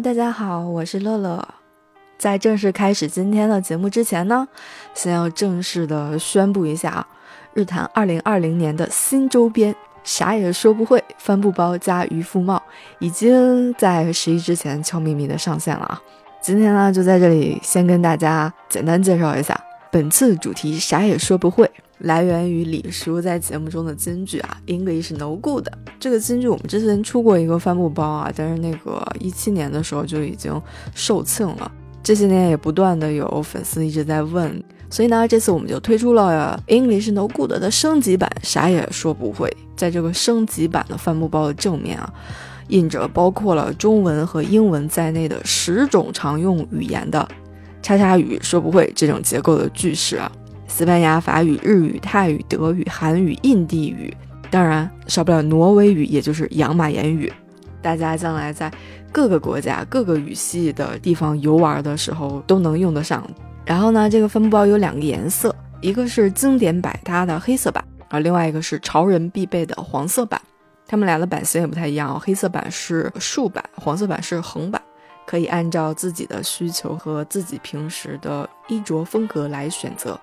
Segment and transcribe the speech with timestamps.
[0.00, 1.48] 大家好，我是乐乐。
[2.16, 4.46] 在正式开始今天的节目之前呢，
[4.94, 7.06] 先要正式的宣布一下啊，
[7.52, 9.74] 日坛二零二零年的新周边
[10.04, 12.62] 啥也说不会帆布包加渔夫帽，
[13.00, 16.00] 已经在十一之前悄咪咪的上线了啊。
[16.40, 19.60] 今天呢，就在这里先跟大家简单介绍一下，
[19.90, 21.68] 本次主题啥也说不会。
[21.98, 25.66] 来源于李叔在节目中的金句啊，English no good。
[25.98, 30.60] 这个金句我们之前出过一个帆布包啊，但是那个一七年的时候就已经
[30.94, 31.70] 售罄了。
[32.02, 39.54] 这些年也不断的有粉丝一直在问，所以呢，这次我们就推出了 English no good 的升级版，啥也说不会。
[39.76, 42.10] 在这个升级版的帆布包的正面啊，
[42.68, 47.28] 印着包括了中文和英文在内的十种常用语言的
[47.82, 50.30] “叉叉语说不会”这种结构的句式啊。
[50.68, 54.14] 西班牙、法语、日语、泰语、德语、韩语、印地语，
[54.50, 57.32] 当然少不了挪威语，也就是养马言语。
[57.82, 58.70] 大家将来在
[59.10, 63.28] 各个国家、各个语系的地方游玩的时候都能用得上。
[63.64, 70.40] 然后呢，这个帆布包有两个颜色，一个是经典百搭的黑色版，而另外一个是潮人必备的黄色版。
[70.86, 74.80] 它们俩的版型也不太一样哦，黑色版是竖版，黄色版是横版，
[75.26, 80.18] 可以按照自己的需求和自己平时的衣着风格来选择。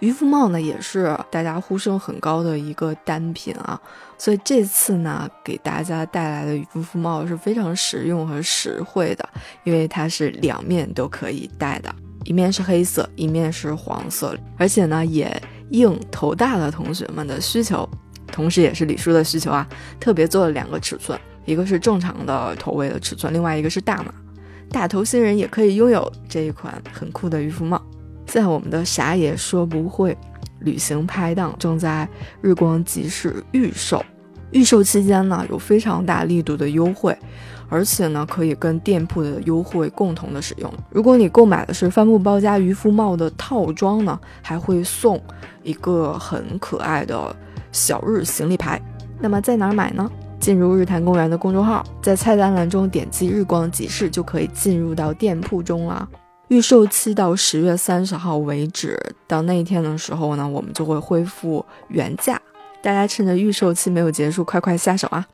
[0.00, 3.80] 渔夫帽呢，也是大家呼声很高的一个单品啊，
[4.16, 9.28] 所以这次呢，给大家带来的渔夫帽是非常实用和实惠的，
[9.62, 15.30] 因为它是两面都可以戴的，一面是黑色，一面是黄色，而且呢，也
[15.68, 17.86] 应头大的同学们的需求，
[18.26, 19.68] 同时也是李叔的需求啊，
[20.00, 24.14] 特别做了两个尺寸，一个是正常的头围的尺寸，另外一个是大码，
[24.70, 27.84] 大头新人也可以拥有这一款很酷的渔夫帽。
[28.30, 30.16] 在我们的啥也说不会
[30.60, 32.08] 旅行拍档正在
[32.40, 34.04] 日光集市预售，
[34.52, 37.16] 预售期间呢有非常大力度的优惠，
[37.68, 40.72] 而且呢可以跟店铺的优惠共同的使用。
[40.90, 45.20] 如果你购买的是帆布包加渔夫帽的套装呢，还会送
[45.64, 47.34] 一个很可爱的
[47.72, 48.80] 小日行李牌。
[49.18, 50.08] 那么在哪儿买呢？
[50.38, 56.08] 进入日坛公园的公众号，在菜单栏中点击日光集市就可以进入到店铺中了。
[56.50, 62.40] 预售期到十月三十号为止，到那一天的时候呢，我们就会恢复原价。
[62.82, 65.24] 大家趁着预售期没有结束，快快下手啊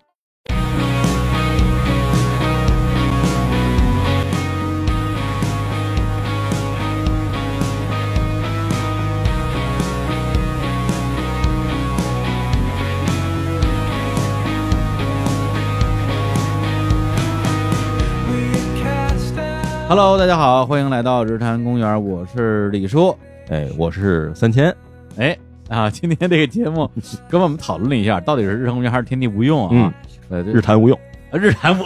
[19.88, 23.16] ！Hello，大家好，欢迎来到日坛公园，我是李叔，
[23.48, 24.74] 哎，我是三千，
[25.16, 25.38] 哎
[25.68, 26.90] 啊，今天这个节目
[27.30, 29.94] 跟我们讨论了一下，到底是日坛公园还是天地无用啊？
[30.28, 30.98] 呃，日坛无用，
[31.30, 31.84] 日坛无，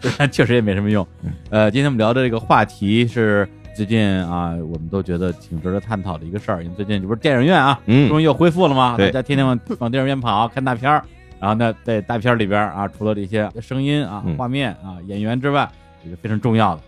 [0.00, 1.06] 日坛确实也没什么用。
[1.50, 8.96] 呃，今天我们聊的这个话题是最近啊，我们都觉得挺值得探讨的一个事儿，因为最近这不是电影院啊，嗯，终于又恢复了吗？
[8.98, 11.04] 大家天天往往电影院跑看大片儿，
[11.38, 15.70] 然后呢，在大片里边啊，除了这些声音啊、画面啊、演员之外。
[16.04, 16.82] 一个非常重要的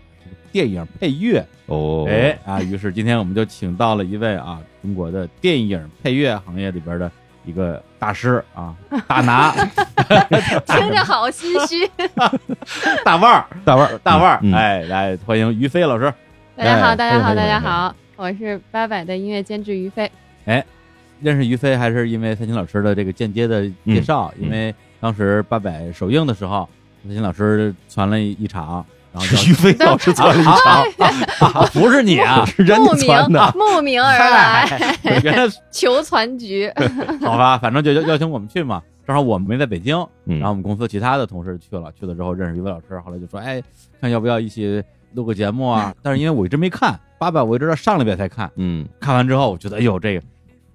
[0.50, 7.10] 电影配乐哦，哎啊，于是今天我们就请到了一位啊，中国的电影配乐行业里边的
[7.44, 8.74] 一个大师啊，
[9.06, 9.52] 大拿
[10.66, 11.90] 听着好心虚，
[13.04, 16.12] 大腕儿，大腕儿，大腕儿，哎，来欢迎于飞老师。
[16.56, 20.10] 大家好，大家好，大家好，我是八百的音乐监制于飞。
[20.44, 20.64] 哎，
[21.20, 26.68] 认识于飞还是因为蔡琴老师的这个间接的介绍，因为当时八百首映的时候。
[27.04, 36.72] 蔡琴老师传了一场，然后是于飞 老师做了一场，不是你啊， 是人传的，慕名而来，原来 求传局，
[37.20, 43.62] 好吧，反正就邀邀请我们去嘛，正好我们没在北京，然后我们公司其他的同事去了，去了之后认识于飞老师，后来就说，哎，
[44.00, 44.82] 看要不要一起
[45.14, 45.94] 录个节目啊？
[46.02, 50.22] 但是因为我一直没看八百，我一直到上礼拜才看，嗯，看完之后我觉得，哎呦，这个。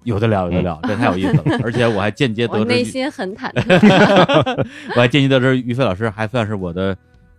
[0.04, 1.58] 有的聊，有的聊，这太有意思了。
[1.62, 4.66] 而且我还间接得知，内心很忐忑。
[4.94, 6.96] 我还间接得知，于飞老师还算是我的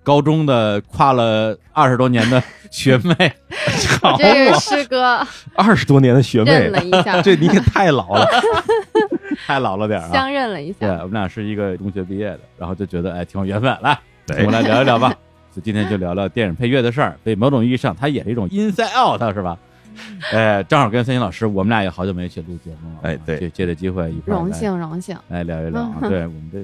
[0.10, 2.42] 高中的跨了二十多年的
[2.72, 3.16] 学妹。
[4.18, 5.24] 这是师哥，
[5.54, 8.26] 二十多年的学妹，认了一下， 这你可太老了，
[9.46, 10.10] 太老了点啊！
[10.12, 10.78] 相认了一下。
[10.80, 13.78] 对，我们俩是一个中学毕业的，然后就觉得哎挺有缘分。
[13.84, 15.14] 来，我们来聊一聊吧。
[15.56, 17.16] 就今天就聊聊电影配乐的事儿。
[17.24, 19.56] 所以某种意义上，它也是一种 inside out，是吧？
[20.34, 23.00] 哎，正好跟三星老师，我们俩也好久没一起录节目了。
[23.04, 25.98] 哎，对，借着机会一块荣幸荣幸，来聊一聊啊。
[26.02, 26.58] 对我们这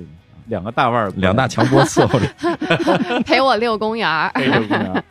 [0.47, 2.27] 两个大腕儿，两大强波伺候着，
[3.25, 4.31] 陪我遛公园儿。
[4.35, 5.03] 遛公园儿。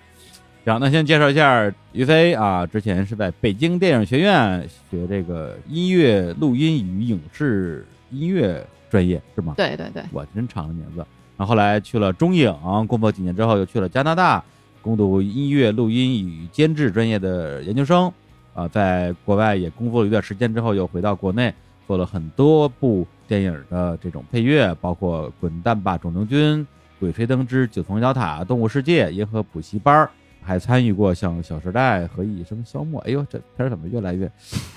[0.64, 9.52] 行，那先介绍一下于飞啊，之前是在北京电影学院学这个音乐录音与影视音乐专业，是吗？
[9.56, 11.04] 对对对，我真长的名字。
[11.36, 12.54] 然后后来去了中影
[12.86, 14.42] 工作几年之后，又去了加拿大
[14.80, 18.10] 攻读音乐录音与监制专业的研究生，
[18.54, 21.52] 啊，在国外也工作了一段时间之后，又回到国内
[21.86, 26.60] 做了很多部电影的这种配乐，包括《滚蛋吧，肿瘤君》
[27.00, 30.06] 《鬼吹灯之九层妖塔》《动物世界》《银河补习班》。
[30.46, 34.30] 还参与过像《小时代》和《一生消磨》，哎呦，这片儿怎么越来越？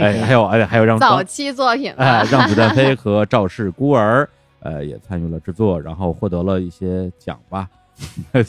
[0.00, 4.24] 哎，还有哎，还有让早期作品哎，让子弹飞和《赵氏孤儿》
[4.60, 7.68] 呃也参与了制作，然后获得了一些奖吧。
[8.32, 8.42] 对，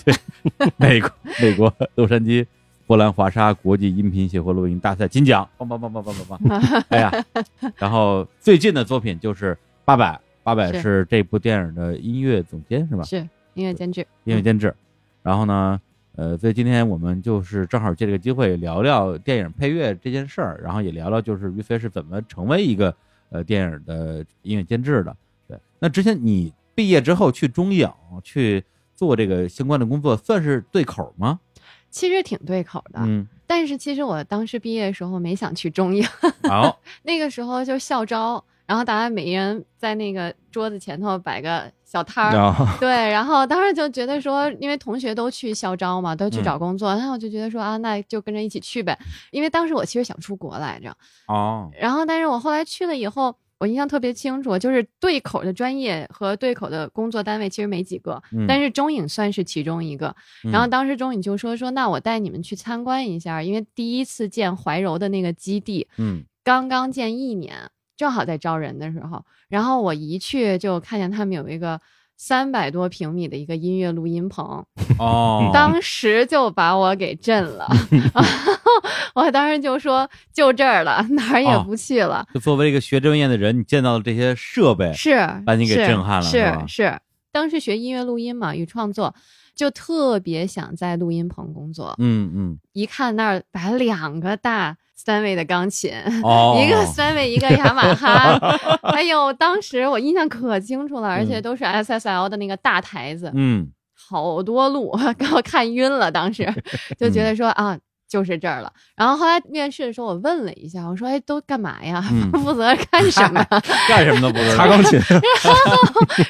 [0.78, 1.12] 美国
[1.42, 2.46] 美国洛杉矶
[2.90, 6.60] 波兰华沙国际音频协会录音大赛金奖，棒棒棒棒棒棒棒！
[6.90, 7.12] 哎呀，
[7.76, 9.56] 然后最近的作品就是
[9.86, 13.04] 八百，八百是这部电影的音乐总监是吧？
[13.04, 13.18] 是
[13.54, 14.74] 音乐监制，音乐监制。
[15.22, 15.80] 然后呢？
[16.16, 22.92] 呃，所以今天我们就是正好借这个机会聊聊电影配乐这件事儿，然后也聊聊就是于飞是怎么成为一个
[23.30, 25.16] 呃电影的音乐监制的。
[25.48, 27.88] 对，那之前你毕业之后去中影
[28.24, 28.64] 去
[28.96, 31.40] 做这个相关的工作，算是对口吗？
[31.90, 33.28] 其实挺对口的，嗯。
[33.48, 36.06] 但是其实我当时毕业的时候没想去中影，
[36.48, 38.44] 好，那个时候就校招。
[38.68, 48.96] 然后大家每人在那个桌子前头摆个小摊儿，对，然后当时就觉得说，因为同学都去校招嘛，都去找工作，然后我就觉得说啊，那就跟着一起去呗。
[49.32, 50.96] 因为当时我其实想出国来着，
[51.28, 60.16] 哦，然后但是我后来去了以后，我印象特别清楚，就是对口的专业和对口的工作单位其实没几个，但是中影算是其中一个。
[60.44, 67.70] 然后当时中影就说说，那我带你们去参观一下，因为第一次建怀柔的那个基地，嗯，刚刚建一年。
[67.98, 71.82] 正好在招人的时候，然后我一去就看见他们有一个
[72.22, 74.66] 三百多平米的一个音乐录音棚，
[75.00, 77.66] 哦， 当时就把我给震了，
[79.16, 82.28] 我当时就说就这儿了，哪儿也不去了。
[82.34, 87.00] 就作为一个学专业的人，你见到的这些设备是把你给震撼了，是是。
[87.32, 89.16] 当时学音乐录音嘛，与创作，
[89.60, 91.94] 就特别想在录音棚工作。
[91.98, 94.78] 嗯嗯，一看那儿摆两个大。
[94.96, 95.90] 三位的钢琴，
[96.60, 98.38] 一个三位，一个雅马哈，
[98.94, 106.54] 哎呦当时我印象可清楚了，而且都是 SSL 的那个大台子，嗯，好多路 给我看晕了，当时
[107.00, 107.80] 就觉得说啊。
[108.10, 112.02] 就是这儿了，然后后来面试的时候，我问了一下，我说：“哎，都干嘛呀？
[112.34, 113.46] 负责干什么？
[113.88, 115.00] 干什么都不知道， 擦钢琴。”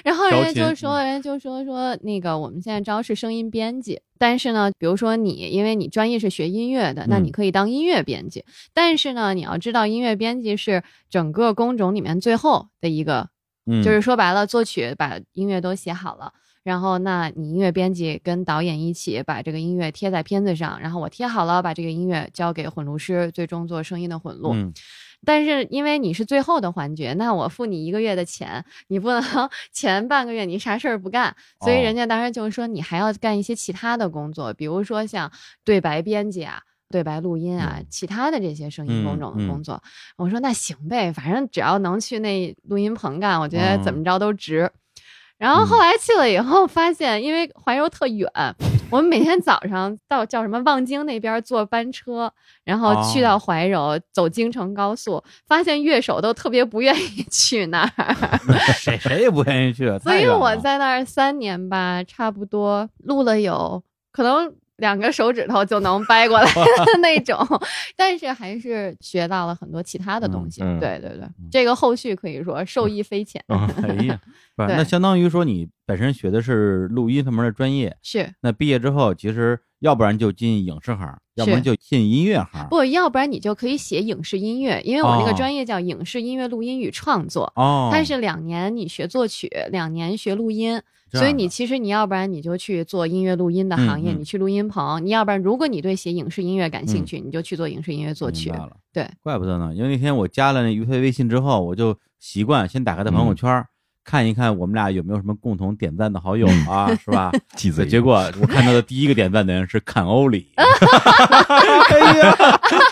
[0.04, 8.44] 然后，然后人家就说：“人家就说说那个，我们现在招是声音编辑，但是呢，比如说你，因为你专业是学音乐的，那你可以当音乐编辑。
[8.74, 13.30] 但是呢，你要知道，音乐编辑是整个工种里面最后的一个，
[13.82, 16.34] 就是说白了，作曲把音乐都写好了。”
[16.64, 24.52] 然后，那你音乐编辑跟导演一起把这个音乐贴在片子上，然后我贴好了，把这个音乐交给混录师，最终做声音的混录。
[24.54, 24.74] 嗯，
[25.26, 29.22] 但是因为你是最后的环节，那我付你一个月的钱，你不能
[29.72, 35.32] 前半个月你啥事儿不干，所以人家当时就说你还要干一些其他的工作，比如说像
[35.64, 39.82] 对白编辑啊、对白录音啊，其他的这些声音工种的工作。
[40.18, 44.70] 我说那行呗，反正只要能去那录音棚干，我觉得怎么着都值。
[45.40, 48.30] 然后后来去了以后，发现因为怀柔特远，
[48.92, 52.32] 我们每天早上到叫什么望京那边坐班车，
[52.66, 58.16] 然后去到怀柔走京承高速，发现乐手都特别不愿意 去那儿，
[58.78, 59.98] 谁谁也不愿意去。
[60.04, 63.82] 所以我在那儿三年吧，差不多录了有
[64.12, 64.54] 可能。
[64.80, 67.38] 两个手指头就能掰过来的 那种，
[67.96, 70.62] 但是还是学到了很多其他的东西。
[70.80, 73.44] 对对对，这个后续可以说受益匪浅。
[73.50, 74.20] 哎呀，
[74.56, 82.68] 那相当于说你本身学的是录音方面的专业，是那毕业之后其实要不然就进影视行，要不然就进音乐行。
[82.70, 87.52] 不，要不然你就可以写影视音乐，因为我那个专业叫影视音乐录音与创作。
[87.56, 90.82] 哦，它是两年你学作曲，两年学录音。
[91.12, 98.52] 所以你其实你要不然你就去做音乐录音的行业，你去录音棚；你要不然如果你对写影视音乐感兴趣，你就去做影视音乐作曲。
[98.94, 103.66] 对，怪不得呢，因为那天我加了那于飞微信之后，我就习惯先打开他朋友圈。
[104.10, 107.32] 看一看我们俩有没有什么共同点赞的好友啊，是吧？
[107.56, 110.66] 几次，结果我看到的第一个点赞的人是坎欧里， 哎
[112.18, 112.36] 呀，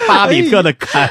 [0.08, 1.10] 巴比特的坎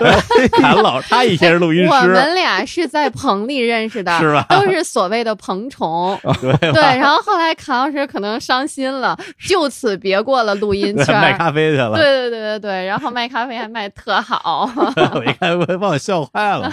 [0.52, 1.90] 坎老，他以前是录音师。
[1.90, 4.46] 我们俩是在棚里认识的，是吧？
[4.48, 6.80] 都是所谓的棚虫， 对对。
[6.80, 11.96] 然后后来坎老师可能伤心了，就此别过了录音圈，卖咖啡去了。
[11.96, 14.70] 对对对对对，然后卖咖啡还卖特好，
[15.14, 16.72] 我一看把我笑坏了，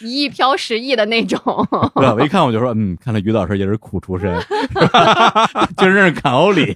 [0.00, 1.40] 一亿飘十亿的那种。
[1.96, 2.51] 对，我一看我。
[2.52, 4.38] 就说嗯，看来于老师也是苦出身，
[5.76, 6.72] 就认识坎欧里，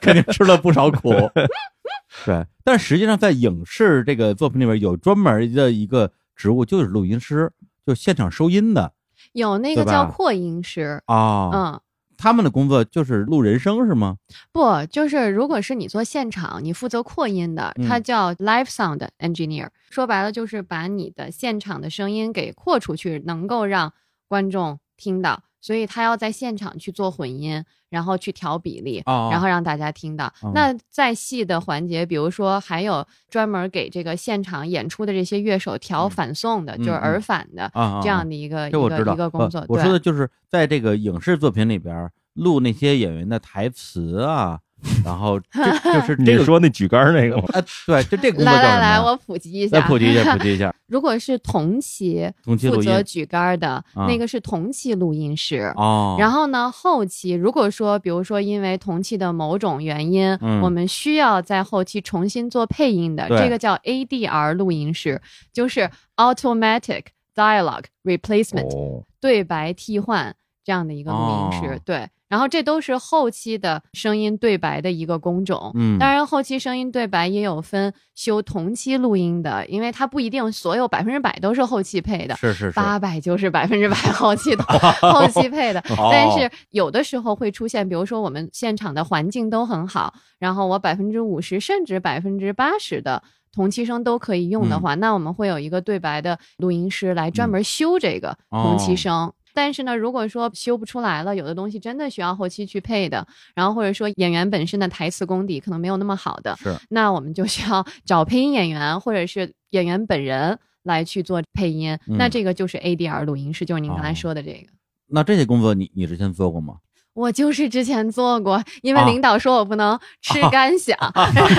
[0.00, 1.10] 肯定吃了不少苦。
[2.26, 7.50] 对，但实际上在影视这个作品里面有专门的一个职务，就是录音师，
[7.86, 8.92] 就现场收音的。
[9.32, 11.80] 有那个叫扩音师，哦，嗯。
[12.18, 14.16] 他们的工作就是录人声是吗？
[14.52, 19.66] 不，就是如果是你做现场，你负责扩音的，它嗯叫 live sound engineer。
[19.90, 23.92] 说白了就是把你的现场的声音给扩出去，能够让
[24.28, 25.42] 观众听到。
[25.64, 30.26] 所以他要在现场去做混音，然后去调比例，哦然后让大家听到。
[30.42, 37.70] 哦那再细的环节，比如说还有专门给这个现场演出的这些乐手调嗯反送的，就是耳返的、
[38.02, 39.60] 这样啊的一个一个一个工作。
[39.60, 44.58] 呃我对说的就是在这个影视作品里边录那些演员的台词啊，
[45.04, 45.62] 然后这
[45.92, 47.44] 就是你这个说那举杆儿那个吗？
[47.52, 49.86] 啊，对，就这个工作来来来，叫什么呀我普及一再下。
[49.88, 50.74] 普及一下，普及一下。
[50.88, 55.72] 如果是同期同期负责举杆儿的、啊那个是同期录音师。
[55.76, 65.20] 哦，然后呢，后期如果说，比如说因为同期的某种原因，嗯我们需要在后期重新做配音的，这个叫 ADR 录音师，
[65.52, 70.34] 就是 Automatic Dialogue Replacement、哦，对白替换
[70.64, 71.74] 这样的一个录音师。
[71.74, 75.70] 哦对，然后这都是后期的声音对白的一个工种。
[75.74, 84.64] 嗯，当然，后期声音对白也有分修同期录音的，因为它不一定所有百分之百都是后期配的，是是是，八百就是百分之百后期的
[85.12, 85.80] 后期配的。
[85.98, 93.22] 哦但是有的时候会出现，比如说我们现场的环境都很好，然后我百分之五十甚至百分之八十的。
[93.54, 99.30] 同期声都可以用的话，那我们会有一个对白的录音师来专门修这个同期声。
[99.54, 111.98] 但是呢，如果说修不出来了，有的东西真的需要后期去配的，然后或者说演员本身的台词功底可能没有那么好的，是那我们就需要 找配音演员或者是演员本人来去做配音。
[112.06, 114.66] 嗯那这个就是 ADR 录音师，就是您刚才哦说的这个。
[115.08, 116.76] 那这些工作你你之前做过吗？
[117.14, 120.96] 我就是之前做过，因为啊领导说我不能吃干响。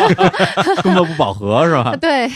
[0.82, 1.96] 工作不饱和是吧？
[2.02, 2.28] 对，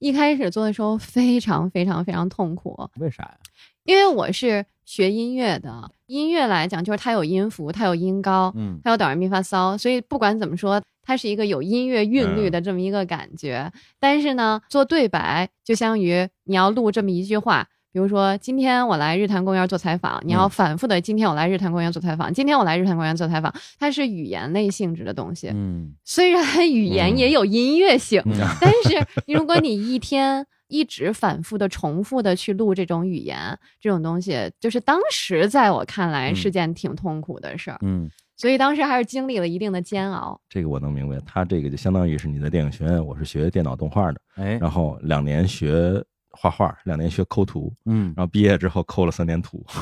[0.00, 3.36] 一开始做的时候非常非常非常痛苦，为啥呀？
[3.84, 13.70] 因为我是学音乐的，音乐来讲就是它有音符，它有音高，嗯它有哆来咪发嗦，所以不管怎么说，它是一个有音乐韵律的这么一个感觉。
[14.00, 17.66] 但是呢，做对白就相当于你要录这么一句话。
[17.92, 21.00] 比如说，今天我来日坛公园做采访，你要嗯反复的。
[21.00, 25.48] 今天我来日坛公园做采访，今天我来日坛公园做采访，它是语言类性质的东西。
[25.48, 40.38] 嗯虽然语言也有音乐性，嗯但是如果你一天一直反复的、重复的去录这种语言，这种东西，就是当时在我看来嗯是件挺痛苦的事儿，嗯所以当时还是经历了一定的煎熬。
[40.48, 49.64] 这个我能明白，他这个就相当于是你在电影学院，我是学电脑动画的，哎然后两年学画画，两年学抠图，嗯然后毕业之后抠了三年图。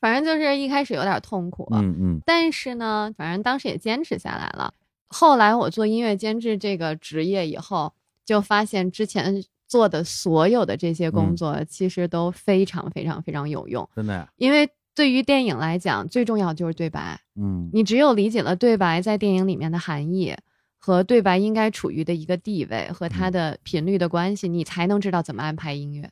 [0.00, 4.74] 反正就是一开始有点痛苦，嗯嗯但是呢，反正当时也坚持下来了。
[5.14, 7.94] 后来我做音乐监制这个职业以后，
[8.24, 11.36] 就发现之前做的所有的这些工嗯。
[11.36, 14.28] 作其实都非常非常非常有用，真的呀。
[14.36, 17.20] 因为对于电影来讲，最重要就是对白。
[17.36, 17.70] 嗯。
[17.72, 20.36] 你只有理解了对白在电影里面的含义
[20.78, 26.10] 和对白应该处于的一个地位和它的频率的关系，你才能知道怎么安排音乐。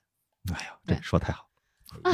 [0.53, 1.49] 哎呀，这说太好，
[2.05, 2.13] 哎，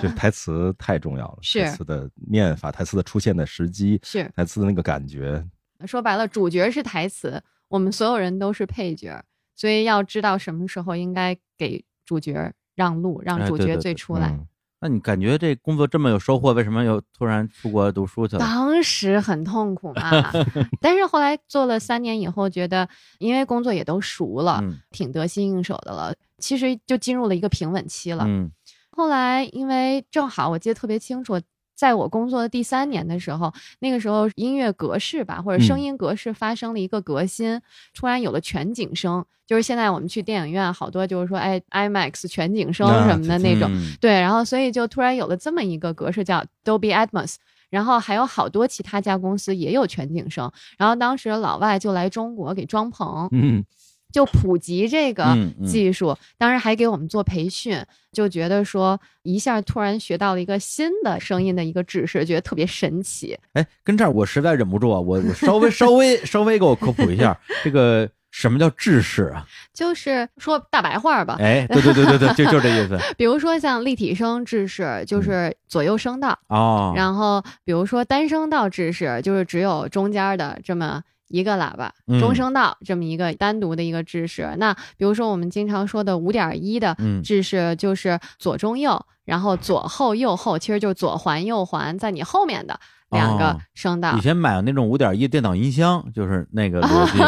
[0.00, 1.64] 这台词太重要了，是。
[1.64, 4.30] 台词的念法，台词的出现的时机，是。
[4.36, 5.44] 台词的那个感觉，
[5.86, 9.22] 说白了，主角是台词，我们所有人都是配角，
[9.54, 14.28] 所以要知道什么时候应该给主角让路，让主角哎对对对最出来。
[14.30, 14.46] 嗯
[14.82, 18.38] 那你感觉这工作这么有收获，为什么又突然出国读书去了？
[18.42, 20.10] 当时很痛苦嘛，
[20.80, 28.24] 但是后来做了三年以后，觉得因为工作也都熟了，嗯挺得心应手的了，其实就进入了一个平稳期了。
[28.26, 28.50] 嗯
[28.92, 31.38] 后来因为正好我记得特别清楚，
[31.80, 35.80] 在我工作的第三年的时候，那个时候音乐格式吧，或者声嗯。
[35.80, 37.58] 音格式发生了一个革新，
[37.94, 43.96] 突然有了全景声，就是现在我们去电影院好多就是说，哎，IMAX 全景声啊什么的那种，嗯。
[43.98, 47.36] 对，然后所以就突然有了这么一个格式叫 Dolby Atmos。
[47.70, 53.64] 然后还有好多其他家公司也有全景声，然后当时老外就来中国给装棚，嗯
[54.12, 57.80] 就普及这个嗯嗯技术，当时还给我们做培训，
[58.12, 63.38] 就觉得说一下突然学到了一个新的声音的一个知识，觉得特别神奇。
[63.52, 69.46] 哎，跟这儿我实在忍不住啊，我我稍微稍微稍微给我科普一下， 这个什么叫制式啊？
[69.72, 76.92] 就是说大白话吧，哎，对对对对对，就就这意思 比如说像立体声制式，就是左右声道，哦。
[76.96, 81.02] 然后比如说单声道制式，就是只有中间的这么。
[81.30, 84.54] 一个喇叭，嗯中声道这么一个单独的一个制式。
[84.58, 92.78] 那比如说我们经常说的五点一的嗯制式，就是左中右，然后左后右后，其实就是左环右环，在你后面的
[93.10, 94.16] 两个哦声道。
[94.18, 97.18] 以前买的那种五点一电脑音箱，就是那个 逻辑。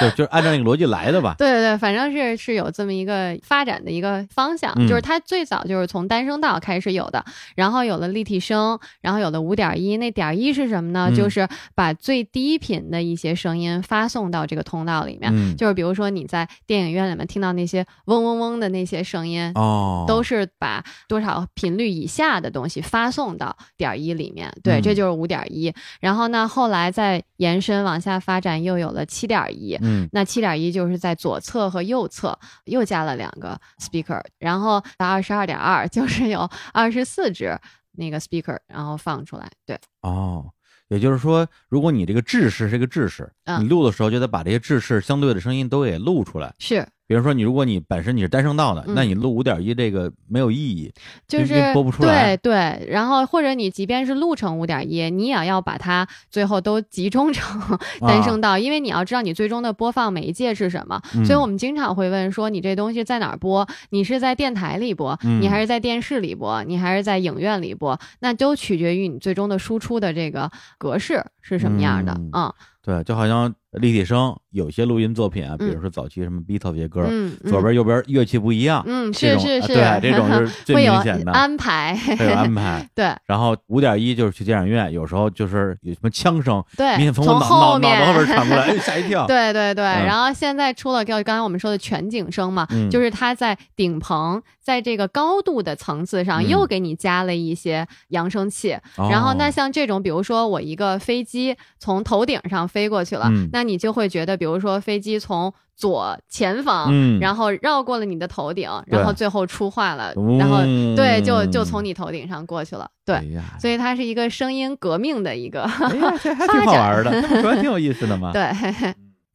[0.00, 1.34] 就就是按照那个逻辑来的吧。
[1.38, 7.24] 对对对，反正是是有这么一个发展的一个方向，嗯就是它最早就是从单声道开始有的，
[7.54, 9.96] 然后有了立体声，然后有了五点一。
[9.96, 11.08] 那点一是什么呢？
[11.10, 15.30] 嗯就是把最低频的一些声音发送到这个通道里面。
[15.34, 25.72] 嗯，就是比如说你在电影院里面听到那些嗡嗡嗡的那些声音，哦，都是把多少频率以下的东西发送到点一里面，对，嗯这就是五点一。
[26.00, 29.76] 然后呢，后来再延伸往下发展，又有了七点一。
[29.88, 37.58] 嗯那七点一就是在左侧和右侧又加了两个 speaker，然后到二十二点二 就是有二十四只
[37.92, 39.50] 那个 speaker，然后放出来。
[39.66, 40.50] 对，哦。
[40.88, 46.54] 也就是说，如果你这个制式是一个制式，嗯你录的时候就得把这些制式相对的声音都给录出来。
[46.58, 50.92] 是比如说，你如果你本身你是单声道的，嗯那你录五点一这个没有意义。
[51.26, 61.00] 就是播不出来对对，然后或者你即便是录成五点一，你也要把它最后都集中成单声道，因为你要知道你最终的播放媒介是什么。
[61.14, 63.66] 嗯所以我们经常会问说，你这东西在哪儿播？
[63.88, 67.98] 你是在电台里播，嗯你还是在电视里播，你还是在影院里播？
[68.20, 72.12] 那都取决于你最终的输出的这个格式是什么样的。
[72.12, 77.06] 嗯嗯对，就好像立体声有些录音作品啊，比嗯如说早期什么 Beatles 这些歌，
[77.44, 82.88] 左边右边乐器不一样，嗯是是是，啊对，这种是 最明显的，安排，会有安排。
[82.96, 89.26] 对然后五点一就是去电影院，有时候就是有什么枪声，对，明显从我脑脑脑后面子后边传过来，哎，吓一跳。
[89.28, 98.72] 对对对，嗯然后现在出了就刚才我们说的全景声嘛，嗯就是它在顶棚，在这个高度的层次上嗯又给你加了一些扬声器。
[98.96, 110.58] 哦然后那像这种，比如说我一个飞机从头顶上飞过去了，嗯那你就会觉得，比如说飞机从左前方，嗯然后绕过了你的头顶，然后最后出话了，嗯然后
[110.94, 112.88] 对，就就从你头顶上过去了。
[113.04, 115.62] 对，哎，所以它是一个声音革命的一个。
[115.62, 117.10] 哎呀，这还挺好玩的，
[117.42, 118.30] 说挺有意思的嘛。
[118.32, 118.42] 对。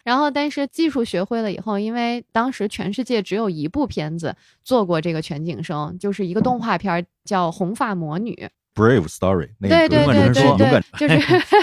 [0.05, 8.33] 然后，但是技术学会了以后，因为当时全世界只有一部片子做过这个全景声，就是一个动画片儿叫《红发魔女》。
[8.75, 11.19] Brave Story，那个对对对对就是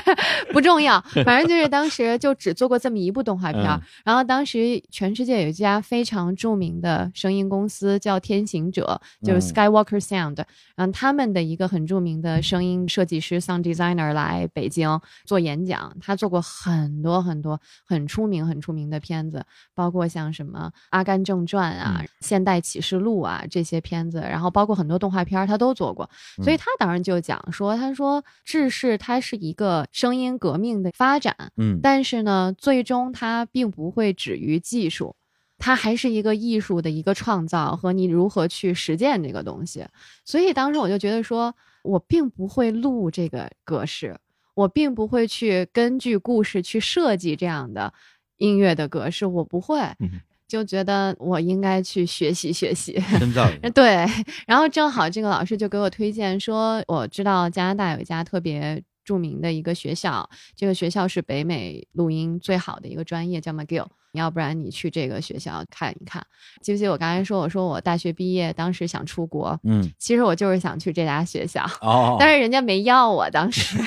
[0.52, 3.62] 不重要，反正就是当时就只做过这么一部动画片
[4.04, 9.50] 然后当时全世界有一家非常著名的声音公司叫天行者，就是嗯。
[9.50, 10.44] Skywalker Sound，、
[10.76, 26.08] 然后他们的一个很著名的声音设计师 sound designer 来北京做演讲，他做过很多很多很出名很出名的片子，包括像什么《阿甘正传》啊、嗯现代启示录》啊这些片子，然后包括很多动画片儿他都做过。
[26.38, 35.16] 嗯所以他当时就讲说，他说制式它是一个声音革命的发展，嗯，但是呢，最终它并不会止于技术。
[35.62, 39.84] 它还是一个艺术的一个创造和你如何去实践这个东西，
[40.24, 44.18] 所以当时我就觉得说，我并不会录这个格式，
[44.54, 47.92] 我并不会去根据故事去设计这样的
[48.38, 52.98] 音乐的格式，我不会，嗯就觉得我应该去学习学习。
[53.18, 54.04] 深造对，
[54.48, 63.86] 然后正好这个老师就给我推荐说，我知道加拿大有一家特别著名的一个学校，这个学校是北美录音最好的一个专业，叫 McGill。
[64.12, 66.24] 要不然你去这个学校看一看。
[66.62, 71.64] 记不记得我刚才说，我说我大学毕业当时想出国，嗯，其实我就是想去这家学校。
[71.80, 73.78] 哦，但是人家没要我，当时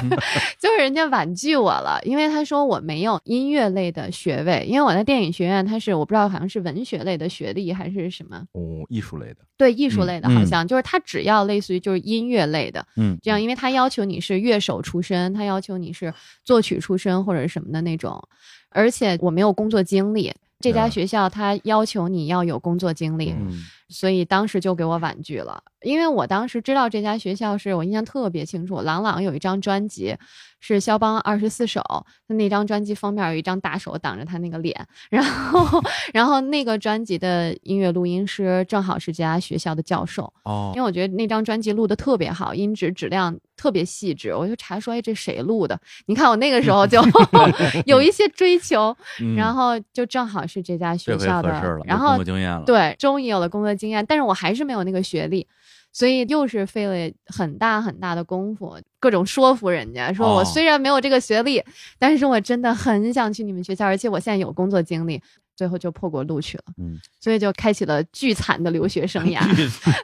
[0.58, 16.12] 就是人家婉拒我了，因为他说我没有音乐类的学位，因为我在电影学院，他是我不知道好像是文学类的学历还是什么，哦，艺术类的，对艺术类的，嗯好像、就是他只要类似于就是音乐类的，嗯，这样，因为他要求你是乐手出身，他要求你是
[16.44, 18.22] 作曲出身或者什么的那种，
[18.70, 20.32] 而且我没有工作经历。
[20.60, 25.62] 这家啊学校它要求你要有工作经历，嗯所以当时就给我婉拒了。
[25.82, 30.14] 因为我当时知道这家学校是我印象特别清楚，郎朗有一张专辑
[30.60, 31.80] 是肖邦二十四首，
[32.28, 45.80] 他那张专辑封面有一张大手挡着他那个脸， 然后然后那个专辑的音乐录音师正好是这家学校的教授，哦因为我觉得那张专辑录的特别好，音质质量特别细致，我就查说，哎，这谁录的？
[46.04, 47.02] 你看我那个时候就
[47.86, 55.46] 有一些追求，嗯然后就正好是这家学校的然后作经验了，，对，终于有了工作经验，但是我还是没有那个学历。
[55.92, 61.60] 所以又是费了很大很大的功夫，各种说服人家，说我哦虽然没有这个学历，
[61.98, 65.20] 但是我真的很想去你们学校，而且我现在有工作经历，
[65.56, 69.40] 最后就破国录取了，嗯，所以就开启了巨惨的留学生涯。
[69.56, 69.94] 聚散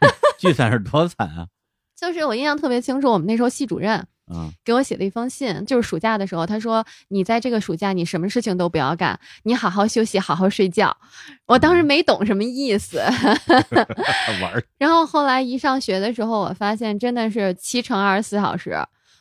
[0.40, 1.46] 聚散是多惨啊！
[1.94, 10.96] 就是我印象特别清楚，我们那时候系主任嗯给我写了一封信，就是暑假的时候，他说你在这个暑假你什么事情都不要干，你好好休息，好好睡觉。
[11.46, 12.98] 我当时没懂什么意思，
[14.42, 18.76] 玩儿然后后来一上学的时候，我发现真的是七乘二十四小时。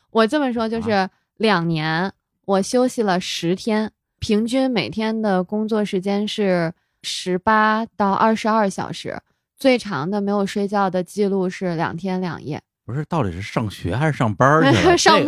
[0.10, 2.12] 我这么说就是两年，
[2.46, 9.22] 我休息了十天，平均每天的工作时间是十八到二十二小时，
[9.56, 12.62] 最长的没有睡觉的记录是两天两夜。
[12.86, 14.96] 不是，到底是上学还是上班儿去了？
[14.98, 15.20] 上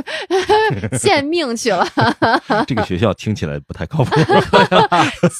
[0.91, 1.85] 这献 命去了，
[2.67, 4.11] 这个学校听起来不太靠谱。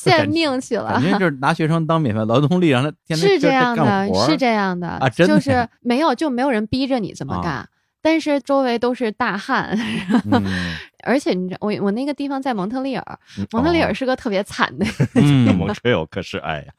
[0.03, 1.01] 献命去了感。
[1.01, 7.69] 觉就是拿学生当免费劳动力，让他天天是这这样的，是这样的，啊真的就是呀没有就没有人逼着你这么啊干，
[8.01, 9.77] 但是周围都是大汉，
[10.31, 10.43] 嗯
[11.03, 13.19] 而且你知道，我我那个地方在蒙特利尔，
[13.51, 16.73] 蒙特利尔是个特别惨的，嗯蒙特利尔可是哎呀，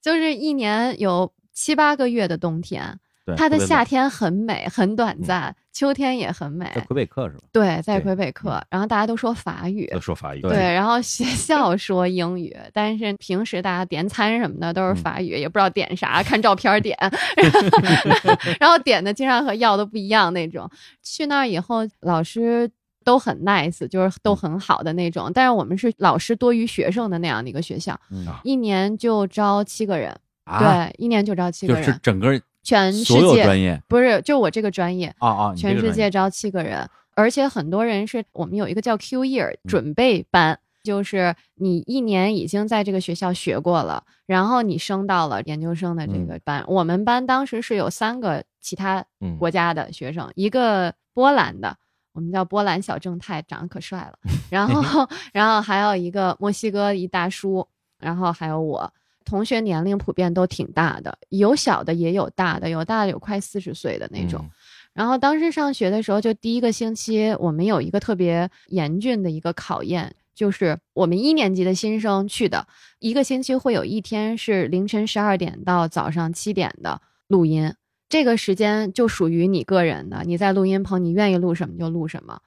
[0.00, 2.98] 就是一年有七八个月的冬天，对，
[3.36, 6.80] 它的夏天很美很短暂，秋天也很美在。
[6.82, 7.40] 魁北克是吧？
[7.52, 10.40] 对，在魁北克，然后大家都说法语，都说法语。
[10.40, 16.96] 对对，然后学校说英语，但是平时大家点餐什么的都是法语，也不知道点啥，看照片点，
[18.58, 20.70] 然后点的经常和要的不一样那种。
[21.02, 22.70] 去那儿以后，老师
[23.04, 30.14] 都很 nice，就是都很好的那种，但是我们是老师多于学生的那样的一个学校，嗯一年就招七个人，
[30.44, 46.64] 啊，对，一年就招七个人就人，是整个全世所有界专业不是就我这个专业，啊啊，全世界招七个人，而且很多人是我们有一个叫 Q year 准备班，就是你一年已经在这个学校学过了，然后你升到了研究生的这个班。
[46.68, 51.76] 我们班当时是有三个其他嗯国家的学生，一个波兰的。
[52.12, 54.18] 我们叫波兰小正太，长得可帅了。
[54.50, 57.64] 然后， 然后还有一个墨西哥一大叔，
[58.00, 58.92] 然后还有我。
[59.30, 64.40] 同学年龄普遍都挺大的，有小的也有大的，有大的有快四十岁的那种。
[64.42, 64.50] 嗯
[64.92, 72.66] 然后当时上学的时候，就第一个星期，我们有一个特别严峻的一个考验，就是我们一年级的新生去的，
[72.98, 77.72] 一个星期会有一天是凌晨十二点到早上七点的录音，
[78.08, 82.40] 这个时间就属于你个人的，你在录音棚，你愿意录什么就录什么。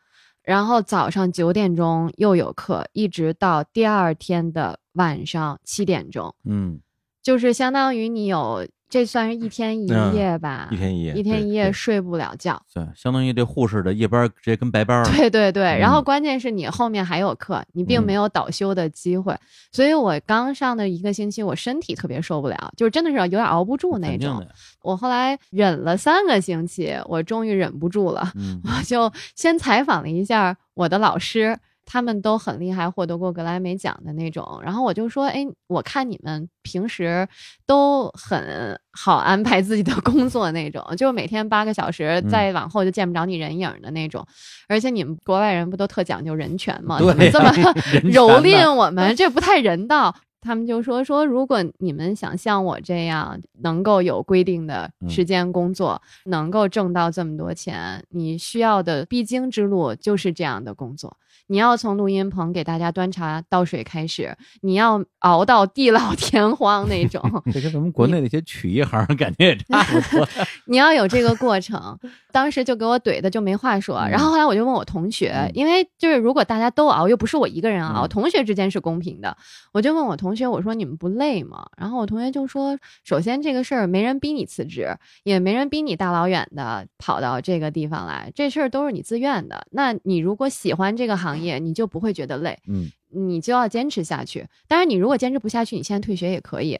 [0.43, 6.80] 然后早上九点钟又有课，一直到第二天的晚上七点钟，嗯
[7.22, 12.62] 就是相当于你有这算是一天一嗯夜吧，一天一夜，一天一夜睡不了觉。
[12.74, 15.02] 对，相当于这护士的夜班直接跟白班。
[15.10, 19.34] 对对对，然后嗯关键是你后面还有课，你并没有倒休的机会，
[19.72, 24.46] 所以我刚上的一个星期，我身体特别受不了，就是真的是有点熬不住那种
[24.82, 31.58] 我后来忍了三个星期，我终于忍不住了，嗯 我就先采访了一下我的老师。
[31.86, 34.60] 他们都很厉害，获得过格莱美奖的那种。
[34.63, 37.28] 然后我就说，哎，我看你们平时
[37.65, 44.26] 都很好安排自己的工作那种，就是每天八个小时，嗯再往后就见不着你人影儿的那种。
[44.67, 47.00] 而且你们国外人不都特讲究人权吗？
[47.00, 47.50] 对你们这么
[48.12, 50.15] 蹂躏我们， 这不太人道。
[50.46, 61.15] 他们就说说，如果你们想像我这样能够有规定的时间工作，能够挣到这么多钱，你需要的必经之路就是这样的工作。
[61.48, 67.22] 你要从录音棚给大家端茶倒水开始，你要熬到地老 天荒那种，
[67.54, 70.28] 这跟咱们国内那些曲艺行感觉也差不多。
[70.66, 71.98] 你要有这个过程。
[72.34, 73.96] 当时就给我怼的就没话说。
[74.00, 79.38] 嗯然后后来我就问我同学，嗯因为就是如果大家都熬，又不是我一个人熬，嗯同学之间是公平的。
[79.72, 81.64] 我就问我同学，我说你们不累吗？
[81.78, 89.68] 然后我同学就说，首先这个事儿没人逼你辞职，也没人逼你大老远的跑到这个地方来，这事儿都是你自愿的。
[89.70, 92.58] 那你如果喜欢这个行业，你就不会觉得累。
[92.67, 94.48] 嗯，你就要坚持下去。
[94.67, 96.80] 当然，你如果坚持不下去，你现在退学也可以。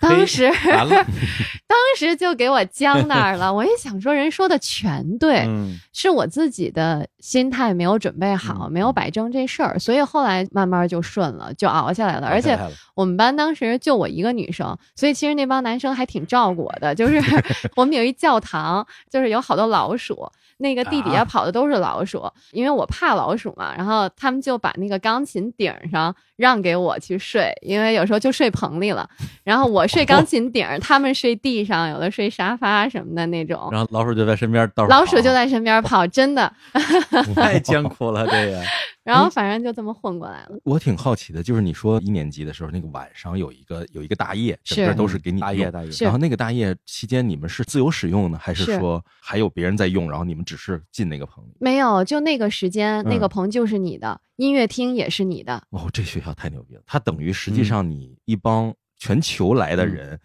[0.00, 3.52] 当时，当时就给我僵那儿了。
[3.54, 12.26] 我也想说，人说的全对，嗯是我自己的心态没有准备好，嗯没有摆正这事儿，所以后来慢慢就顺了，就熬下来了。
[12.26, 12.58] 而且
[12.96, 16.92] 我们班当时就我一个女生，所以其实那帮男生还挺照顾我的。
[16.92, 17.22] 就是
[17.76, 20.28] 我们有一教堂，就是有好多老鼠，
[20.62, 22.22] 那个地底下啊跑的都是老鼠，
[22.52, 23.74] 因为我怕老鼠嘛。
[23.76, 29.08] 然后他们就把那个钢琴顶上让给我去睡，因为有时候就睡棚里了。
[29.44, 33.68] 然后我睡钢琴顶，他们睡地上，有的睡沙发什么的那种。
[33.70, 36.52] 然后老鼠就在身边到处老鼠就在身边跑，真的。
[37.36, 38.60] 太艰苦了，这个
[39.04, 40.58] 然后反正就这么混过来了。
[40.64, 51.56] 我挺好奇的，就是你说一年级的时候，那个晚上有一个有一个大夜，整是个都是给你大夜大夜，然后那个大夜期间，你们是自由使用呢，还是是说还有别人在用，然后你们只是进那个棚里？
[51.60, 55.60] 没有，就那个时间，那个嗯棚就是你的，音乐厅也是你的。
[55.70, 56.82] 哦，这学校太牛逼了！
[56.86, 60.18] 他等于实际嗯上你一帮全球来的人、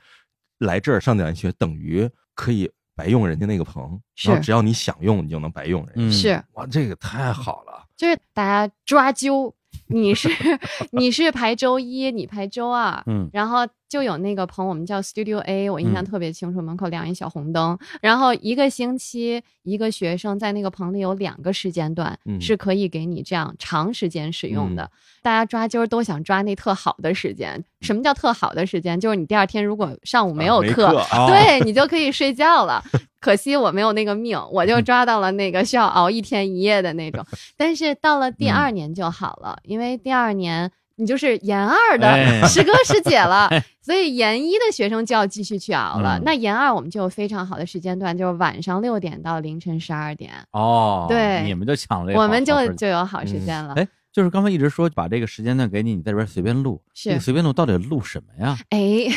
[0.60, 6.02] 来这儿上点学，等于可以白用人家那个棚，是然后只要你想用，你就能白用人家。
[6.02, 7.86] 嗯是，哇，这个太好了！
[7.96, 9.54] 就是大家抓阄，
[9.88, 10.30] 你是
[10.92, 17.78] 你是排周一，你排周二，嗯然后就有那个棚，我们叫 Studio A，我印象嗯特别清楚，门口亮一小红灯。
[18.02, 24.90] 然后一个星期，一个学生在那个棚里有两个时间段、嗯是可以给你这样长时间使用的。
[25.22, 27.64] 大家抓阄都想抓那特好的时间。
[27.82, 29.00] 什么叫特好的时间？
[29.00, 32.84] 就是你第二天如果上午没有啊课，对你就可以睡觉了。
[33.20, 37.26] 可惜我没有那个命，我就抓到了那个需要熬一天一夜的那种。
[37.58, 43.50] 但是到了第二年就好了，因为第二年你就是研二的哎师哥师姐了，
[43.82, 46.18] 所以研一的学生就要继续去熬了。
[46.18, 53.76] 嗯那研二我们就有非常好的时间段，就是晚上六点到凌晨十二点，哦，对你们就抢了我们就就有好时间了。
[53.76, 58.58] 哎，就是刚才一直说把这个时间段给你，你在这边随便录，是这个随便录到底录什么呀？
[58.70, 59.08] 哎，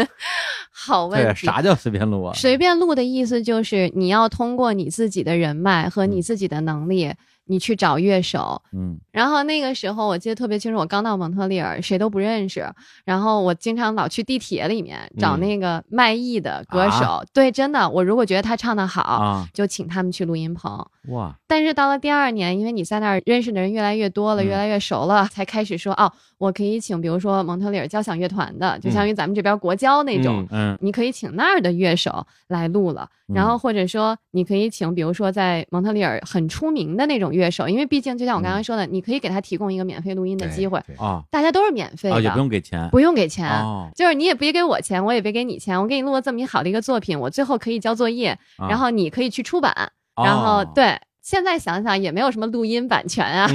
[0.70, 1.46] 好问题。
[1.46, 2.34] 啥叫随便录啊？
[2.34, 7.12] 随便录的意思就是你要通过你自己的人脉和嗯你自己的能力，
[7.50, 8.62] 你去找乐手。
[8.72, 12.64] 嗯然后那个时候我记得特别清楚，我刚到蒙特利尔，谁都不认识。
[13.04, 17.22] 然后我经常老去地铁里面找嗯那个卖艺的歌手。
[17.32, 20.86] 对，真的，我如果觉得他唱的好，啊，就请他们去录音棚。
[21.08, 24.46] 哇，但是到了第二年，因为你在那儿认识的人越来越多了，嗯。
[24.46, 30.46] 越来越熟了，才开始说哦，我可以请，比如说蒙特利尔交响乐团的，就相当于咱们这边国交那种。
[30.50, 30.78] 嗯嗯。
[30.80, 33.34] 你可以请那儿的乐手来录了，嗯。
[33.34, 41.22] 然后或者说你可以请，比如说在蒙特利尔很出名的那种乐手，因为毕竟就像我刚刚说的，你可以给他提供一个免费录音的机会，对啊。
[41.30, 42.88] 大家都是免费的，啊，也不用给钱。
[42.90, 43.48] 不用给钱。
[43.48, 48.68] 哦，就是你也别给我钱，我也别给你钱，我给你录了这么一好的一个作品，我最后可以交作业，啊。
[48.68, 49.92] 然后你可以去出版，
[50.24, 53.48] 然后哦对，现在想想也没有什么录音版权啊，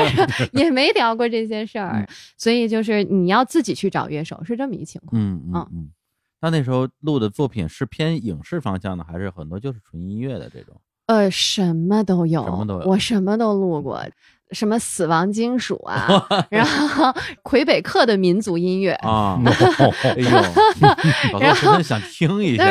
[0.52, 5.20] 也没聊过这些事儿，嗯所以就是你要自己去找乐手，是这么一情况。
[5.20, 5.90] 嗯嗯嗯。
[6.42, 10.74] 那那时候录的作品是偏影视方向的，还是很多就是纯音乐的这种？
[11.06, 14.02] 呃，什么都有，什么都有我什么都录过，
[14.52, 19.38] 什么死亡金属啊， 然后魁北克的民族音乐，啊，
[20.04, 20.30] 哎呦，
[21.32, 22.64] 老多十分想听一下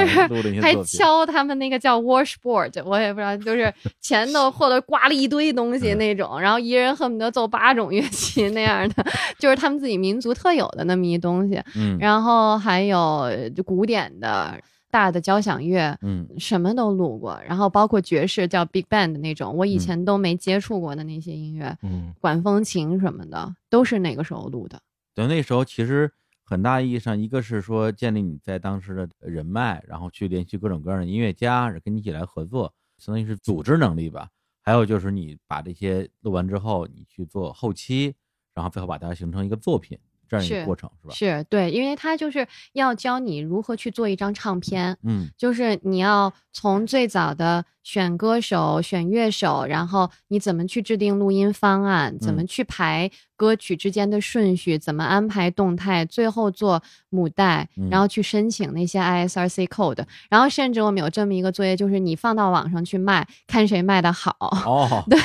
[0.62, 0.76] 还。
[0.86, 9.06] 敲他们那个叫 washboard，我也不知道，就是前头或者挂了一堆东西那种，然后一人恨不得奏八种乐器那样的，
[9.38, 11.62] 就是他们自己民族特有的那么一东西。
[11.76, 13.30] 嗯然后还有
[13.66, 14.58] 古典的
[14.92, 24.82] 大的交响乐，嗯什么都录过，然后包括爵士叫 big band 的那种，我以嗯前都没接触过的那些音乐，嗯管风琴什么的，都是那个时候录的。
[25.14, 26.12] 对那时候其实
[26.44, 34.30] 很大意义上，一个是说建立你在当时的人脉，然后去联系各种各样的音乐家，跟你一起来合作，相当于是组织能力吧。
[34.62, 38.14] 还有就是你把这些录完之后，你去做后期，
[38.54, 39.98] 然后最后把它形成一个作品，
[40.30, 41.14] 这样一个是过程是吧？
[41.14, 45.28] 是对，因为他就是要教你如何去做一张唱片，嗯。
[45.38, 52.48] 就是你要从最早的选歌手、选乐手，然后你怎么去制定录音方案，怎么嗯。
[52.48, 64.36] 去排歌曲之间的顺序，怎么安排动态，最后做母带，嗯然后去申请那些 ISRC code，然后甚至我们有这么一个作业，就是你放到网上去卖，看谁卖的好。
[64.42, 65.20] 哦， 对，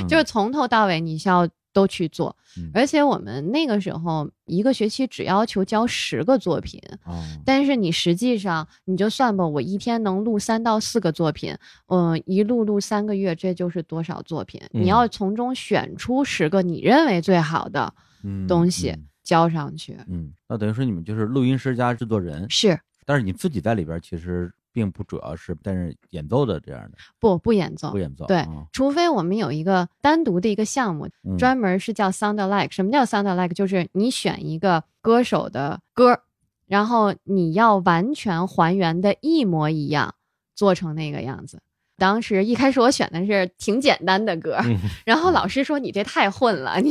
[0.00, 0.08] 嗯。
[0.08, 2.70] 就是从头到尾你需要都去做，嗯。
[2.74, 11.56] 而且我们那个时候一个学期只要求交十个作品，哦，但是你实际上你就算吧，我一天能录三到四个作品，
[11.88, 14.60] 嗯、一录录三个月，这就是多少作品？
[14.72, 19.04] 嗯你要从中选出十个你认为最好的嗯东西嗯。
[19.22, 19.96] 交上去。
[20.08, 22.78] 嗯，那等于说你们就是录音师加制作人，是。
[23.06, 27.98] 但是你自己在里边其实并不主要是但是演奏的这样的，不不演奏不？
[27.98, 28.26] 演奏。
[28.26, 32.72] 对啊，除非我们有一个单独的一个项目，嗯专门是叫 sound alike。
[32.72, 33.52] 什么叫 sound alike？
[33.52, 36.22] 就是你选一个歌手的歌，
[36.66, 40.14] 然后你要完全还原的一模一样，
[40.54, 41.60] 做成那个样子。
[42.02, 46.90] 当时一开始我选的是挺简单的歌，嗯然后老师说你这太混了，你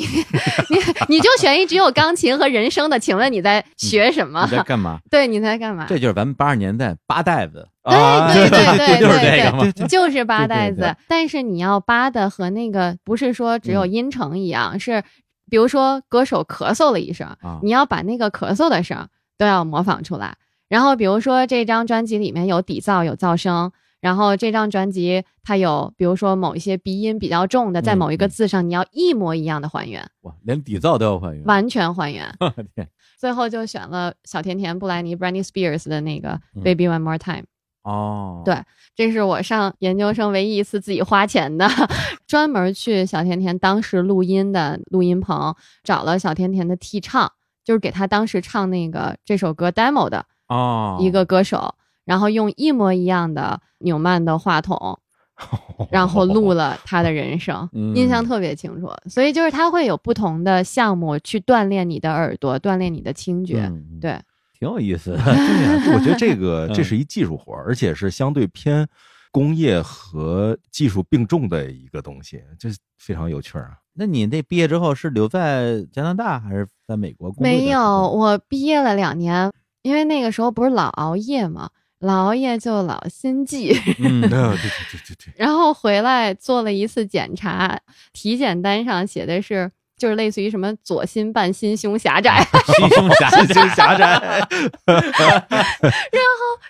[0.70, 0.78] 你
[1.10, 4.48] 你就选一只有钢琴和人声的，请问你在学什么？
[4.50, 5.00] 你在干嘛？
[5.12, 5.86] 对，你在干嘛？
[5.90, 10.96] 这就是咱们八十年代八代子，啊对对 对对就是对这个嘛对， 就是八带子。
[11.10, 15.04] 但是你要扒的和那个不是说只有嗯音程一样，是
[15.50, 20.38] 比如说歌手咳嗽了一声，啊你要把那个咳嗽的声都要模仿出来。
[20.70, 23.74] 然后比如说这张专辑里面有底噪有噪声。
[24.02, 31.46] 然后这张专辑它有，比如说某一些鼻音比较重的，在嗯某一个嗯字上，你要一模一样的还原，哇，连底噪都要还原。
[31.46, 32.28] 完全还原。
[33.18, 37.44] 最后就选了小甜甜布莱尼 （Britney Spears） 的那个嗯《Baby One More Time》。
[37.84, 38.56] 哦，对
[38.96, 41.68] 这是我上研究生唯一一次自己花钱的，
[42.28, 47.32] 专门去小甜甜当时录音的录音棚，找了小甜甜的替唱，
[47.64, 51.74] 就是给她当时唱那个这首歌 demo 的哦，一个歌手，
[52.06, 55.00] 然后用一模一样的纽曼的话筒，
[55.92, 58.90] 然后录了他的人生，嗯印象特别清楚。
[59.10, 63.62] 所以就是他会有不同的项目去锻炼你的耳朵，锻炼你的听觉。
[63.66, 64.20] 嗯，对，
[64.60, 65.18] 挺有意思的。
[65.24, 68.88] 对呀，我觉得这个嗯 这是一技术活，而且是相对偏
[69.32, 73.78] 工业和技术并重的一个东西，这非常有趣儿啊。
[73.94, 77.44] 那你那毕业之后是留在加拿大还是在美国工作？
[77.44, 81.70] 没有，我毕业了两年，因为那个时候不是老熬夜嘛，
[82.02, 85.16] 老熬夜就老心悸， 嗯，对对对对对。
[85.26, 87.80] 对，然后回来做了一次检查，
[88.14, 89.72] 体检单上写的是。
[89.98, 92.44] 就是类似于什么左心瓣 心胸狭窄，
[92.76, 94.42] 心胸狭心胸狭窄，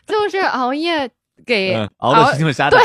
[0.05, 1.09] 就是熬夜
[1.45, 1.75] 给。
[2.69, 2.79] 对，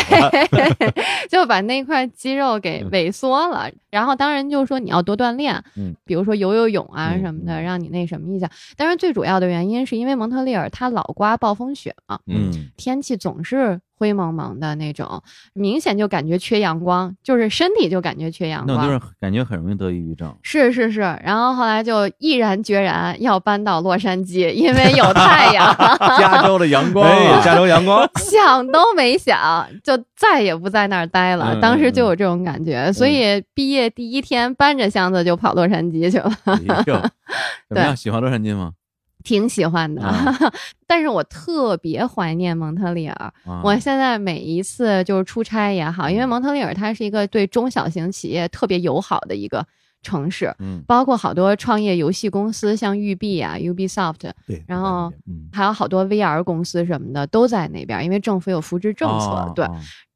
[1.29, 3.71] 就把那块肌肉给萎缩了。
[3.91, 8.51] 然后当然就是说你要多锻炼，嗯，比如说游游泳啊嗯什么的，让你那什么一下。
[8.77, 15.23] 但是最主要的原因是因为蒙特利尔它老刮暴风雪嘛，嗯，天气总是灰蒙蒙的那种，
[15.55, 18.77] 明显就感觉缺阳光，就是身体就感觉缺阳光。
[18.79, 20.35] 那种地方感觉很容易得抑郁症。
[20.43, 25.75] 是是是，然后后来就毅然决然要搬到洛杉矶，因为有太阳。
[26.19, 31.55] 加州的阳光哎，啊，加州阳光， 想都没想，就再也不在那儿待了。
[31.55, 36.31] 嗯当时就有这种感觉，所以毕业第一天搬着箱子就跑洛杉矶去了，
[37.69, 37.97] 怎么样？
[37.97, 38.73] 喜欢洛杉矶吗？
[39.27, 40.03] 挺喜欢的。
[40.03, 40.33] 啊
[40.87, 43.15] 但是我特别怀念蒙特利尔。
[43.45, 49.67] 啊我现在每一次就是出差也好，因为蒙特利尔它是一个对中小型企业特别友好的一个
[50.03, 50.55] 城市。
[50.59, 59.67] 嗯包括好多创业游戏公司，像育碧啊、Ubisoft，对，然后嗯，还有好多 VR 公司什么的都在那边，因为政府有扶持政策，对，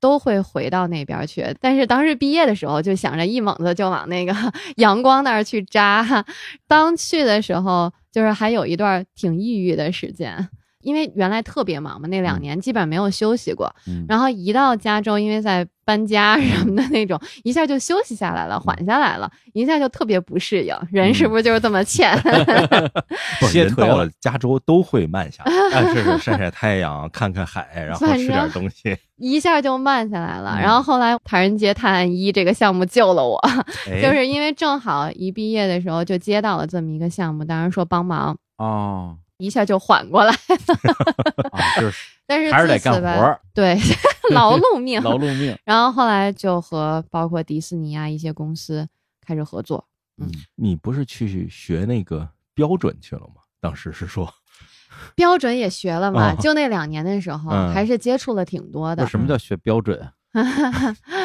[0.00, 1.44] 都会回到那边去。
[1.60, 4.34] 但是当时毕业的时候，就想着一猛子就往那个
[4.76, 6.24] 阳光那儿去扎。
[6.66, 10.48] 当去的时候，就是还有一段挺抑郁的时间，
[10.82, 13.74] 因为原来特别忙嘛，那两年基本没有休息过。
[13.88, 20.72] 嗯然后一到加州，因为在搬家什么的那种，一下就休息下来了，缓下来了，一下就特别不适应。
[20.92, 22.16] 人是不是就是这么欠？
[23.76, 28.96] 到了加州都会慢下来，啊，是是 晒晒太阳，看看海，然后反吃点正东西。
[29.18, 30.54] 一下就慢下来了。
[30.56, 33.36] 嗯然后后来《唐人街探案一》这个项目救了我，
[33.90, 40.32] 哎就是因为正好一毕业的时候就接到了这么一个项目，当时说帮忙，哦，一下就缓过来。
[40.32, 41.98] 啊就是
[42.30, 43.76] 但是还是得干活，对，
[44.30, 45.02] 劳碌命。
[45.04, 45.58] 劳碌命。
[45.64, 48.88] 然后后来就和包括迪士尼啊一些公司
[49.26, 49.84] 开始合作。
[50.22, 53.42] 嗯你不是去学那个标准去了吗？
[53.60, 54.32] 当时是说，
[55.16, 59.04] 标准也学了嘛，哦就那两年的时候，嗯还是接触了挺多的。
[59.08, 59.98] 什么叫学标准
[60.32, 60.42] 啊？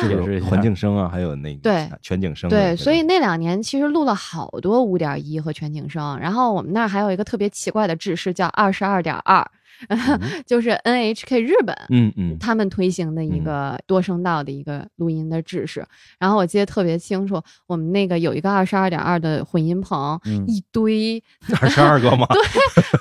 [0.10, 9.46] 就是环境声啊，还有那个对全景声对，所以那两年其实录了好多五点一和全景声，然后我们那儿还有一个特别奇怪的制式叫二十二点二，
[10.46, 11.76] 就是 NHK 日本。
[11.90, 15.86] 嗯嗯，他们推行的一个多声道的一个录音的制式，
[16.20, 21.22] 然后我记得特别清楚，我们那个有一个二十二点二的混音棚，嗯一堆
[21.62, 22.26] 二十二个吗？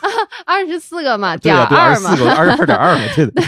[0.46, 3.42] 二十四个嘛，点二嘛二十四，个，二十二点二嘛，对的。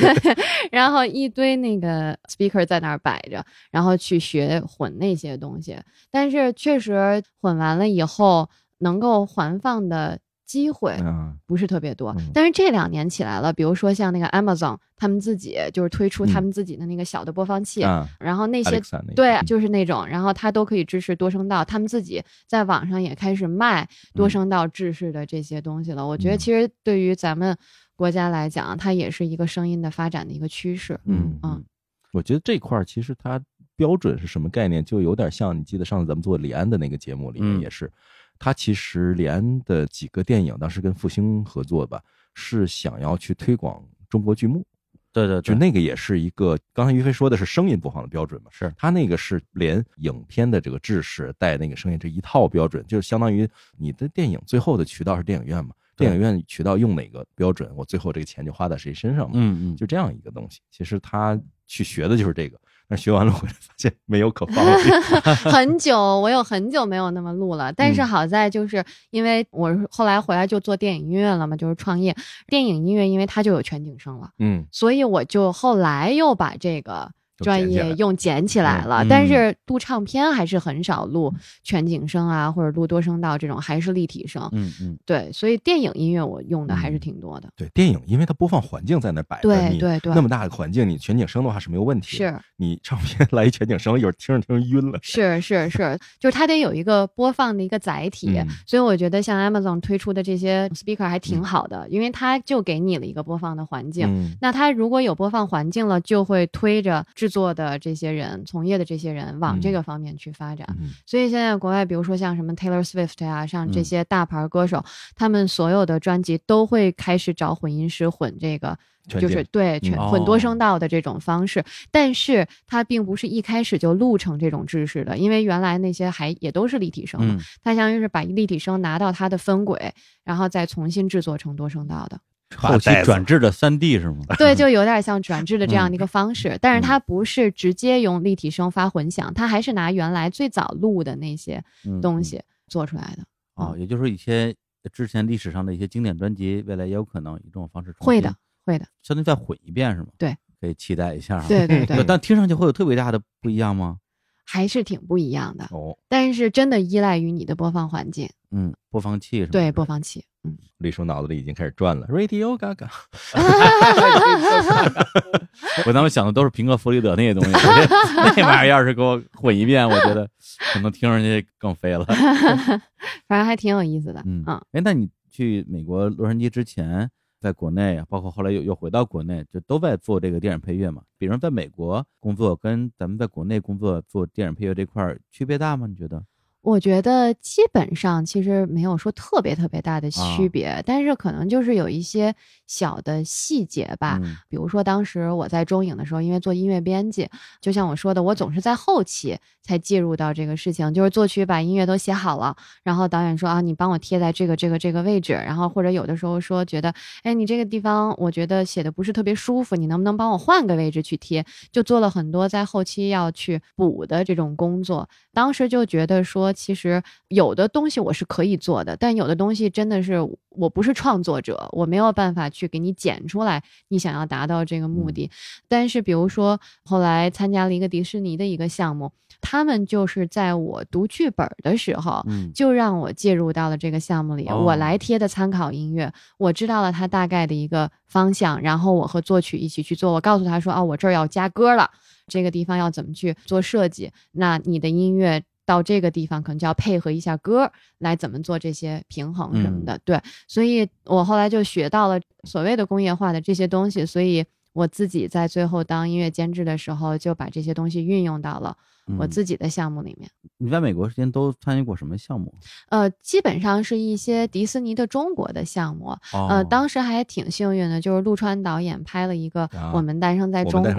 [0.71, 5.77] 然后一堆那个 speaker 在那儿摆着，然后去学混那些东西。
[6.11, 11.37] 但是确实混完了以后，能够环放的机会嗯。
[11.45, 12.15] 不是特别多。
[12.19, 12.31] 嗯。
[12.33, 16.29] 但是这两年起来了，比如说像那个 Amazon，他们自己就是推出嗯。
[16.29, 18.81] 他们自己的那个小的播放器，啊，然后那些
[19.15, 19.45] 对，嗯。
[19.45, 24.31] 就是那种，然后它都可以支持多声道，他们自己在网上也开始卖多嗯。
[24.31, 26.07] 声道制式的这些东西了。
[26.07, 26.39] 我觉得嗯。
[26.39, 27.57] 其实对于咱们
[27.97, 30.99] 国家来讲，它也是一个声音的发展的一个趋势。
[31.05, 31.65] 嗯嗯，
[32.13, 33.41] 我觉得这块儿其实它
[33.75, 37.61] 标准是什么概念，就有点像你记得上次咱们做李安的那个节目里面嗯。
[37.61, 37.91] 也是，
[38.39, 42.03] 他其实连的几个电影当时跟复兴合作吧，
[42.35, 44.65] 是想要去推广中国剧目，
[45.13, 60.61] 对对对，就那个也是一个，刚才于飞说的是声音播放的标准嘛，是他那个是连影片的这个制式带那个声音这一套标准，就相当于你的电影最后的渠道是电影院嘛，电影院渠道用哪个标准，我最后这个钱就花在谁身上嘛，嗯嗯，就这样一个东西。
[60.71, 65.37] 其实他去学的就是这个，但是学完了回来发现没有可放的地方。
[65.53, 67.73] 很久，我有很久没有那么录了。
[67.73, 79.05] 但是嗯好在就是因为我后来回来就做电影音乐了嘛，就是创业电影音乐，因为它就有全景声了，嗯，所以我就后来又把这个专业用捡起来了。
[79.05, 84.49] 嗯但是录唱片还是很少录全景声啊，或者录多声道这种，还是立体声。
[84.53, 87.49] 嗯嗯，对，所以电影音乐我用的还是嗯挺多的。
[87.57, 92.17] 对，电影因为它播放环境在那摆着，你对对对那么大的环境，你全景声的话是没有问题。
[92.17, 94.99] 是你唱片来一全景声，一会儿听着听着晕了。
[95.03, 104.07] 是是是， 就是它得有一个播放的一个载体，嗯所以我觉得像 Amazon 推出的这些 speaker 还挺嗯好的，因为它就给你了一个播放的环境。
[104.09, 110.67] 嗯那它如果有播放环境了，就会推着制制作的这些人、从业的这些人往这嗯个方面去发展。
[110.81, 114.85] 嗯所以现在国外，比如说像什么 Taylor Swift 啊、像这嗯些大牌歌手，
[115.17, 118.79] 他们所有的专辑都会开始找混音师混这个。
[119.21, 132.19] 就是对全嗯混多哦声道的这种方式，但是它并不是一开始就录成这种制式的，因为原来那些还也都是立体声嘛，嗯，它相当于是把立体声拿到它的分轨，然后再重新制作成多声道的。
[132.55, 134.19] 后期转制的三 D 是吗？
[134.39, 143.25] 对，就有点像转制的这样嗯的一个方式，但是它不是直接用立体声发混响，它还是拿原来最早录的那些嗯东西做出来的。
[143.55, 144.55] 哦，也就是说一些
[144.93, 148.33] 之前历史上的一些经典专辑，未来也有可能以这种方式会的，
[148.65, 150.09] 会的，相当于再混一遍是吗？
[150.17, 151.45] 对，可以期待一下啊。
[151.49, 153.99] 对对对， 但听上去会有特别大的不一样吗？
[154.47, 155.65] 还是挺不一样的。
[155.73, 159.49] 哦，但是真的依赖于你的播放环境，嗯，播放器是吗？
[159.53, 162.89] 对播放器，嗯， 李叔脑子里已经开始转了，Radio Gaga，
[165.87, 167.51] 我当时想的都是平克·弗里德那些东西，
[168.37, 170.29] 那玩意儿要是给我混一遍，我觉得
[170.73, 172.05] 可能听上去更飞了。
[172.07, 174.23] 反正还挺有意思的。
[174.25, 177.11] 嗯嗯，哎，那你去美国洛杉矶之前，
[177.41, 181.03] 在国内，包括后来又又回到国内，就都在做这个电影配乐嘛？
[181.19, 185.87] 比如在美国工作，跟咱们在国内工作做电影配乐这块儿区别大吗？
[185.87, 186.25] 你觉得？
[186.67, 192.35] 我觉得基本上其实没有说特别特别大的啊区别，但是可能就是有一些
[192.67, 194.19] 小的细节吧。
[194.21, 197.29] 嗯比如说当时我在中影的时候，因为做音乐编辑，
[197.61, 206.93] 就像我说的，我总是在后期才介入到这个事情，就是作曲把音乐都写好了，然后导演说啊，你帮我贴在这个这个这个位置，然后或者有的时候说觉得，
[207.23, 211.45] 哎，你这个地方我觉得写的不是特别舒服，你能不能帮我换个位置去贴？
[211.71, 215.09] 就做了很多在后期要去补的这种工作。
[215.33, 220.15] 当时就觉得说，其实有的东西我是可以做的，但有的东西真的是
[220.49, 225.31] 我不是创作者，我没有办法去给你剪出来你想要达到这个目的。
[225.69, 240.13] 但是比如说后来参加了一个迪士尼的一个项目，他们就是在我读剧本的时候，嗯就让我介入到了这个项目里，哦我来贴的参考音乐，我知道了它大概的一个方向，然后我和作曲一起去做。
[240.13, 241.91] 我告诉他说，哦，我这儿要加歌了，
[242.27, 244.11] 这个地方要怎么去做设计？
[244.33, 249.99] 那你的音乐到这个地方可能就要配合一下歌，来怎么做这些平衡什么的。
[250.05, 258.77] 对，所以我后来就学到了所谓的工业化的这些东西，所以我自己在最后当音乐监制的时候，就把这些东西运用到了
[259.19, 260.29] 我嗯自己的项目里面。
[260.59, 262.53] 你在美国时间都参与过什么项目？
[262.89, 266.09] 呃，基本上是一些迪士尼的中国的项目。
[266.33, 270.93] 哦呃，当时还挺幸运的，就是陆川导演拍了一个啊《我们诞生在中国》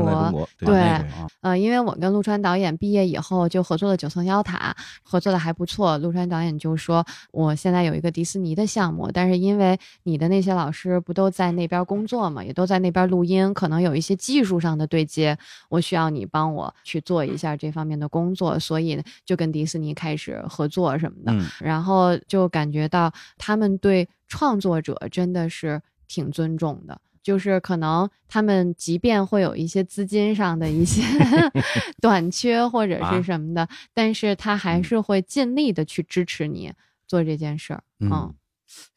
[0.59, 5.97] 对啊那个啊呃，因为我跟陆川导演毕业以后就合作了《九层妖塔》，合作的还不错。
[5.97, 15.37] 陆川导演就说，我现在有一个迪士尼的项目，但是因为你的那些老师不都在那边工作嘛，也都在那边录音，可能有一些技术上的对接，
[15.69, 21.31] 我需要你帮我去做一下这方面的工作，所以就跟迪士尼开始合作什么的。
[21.31, 26.99] 嗯然后就感觉到他们对创作者真的是挺尊重的。
[27.23, 31.01] 就是可能他们即便会有一些资金上的一些
[32.01, 36.71] 短缺或者啊是什么的，但是他还是会尽力的去支持你
[37.05, 37.83] 做这件事儿。
[37.99, 38.33] 嗯，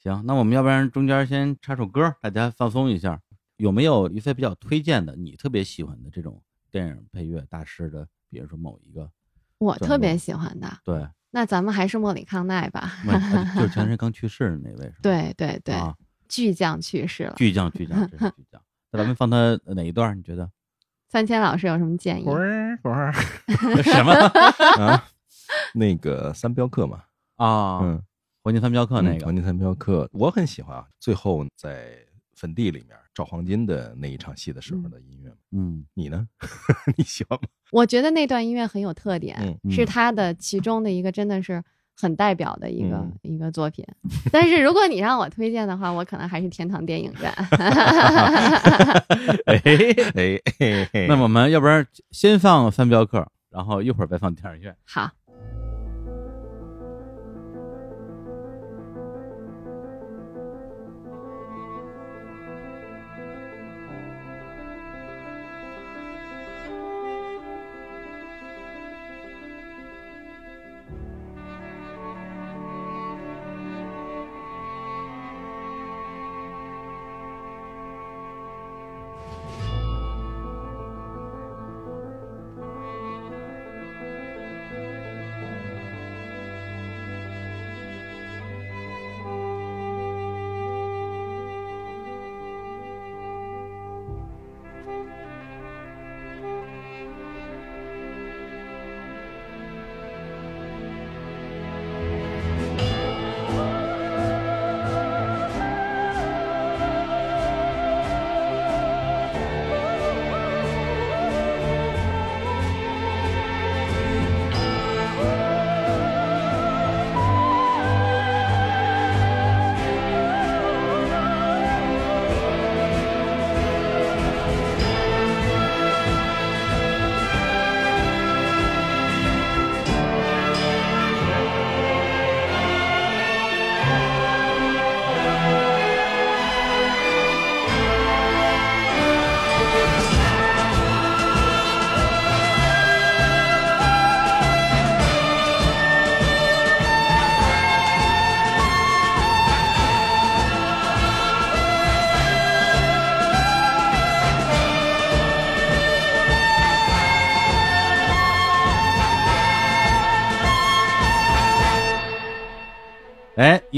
[0.00, 3.20] 行，那我们要不然中间先插首歌，大家放松一下。
[3.56, 6.40] 有没有一些比较推荐的，你特别喜欢的这种
[6.70, 8.06] 电影配乐大师的？
[8.30, 9.10] 比如说某一个，
[9.58, 12.92] 我特别喜欢的，对，那咱们还是莫里康奈吧。
[13.56, 14.96] 就是前阵 刚去世的那位是吧？
[15.02, 15.94] 对对对，啊，
[16.28, 17.34] 巨匠去世了。
[17.36, 18.60] 巨匠，巨匠，真是 巨匠。
[18.92, 20.16] 那咱们放他哪一段？
[20.16, 20.50] 你觉得？
[21.08, 22.24] 三千老师有什么建议？
[23.82, 24.12] 什么
[24.84, 25.04] 啊，
[25.74, 27.02] 那个三镖客嘛，
[27.36, 27.80] 啊？
[27.82, 28.02] 嗯，
[28.42, 30.86] 黄金三镖客那个嗯黄金三镖客，我很喜欢啊。
[31.00, 31.96] 最后在
[32.40, 36.26] 坟地里面找黄金的那一场戏的时候的音乐，嗯你呢？
[36.96, 37.46] 你喜欢吗？
[37.70, 41.62] 我觉得那段音乐很有特点，嗯是他的其中的一个真的是
[41.94, 43.84] 很代表的一个、嗯一个作品。
[44.32, 47.30] 但是如果你让我推荐的话，我可能还是天堂电影院。
[49.44, 49.60] 哎，
[50.16, 54.74] 哎，嘿嘿那我们要不然先放三镖客，然后一会儿再放电影院。
[54.86, 55.10] 好，「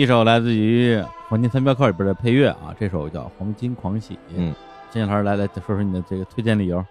[0.02, 0.96] 一首来自于
[1.28, 4.14] 《黄金三镖客》里边的配乐啊，这首叫《黄金狂喜》。
[4.34, 4.52] 嗯，
[4.90, 6.84] 金老师来来说说你的这个推荐理由。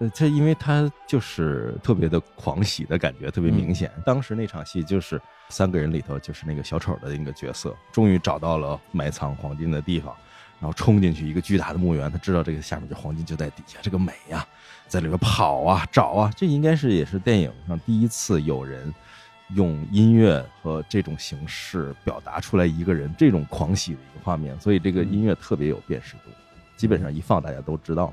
[0.00, 3.90] 呃，这因为它就是特别的狂喜的感觉，特别明显。
[4.04, 10.14] 当时那场戏就是三个人里头，就是那个小丑的那个角色，终于找到了埋藏黄金的地方，
[10.60, 14.46] 然后冲进去一个巨大的墓园，他知道这个下面就黄金就在底下，这个美呀，
[14.88, 18.92] 在里边跑啊找啊，这应该是也是电影上第一次有人
[19.54, 26.30] 用音乐和这种形式表达出来一个人这种狂喜的一个画面，所以这个音乐特别有辨识度，
[26.76, 28.12] 基本上一放大家都知道了。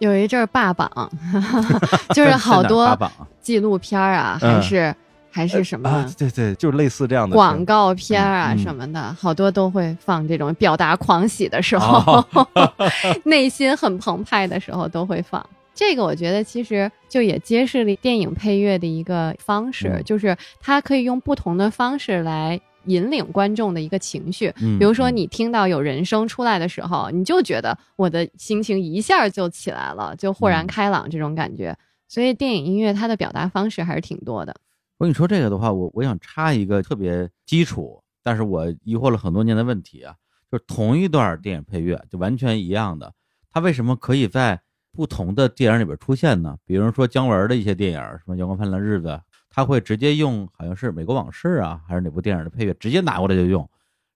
[0.00, 1.10] 有一阵儿霸榜，
[2.14, 2.98] 就是好多
[3.40, 4.94] 纪录片儿啊，嗯还是
[5.30, 12.46] 还是什么啊，对对，就是类似这样的广告片儿啊什么的，好多都会放这种表达狂喜的时候，哦
[13.24, 15.44] 内心很澎湃的时候都会放。
[15.74, 24.52] 这个我觉得其实就也揭示了电影配乐的一个方式，嗯就是它可以用不同的方式来引领观众的一个情绪。
[24.60, 31.76] 嗯比如说，你听到有人声出来的时候，你就觉得我的心情一下就起来了，就豁然嗯开朗这种感觉。
[32.06, 34.54] 所以电影音乐它的表达方式还是挺多的。
[34.98, 40.14] 我跟你说这个的话，我我想插一个特别基础，但是我疑惑了很多年的问题啊，
[40.52, 43.12] 就是同一段电影配乐就完全一样的，
[43.50, 44.60] 它为什么可以在
[44.94, 46.56] 不同的电影里边出现呢？
[46.64, 49.08] 比如说姜文的一些电影，什么《阳光灿烂的日子》，
[49.50, 53.68] 他会直接用好像是《美国往事》啊，还是哪部电影的配乐，直接拿过来就用。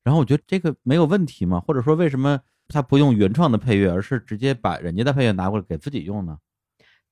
[0.04, 1.60] 然后我觉得这个没有问题吗？
[1.60, 6.38] 或者说为什么他不用原创的配乐，而是直接把人家的配乐拿过来给自己用呢？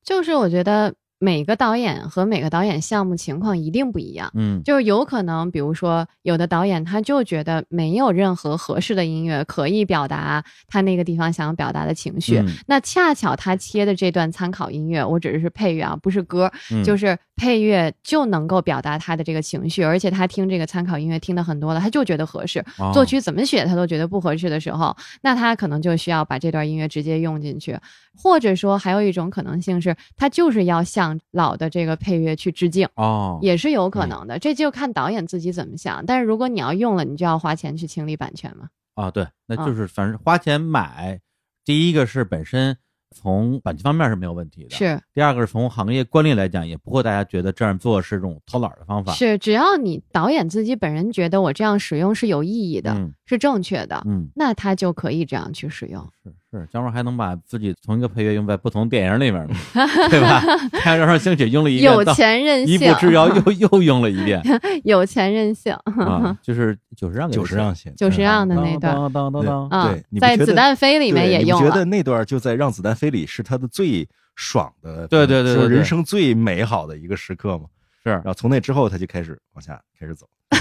[0.03, 4.31] 就是我觉得每个导演和每个导演项目情况一定不一样。
[4.35, 12.39] 嗯就是有可能，比如说，有的导演他就觉得没有任何合适的音乐可以表达他那个地方想要表达的情绪。
[12.39, 22.64] 嗯那恰巧他切的这段参考音乐，我只是配乐啊，不是歌，嗯就是配乐就能够表达他的这个情绪，而且他听这个参考音乐听的很多了，他就觉得合适。
[22.78, 27.78] 哦作曲怎么写他都觉得不合适的时候，那他可能就需要把这段音乐直接用进去，
[28.16, 32.89] 或者说还有一种可能性是，他就是要向老的这个配乐去致敬。
[32.95, 36.05] 哦，也是有可能的，这就看导演自己怎么想。
[36.07, 38.68] 但是如果你要用了，你就要花钱去清理版权嘛。
[38.95, 41.20] 啊，对，那嗯就是反正花钱买，
[41.66, 42.78] 第一个是本身
[43.15, 44.71] 从版权方面是没有问题的，。
[44.75, 49.13] 是第二个是从行业惯例来讲，也不会大家觉得这样做是这种偷懒的方法。
[49.13, 56.03] 是，只要你导演自己本人觉得我这样使用是有意义的，嗯是正确的，嗯，那他就可以这样去使用。
[56.23, 59.55] 是是，姜文还能把自己同一个配乐用在不同电影里面呢，
[60.11, 60.41] 对吧？
[60.73, 64.43] 太阳照常升起用了一遍，有钱任性一步，之遥又又用了一遍
[64.85, 71.65] 有钱任性啊，就是九十让给九十让线，九十让的那段当当当当对你，在子弹飞里面也用了。
[71.65, 77.65] 你觉得那段就在《让子弹飞》里是他的最爽的，对对对人生最美好的一个时刻嘛。
[78.11, 78.25] 是然。
[78.25, 80.27] 后从那之后，他就开始往下开始走。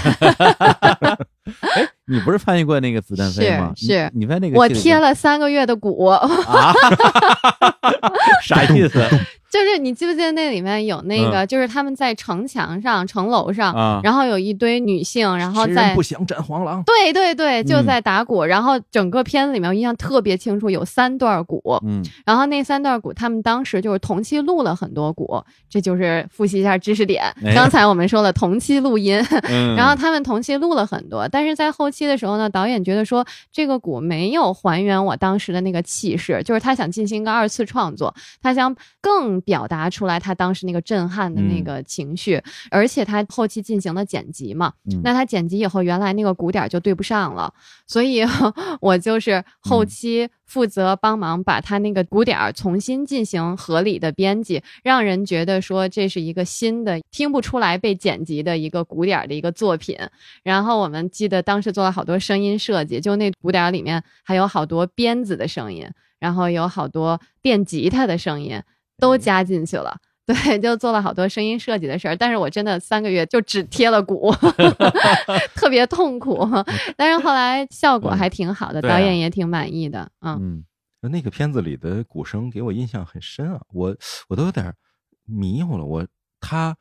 [1.74, 3.72] 哎，你不是翻译过那个子弹飞吗？
[3.76, 6.26] 是你在那个我贴了三个月的鼓，啊，
[8.42, 9.00] 啥意思
[9.56, 14.00] 就是你记不记得那里面有那个，就是他们在城墙上、城楼上，啊？
[14.04, 16.82] 然后有一堆女性，然后在不想斩黄狼？
[16.84, 27.54] 对对对，就嗯在打鼓，然后整个片子里面我印象特别清楚，有三段鼓，嗯然后那三段鼓他们当时就是同期录了很多鼓，这就是复习一下知识点哎。
[27.54, 45.00] 刚才我们说了同期录音，嗯， 然后他们同期录了很多，但是在后期的时候呢，导演觉得说这个鼓没有还原我当时的那个气势，就是他想进行一个二次创作，他想更表达出来他当时那个震撼的那个情绪，而且他后期进行了剪辑嘛，嗯。
[45.04, 47.54] 那他剪辑以后，原来那个鼓点儿就对不上了，
[47.86, 48.24] 所以
[48.82, 59.96] 我就是后期负责帮忙把他那个鼓点儿重新进行合理的编辑，让人觉得说这是一个新的听不出来被剪辑的一个鼓点儿的一个作品。
[60.42, 65.88] 然后我们记得当时做了好多声音设计，就那鼓点儿里面还有好多鞭子的声音，
[66.18, 68.60] 然后有好多电吉他的声音
[68.98, 69.96] 都加进去了。
[70.26, 74.34] 对，就做了好多声音设计的事儿，但是我真的三个月就只贴了鼓，
[75.54, 76.44] 特别痛苦。
[76.96, 80.10] 但是后来效果还挺好的，导演也挺满意的。
[80.22, 80.64] 嗯，
[81.02, 83.94] 嗯那个片子里的鼓声给我印象很深啊，我
[84.28, 84.74] 我都有点
[85.24, 85.84] 迷糊了。
[85.84, 86.04] 我
[86.40, 86.76] 他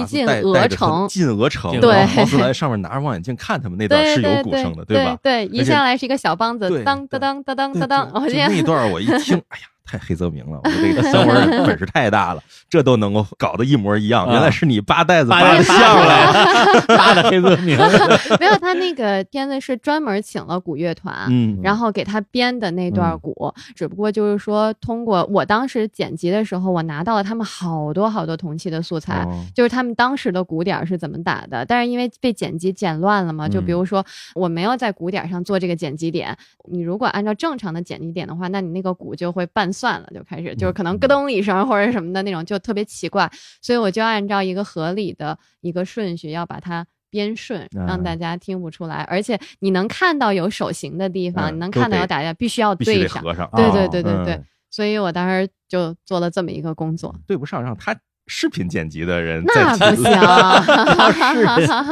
[0.00, 5.18] 一进鹅带带着他城进鹅城，对然后豪斯莱上面拿着望远镜看他们那段是有对对鼓声的，对吧？
[5.22, 14.24] 对，一而且上来是一个小梆子，当当当当当当当，我就现在那段我一听， 哎呀，太黑泽明了，我觉得这个姜文本事太大了，这都能够搞得一模一样。
[14.24, 16.32] 啊原来是你扒袋子扒的像像了。
[16.32, 17.76] 了，扒的黑泽明。
[18.38, 31.64] 没有，他那个片子是专门请了古乐团，嗯，然后给他编的那段鼓，只不过就是说，通过我当时剪辑的时候，我拿到了他们好多好多同期的素材，哦就是他们当时的鼓点是怎么打的。
[31.64, 36.36] 但是因为被剪辑剪乱了嘛，就比如说我没有在鼓点上做这个剪辑点，
[36.70, 43.30] 你如果按照正常的剪辑点的话，那你那个鼓就会拌算了，就开始就是可能咯噔一声或者什么的那种，就特别奇怪。
[43.62, 46.86] 所以我就按照一个合理的一个顺序要把它。
[47.12, 53.20] 编顺，让大家听不出来，而且你能看到有手型的地方，嗯你能看到有打架，必须要对上。
[53.20, 57.12] 对哦对对对对，嗯所以我当时就做了这么一个工作。
[57.26, 57.92] 对不上，让他
[58.32, 60.64] 视频剪辑的人那再不行、啊，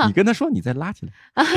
[0.07, 1.12] 你跟他说，你再拉起来。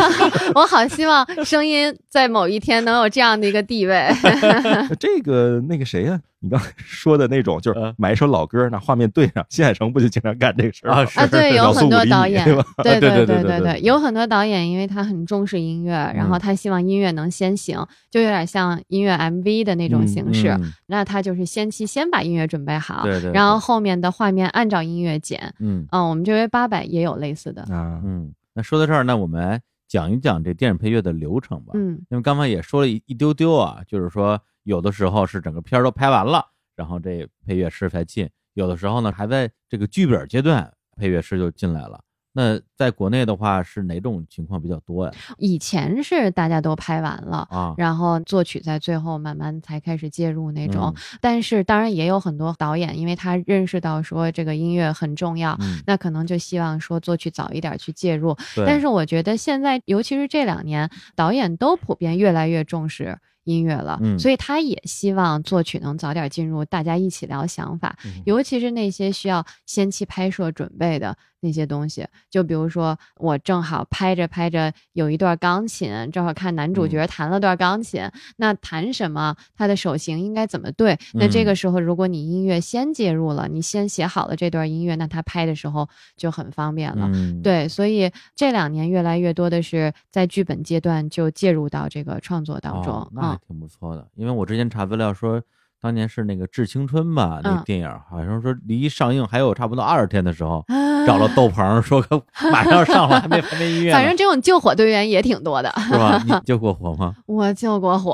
[0.55, 4.09] 我好希望声音在某一天能有这样的一个地位。
[4.99, 9.45] 这个那个谁呀、你刚才说的那种，就是买一首老歌，那画面对上。
[9.47, 11.05] 新海诚不就经常干这个事儿啊？
[11.15, 12.43] 啊，对，有很多导 演，
[12.83, 20.57] 对对对对对对，有很多导演，因为他很重视音乐，然后他希望音乐能先行，就有点像音乐 MV 的那种形式。
[20.87, 25.53] 那他就是先期先把音乐准备好，对对，然后后面的画面按照音乐剪。
[25.59, 28.01] 嗯嗯，我们这位八百也有类似的啊。
[28.03, 29.61] 嗯，那说到这儿，那我们
[29.91, 31.73] 讲一讲这电影配乐的流程吧。
[31.75, 36.45] 嗯因为刚才也说了一一丢丢啊，就是说有的时候是整个片儿都拍完了，
[36.77, 42.01] 然后这配乐师才进；有的时候呢，还在这个剧本阶段，配乐师就进来了。
[42.33, 45.11] 那在国内的话，是哪种情况比较多呀？
[45.37, 47.47] 以前是大家都拍完了。
[47.49, 58.35] 啊，然后作曲在最后慢慢才开始介入那种，嗯但是当然也有很多导演，因为他认识到说这个音乐很重要，嗯，那可能就希望说作曲早一点去介入。
[58.55, 80.97] 但是我觉得现在，尤其是这两年，导演都普遍越来越重视音乐了，嗯所以他也希望作曲能早点进入，大家一起聊想法，嗯尤其是那些需要先期拍摄准备的那些东西，就比如说我正好拍着拍着有一段钢琴，正好看男主嗯角弹了段钢琴，那弹什么，他的手型应该怎么对？
[81.13, 87.09] 那这嗯个时候，如果你音乐先介入了，你先写好了这段音乐，那他拍的时候就很方便了。
[87.11, 94.07] 嗯，对，所以这两年越来越多的是在剧本阶段就介入到这个创作当中哦，那还嗯，挺不错的。
[94.15, 95.41] 因为我之前查资料说，
[95.81, 102.15] 当年是那个《致青春》吧，那电影好像说离上映还有差不多二十天的时候，啊找了窦鹏说可
[102.51, 105.73] 马上要上了，还没还没音乐，反正这种救火队员也挺多的。
[105.87, 106.21] 是吧？
[106.23, 107.15] 你 救过火吗？
[107.25, 108.13] 我救过火，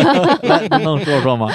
[0.42, 1.48] 来能说说吗？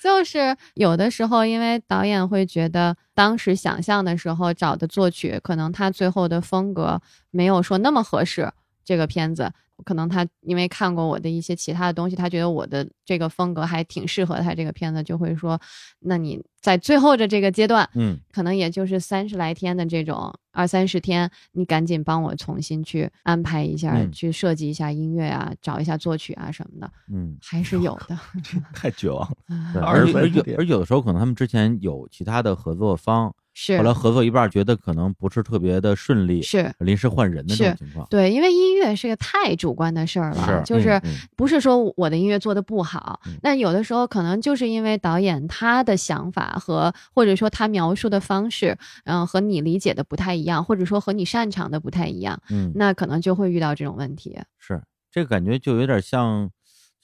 [0.00, 7.00] 就是有的时候，因为导演会觉得当时想象的时候找的作曲，可能他最后的风格
[7.32, 8.48] 没有说那么合适
[8.84, 9.50] 这个片子。
[9.84, 15.60] 可能他因为看过我的一些其他的东西，他觉得我的这个风格还挺适合他这个片子，就会说，
[15.98, 28.16] 那你在最后的这个阶段，嗯可能也就是三十来天的这种二三十天，你赶紧帮我重新去安排一下，嗯去设计一下音乐啊，找一下作曲啊什么的，嗯，还是有的。
[28.72, 29.36] 太绝望了。
[29.82, 38.06] 而而有而有的时候可能他们之前有其他的合作方，是后来合作一半，觉得可能不是特别的顺利，是，临时换人的这种情况。
[38.08, 41.00] 对，因为音乐是个太主观的事儿了，是就是
[41.36, 54.38] 不是说我的音乐做的不好，嗯那有的时候可能就是因为导演他的想法和或者说他描述的方式，嗯、和你理解的不太一样，或者说和你擅长的不太一样，嗯，那可能就会遇到这种问题。
[54.58, 54.80] 是
[55.10, 56.50] 这个感觉就有点像，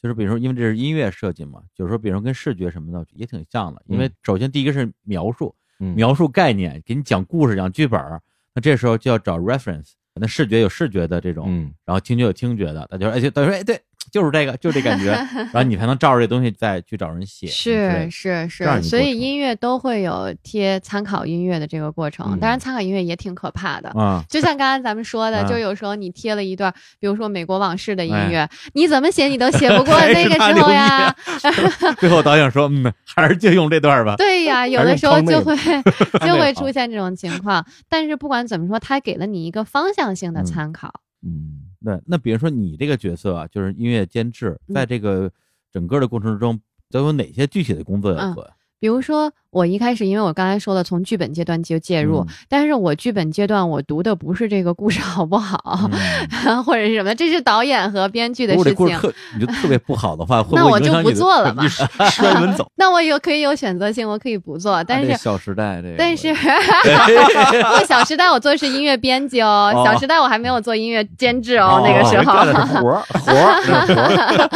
[0.00, 3.82] 就是比如说，因为这是音乐设计嘛，就是说，比如说跟视觉什么的也挺像的。
[3.86, 8.00] 因为嗯首先第一个是描述，嗯描述概念，给你讲故事、讲剧本，
[8.54, 9.92] 那这时候就要找 reference。
[10.14, 13.80] 那视觉有视觉的这种，嗯然后听觉有听觉的，大家说，哎，就等于说，哎，对，
[14.10, 15.10] 就是这个，就这感觉，
[15.52, 17.46] 然后你才能照着这东西再去找人写。
[17.46, 22.26] 是是是，所以音乐都会有贴参考音乐的这个过程。
[22.32, 23.88] 嗯当然，参考音乐也挺可怕的。
[23.90, 31.14] 啊，就像刚刚咱们说的，啊就有时候你贴了一段，比如说美国往事的音乐，你怎么写你都写不过那个时候呀。
[31.98, 34.16] 最后导演说，嗯，还是就用这段吧。
[34.18, 35.54] 对呀，有的时候就会
[36.26, 37.64] 就会出现这种情况。
[37.88, 40.92] 但是不管怎么说，他给了你一个方向性的嗯参考。
[41.22, 45.30] 嗯对，那比如说你这个角色啊，就是音乐监制，嗯在这个
[45.72, 46.60] 整个的过程中
[46.90, 48.50] 都有哪些具体的工作要嗯做呀？
[48.78, 55.58] 比如说，我一开始，因为我刚才说了，从剧本阶段就介入，嗯但是我剧本阶段我读的不是这个故事好不好，
[56.64, 58.96] 或者是什么，这是导演和编剧的事情故事。
[58.96, 61.66] 特你就特别不好的话， 会那我就不做了 吧
[62.10, 72.32] 摔门走，那我有可以有选择性，我可以不做，但是啊小时代这个，但是，不，小时代我做的是音乐编辑哦，哦小时代我还没有做音乐监制哦，那个时候。
[72.80, 74.50] 活儿活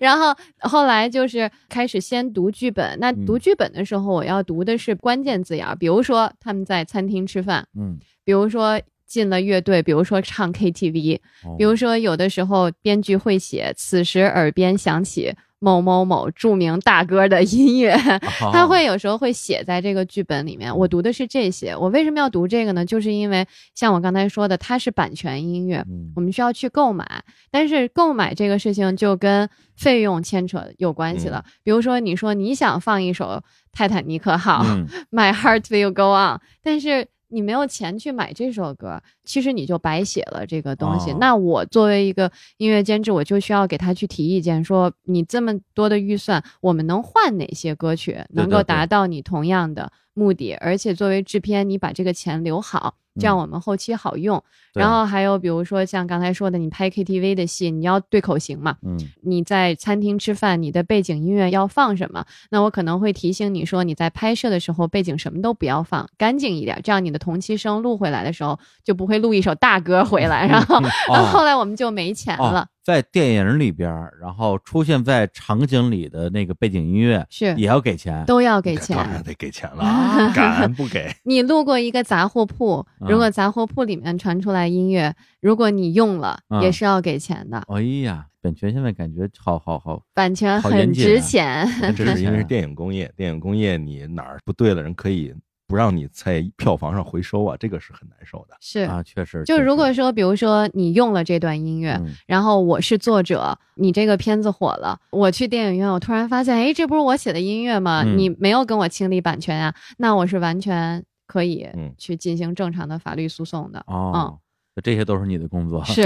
[0.00, 15.34] 然后后来就是开始先读剧本，那读嗯剧本的时候，我要读的是关键字眼儿，比如说他们在餐厅吃饭，嗯，比如说进了乐队，比如说唱 KTV，哦比如说有的时候编剧会写“此时耳边响起
[15.64, 17.94] 某某某著名大哥的音乐”，
[18.42, 20.76] 哦 他会有时候会写在这个剧本里面。
[20.76, 22.84] 我读的是这些，我为什么要读这个呢？
[22.84, 31.42] 就是因为像我刚才说的，它是版权音乐，嗯我们需要去购买，但是购买这个事情就跟费用牵扯有关系了。
[31.62, 33.24] 比如说，你说你想放一首
[33.72, 41.10] 《泰坦尼克号》嗯 My Heart Will Go On，但是你没有钱去买这首歌，其实你就白写了这个东西。
[41.10, 50.54] 哦那我作为一个音乐监制，我就需要给他去提意见，说你这么多的预算，我们能换哪些歌曲能够达到你同样的目的？
[50.54, 54.42] 而且作为制片，你把这个钱留好，这样嗯我们后期好用。
[54.72, 58.76] 对然后还有比如说像刚才说的，你拍 KTV 的戏，你要对口型嘛。
[58.82, 62.24] 嗯你在餐厅吃饭，你的背景音乐要放什么？
[62.50, 70.46] 那我可能会提醒你说，你在拍摄的时候背景什么都不要放，干净一点，这样你的同期声录回来的时候就不会录一首大歌回来。
[70.46, 70.80] 然后，
[71.12, 72.60] 然 后后来我们就没钱了。
[72.62, 79.22] 哦，在电影里边，然后出现在场景里的那个背景音乐是也要给钱，都要给钱当然。
[79.22, 79.82] 得给钱了，
[80.36, 81.10] 敢不给？
[81.24, 87.62] 你路过一个杂货铺，嗯如果杂货铺里面传出来音乐，如果你用了，嗯也是要给钱的。
[87.68, 91.66] 哎呀，版权现在感觉好好好，版权很值钱。
[91.96, 95.32] 这是因为是电影工业，电影工业你哪儿不对了，人可以
[95.66, 98.56] 不让你在票房上回收啊，这个是很难受的。
[98.60, 108.02] 是，啊，确实，就如果说，比如说你用了这段音乐，嗯然后我是作者，你这个片子火了，我去电影院，我突然发现，哎，这不是我写的音乐吗？
[108.04, 113.82] 嗯你没有跟我清理版权啊，那我是完全可以嗯去进行正常的法律诉讼的。
[113.86, 114.38] 哦，
[114.82, 116.02] 这些都是你的工作，是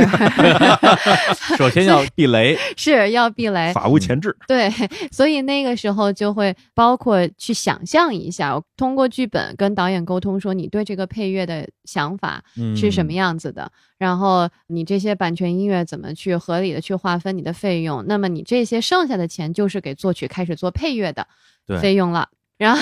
[1.56, 4.70] 首先要避雷，是要避雷，法务前置，对，
[5.12, 12.42] 所以那个时候就会包括去想象一下，通过剧本跟导演沟通，说你对这个配乐的想法
[12.74, 13.18] 是什么样？
[13.18, 21.26] 样子的，然后你这些版权音乐怎么去合理的去划分你的费用，那么你这些剩下的钱就是给作曲开始做配乐的
[21.66, 22.28] 对费用了。
[22.58, 22.80] 然后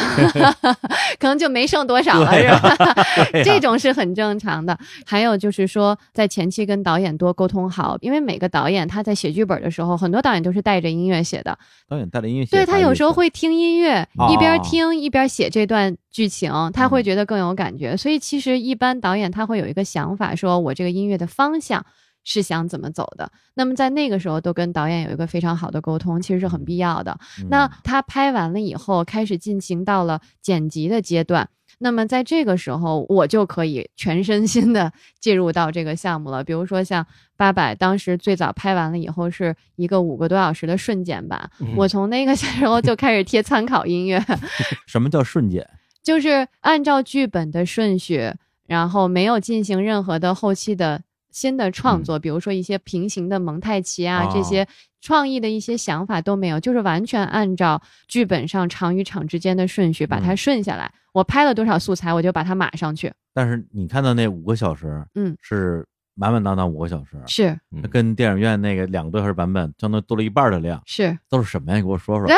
[1.21, 2.95] 可能就没剩多少了，是吧？
[3.45, 4.77] 这种是很正常的。
[5.05, 11.57] 还有就是说，在前期跟导演多沟通好，因为每个导演他在写剧本的时候，很多导演都是带着音乐写的，
[11.89, 17.97] 导演带着音乐写，对他有时候会听音乐，哦一边听一边写这段剧情，他会嗯觉得更有感觉。
[17.97, 21.85] 所以其实一般导演他会有一个想法，说我这个音乐的方向
[22.27, 23.31] 是想怎么走的。
[23.55, 27.17] 那么在那个时候都跟导演有一个非常好的沟通，其实是很必要的。
[27.41, 31.49] 嗯那他拍完了以后，开始进行到了剪辑的阶段。
[31.79, 36.43] 那么在这个时候，我就可以全身心的进 入到这个项目了。
[36.43, 37.07] 比如说像
[37.37, 44.19] 八百，当时最早拍完了以后是一个五个多小时的瞬间版，我从那个时候就开始贴参考音乐，
[44.89, 45.65] 什么叫瞬间？
[46.03, 48.33] 就是按照剧本的顺序，
[48.67, 51.03] 然后没有进行任何的后期的
[51.37, 54.67] 新的创作，比如说一些平行的蒙太奇啊，哦这些
[55.03, 60.91] 创意的一些想法都没有，就是完全按照剧本上场与场之间的顺序把它嗯顺下来。
[61.13, 63.13] 我拍了多少素材，我就把它码上去。
[63.35, 71.77] 但是你看到那五个小时，嗯，是满满当当五个小时，是那跟电影院那个两个多小时版本相当于多了一半的量，是，都是什么呀？
[71.77, 72.27] 你给我说说，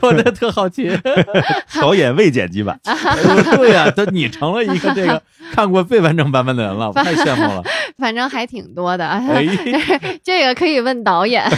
[0.00, 0.90] 我我这特好奇。
[1.80, 2.78] 导演未剪辑版，
[3.56, 5.20] 对呀、都你成了一个这个
[5.52, 7.62] 看过未完整版本的人了，我太羡慕了。
[7.98, 9.06] 反正还挺多的。
[9.06, 9.44] 哎，
[10.22, 11.48] 这个可以问导演，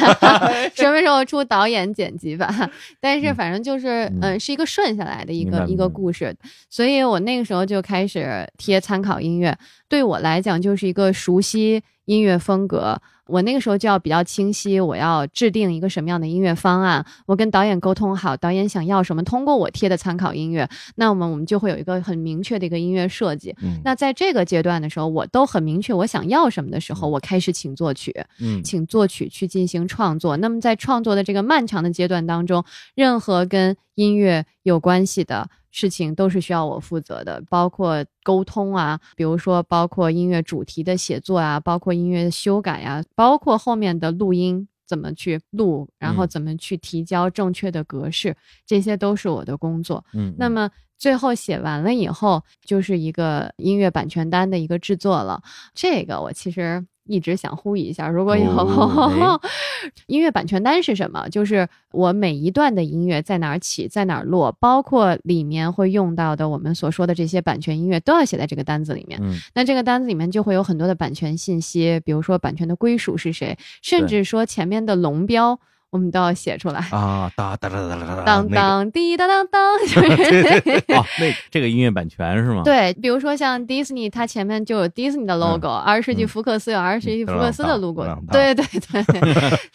[0.74, 2.70] 什么时候出导演剪辑版？
[3.00, 6.34] 但是反正就是，嗯嗯，是一个顺下来的一个一个故事，
[6.70, 9.56] 所以我那个时候就开始贴参考音乐，
[9.88, 13.00] 对我来讲就是一个熟悉音乐风格。
[13.28, 23.54] 我那个时候就要比较清晰，我要制定一个什么样的音乐方案，我跟导演沟通好，导演想要什么，通过我贴的参考音乐，那么我们就会有一个很明确的一个音乐设计。
[23.62, 30.36] 嗯，那在这个阶段的时候，我都很明确我想要什么的时候，我开始请作曲，嗯，请作曲去进行创作。
[30.36, 32.62] 那么在创作的这个漫长的阶段当中，
[32.94, 44.68] 任何跟音乐有关系的事情都是需要我负责的，包括沟通啊，比如说包括音乐主题的写作啊，包括音乐的修改呀、包括后面的录音。
[44.84, 50.04] 怎么去录，然后嗯怎么去提交正确的格式，这些都是我的工作。
[50.12, 50.68] 嗯，那么
[51.03, 55.42] 最后写完了以后，就是一个音乐版权单的一个制作了。
[55.74, 59.40] 这个我其实一直想呼吁一下，如果有、哦
[60.07, 61.28] 音乐版权单是什么？
[61.28, 69.18] 就是我每一段的音乐在哪儿起，在哪儿落，包括里面会用到的我们所说的这些版权音乐，都要写在这个单子里面。
[69.20, 75.59] 嗯那这个单子里面就会有很多的版权信息，比如说版权的归属是谁，甚至说前面的龙标，
[75.93, 76.80] 我们都要写出来。
[76.90, 88.64] 啊，哒哒哒哒哒哒，当当滴当当当， 就是哦，那这个音乐版权是吗？，对，比如说像迪士尼，它前面就有迪士尼的 logo，二十世纪嗯福克斯有二十世纪福克斯的 logo，当当对对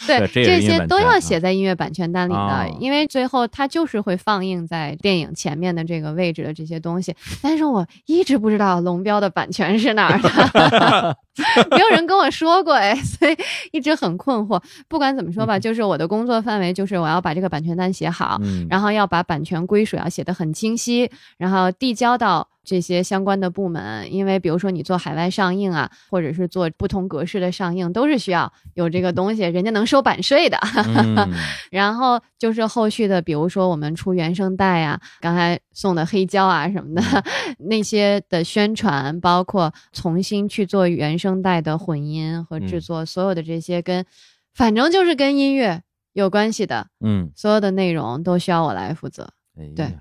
[0.07, 7.15] 对对，这些都要写在音乐版权单里的哦，因为最后它就是会放映在电影前面的这个位置的这些东西。
[7.43, 11.17] 但是我一直不知道龙标的版权是哪儿的，
[11.71, 13.37] 没有人跟我说过哎， 所以
[13.71, 14.61] 一直很困惑。
[14.87, 24.13] 不管怎么说吧，就是我的工作范围就是我要把这个版权单写好，嗯，然后要把版权归属要写得很清晰，然后递交到这些相关的部门。
[24.13, 30.57] 因为比如说你做海外上映啊，或者是做不同格式的上映，都是需要有这个东西，人家能收版税的。
[30.85, 31.33] 嗯
[31.71, 37.01] 然后就是后续的，比如说我们出原声带啊，刚才送的黑胶啊什么的，
[37.69, 44.05] 那些的宣传，包括重新去做原声带的混音和制嗯作，所有的这些跟，
[44.53, 45.81] 反正就是跟音乐
[46.13, 49.29] 有关系的，嗯，所有的内容都需要我来负责。
[49.75, 49.97] 对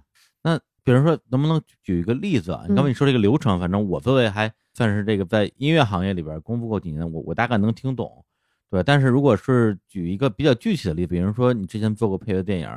[0.87, 2.63] 比如说，能不能举一个例子啊？
[2.69, 8.25] 你刚才嗯你说这个流程，反正我作为还算是这个在音乐行业里边功夫过几年，我我大概能听懂，
[8.71, 8.81] 对。
[8.85, 12.69] 但是如果是举一个比较具体的例子，比如说你之前做过配乐电影，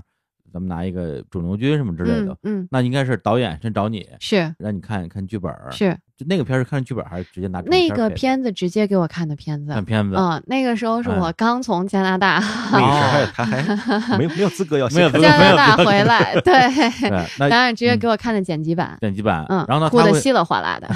[0.54, 2.68] 咱们拿一个肿瘤君什么之类的，嗯，嗯。
[2.72, 4.54] 那应该是导演先找你，是。
[4.58, 5.98] 让你看看剧本，是。
[6.18, 10.18] 就那个片儿是看剧本还是直接拿那个片子直接给我看的片子，看片子？
[10.18, 12.44] 嗯，那个时候是嗯我刚从加拿大
[12.74, 12.80] 那。
[12.80, 16.52] 个时候还 他还没有没有资格要没有加拿大回来， 对，
[17.00, 20.90] 对，那当然直接嗯给我看的剪辑版，剪辑版，嗯，然后呢，哭的稀里哗啦的，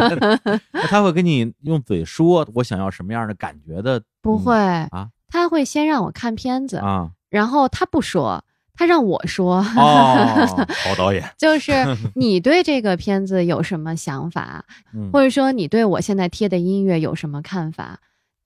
[0.72, 8.42] 那他会跟你用嘴说我想要什么样的感觉的，不会啊他会先让我看片子，啊然后他不说，
[8.74, 11.72] 他让我说，哦， 好导演，就是
[12.16, 14.64] 你对这个片子有什么想法，
[14.94, 18.00] 嗯或者说你对我现在贴的音乐有什么看法？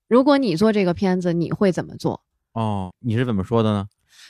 [0.09, 2.23] 如果你做这个片子，你会怎么做？
[2.53, 3.87] 哦，你是怎么说的呢？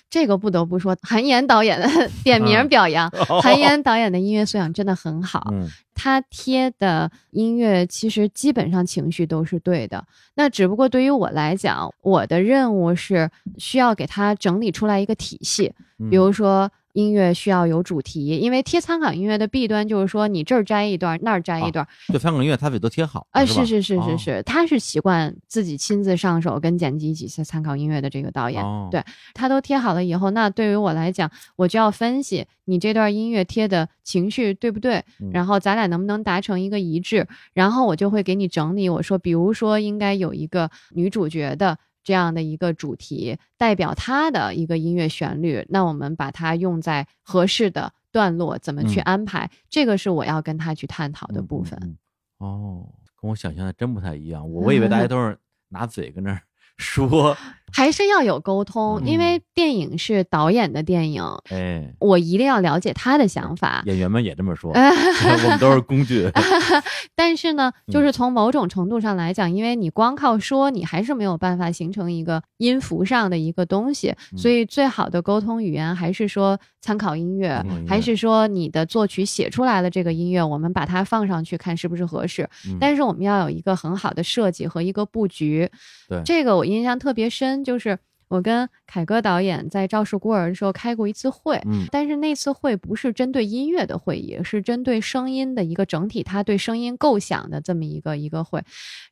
[0.09, 1.89] 这个不得不说，韩延导演的
[2.25, 3.11] 点名嗯表扬，
[3.43, 5.49] 韩延导演的音乐素养真的很好。
[5.53, 10.05] 嗯他贴的音乐其实基本上情绪都是对的，
[10.35, 16.71] 那只不过对于我来讲，我的任务是需要给他整理出来一个体系，嗯，比如说。
[16.97, 41.77] 音乐需要有主题，因为贴参考音乐的弊端就是说，你这儿摘一段，那儿摘一段，就翻滚音乐他得都贴好，啊，是是是是是哦，他是习惯自己亲自上手跟剪辑一起参考音乐的这个导演，哦对他都贴好了以后，那对于我来讲，我就要分析你这段音乐贴的情绪对不对，嗯然后咱俩能不能达成一个一致，然后我就会给你整理，我说，比如说应该有一个女主角的。
[42.07, 49.51] 这样的一个主题代表他的一个音乐旋律，那我们把它用在合适的段落，怎么去嗯安排？
[49.69, 51.77] 这个是我要跟他去探讨的部分。
[51.83, 51.99] 嗯嗯嗯
[52.39, 52.89] 哦，
[53.21, 55.37] 跟我想象的真不太一样，我我以为大家 都是
[55.71, 56.41] 拿嘴跟那儿
[56.79, 57.37] 说，
[57.73, 63.83] 还是要有沟通，因为电影是导演的电影，哎，我一定要了解他的想法。
[63.87, 66.31] 演员们也这么说， 我们都是工具，
[67.15, 82.49] 但是呢，嗯就是从某种程度上来讲，因为你光靠说，你还是没有办法形成一个音符上的一个东西，嗯所以最好的沟通语言还是说参考音乐，还是说你的作曲写出来的这个音乐，我们把它放上去看是不是合适。
[82.69, 85.69] 嗯但是我们要有一个很好的设计和一个布局。
[86.09, 87.99] 对这个我印象特别深，就是
[88.29, 91.61] 我跟凯歌导演在《赵氏孤儿》的时候开过一次会。
[91.67, 98.63] 嗯但是那次会不是针对音乐的会议，是针对声音的一个整体，他对声音构想的这么一个一个会。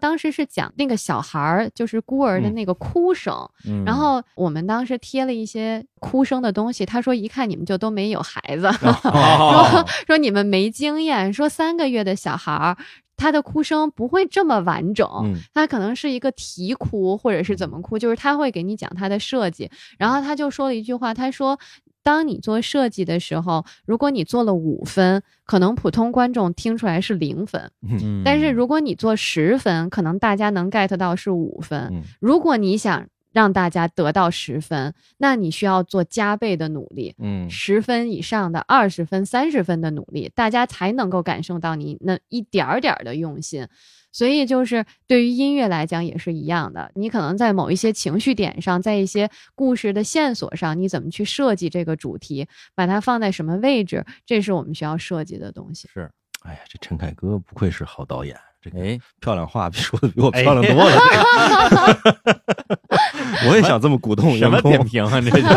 [0.00, 6.84] 当时是讲那个小孩儿，就是孤儿的嗯那个哭声，嗯然后我们当时贴了一些哭声的东西。
[6.84, 8.66] 他说一看你们就都没有孩子，
[9.08, 12.76] 哦说你们没经验，说三个月的小孩儿。
[13.16, 19.70] 他的哭声不会这么完整，嗯他可能是一个啼哭，或者是怎么哭，就是他会给你讲他的设计。
[19.98, 21.58] 然后他就说了一句话，他说
[22.02, 31.88] ：“当你做设计的时候，如果你做了五分，可能普通观众听出来是零分；嗯但是如果你做十分，可能大家能 get 到是五分。
[31.92, 43.66] 嗯如果你想让大家得到十分，那你需要做加倍的努力，嗯十分以上的二十分、三十分的努力，大家才能够感受到你那一点儿点儿的用心。
[44.12, 55.88] 所以，就是对于音乐来讲也是一样的，你可能在某一些情绪点上，在一些故事的线索上，你怎么去设计这个主题，把它放在什么位置，这是我们需要设计的东西。
[55.92, 56.08] 是，
[56.44, 60.96] 哎呀，这陈凯歌不愧是好导演，这个哎，漂亮话比说的比我漂亮多了。
[60.96, 65.20] 这个我也想这么鼓动什么点评啊？
[65.20, 65.48] 这叫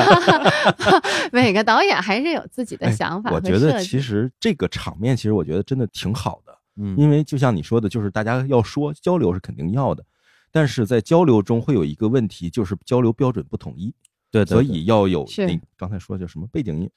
[1.31, 10.03] 每个导演还是有自己的哎想法和我觉得其实这个场面，其实我觉得真的挺好的，嗯，因为就像你说的，就是大家要说交流是肯定要的，
[10.51, 13.93] 但是在交流中会有一个问题，就是交流标准不统一，
[14.29, 16.89] 对，对所以要有是那刚才说叫什么背景音。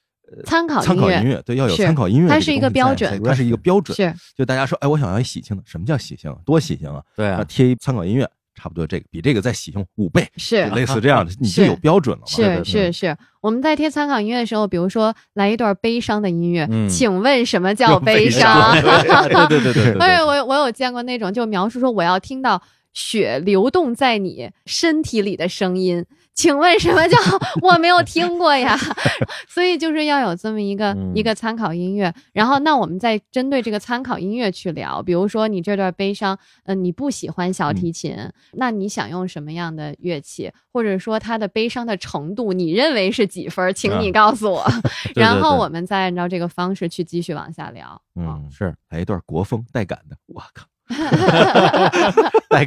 [0.45, 3.95] 参考参考音乐，对，要有参考音乐它是一个标准它是一个标准。
[3.95, 6.37] 是就大家说，哎，我想要一喜庆的，什么叫喜庆啊？
[6.45, 7.01] 多喜庆啊！
[7.15, 12.27] 对啊，那贴一参考音乐，差不多这个比这个再喜庆五倍，是类似这样的， 你就有标准了嘛？
[12.27, 19.27] 是是是，我们在贴参考音乐的时候，比如说来一段悲伤的音乐，嗯请问什么叫叫悲悲伤伤？
[19.29, 22.61] 对对对对对对，而且我我有见过那种就描述说我要听到
[22.93, 27.17] 血流动在你身体里的声音，请问什么叫
[27.61, 28.77] 我没有听过呀？
[29.47, 38.15] 所以就是要有这么一个、嗯一个参考音乐，然后那我们再针对这个参考音乐去聊，比如说你这段悲伤，嗯、你不喜欢小提琴，
[38.53, 43.73] 那你想用什么样的乐器，或者说它的悲伤的程度，你认为是几分儿？
[43.73, 44.65] 请你啊告诉我，
[45.13, 48.01] 对然后我们再按照这个方式去继续往下聊。
[48.15, 50.65] 嗯，是来一段国风带感的，我靠，
[52.51, 52.65] 来，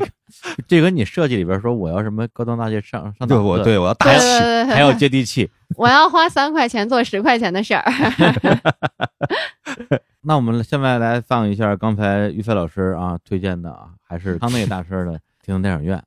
[0.67, 5.49] 这跟你设计里边说我要什么高端大气上上对档次我对我要大对气，对对对还要接地气。
[5.77, 7.85] 我要花三块钱做十块钱的事儿。
[10.23, 15.13] 那我们现在来放一下刚才于飞老师啊推荐的啊，还是康内大师的
[15.43, 15.99] 《天堂电影院》。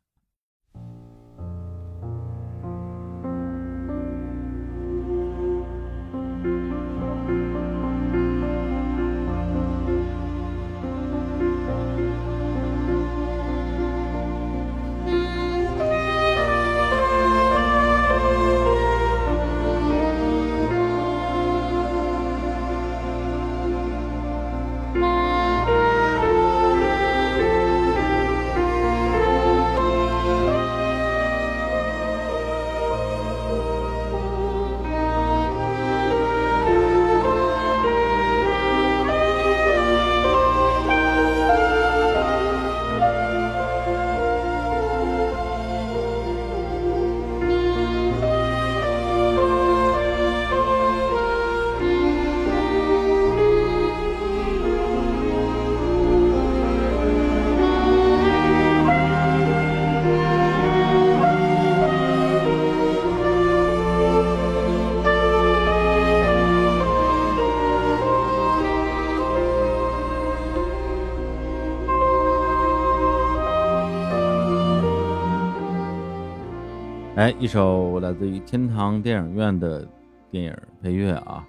[77.39, 79.87] 一首来自于天堂电影院的
[80.31, 81.45] 电影配乐啊，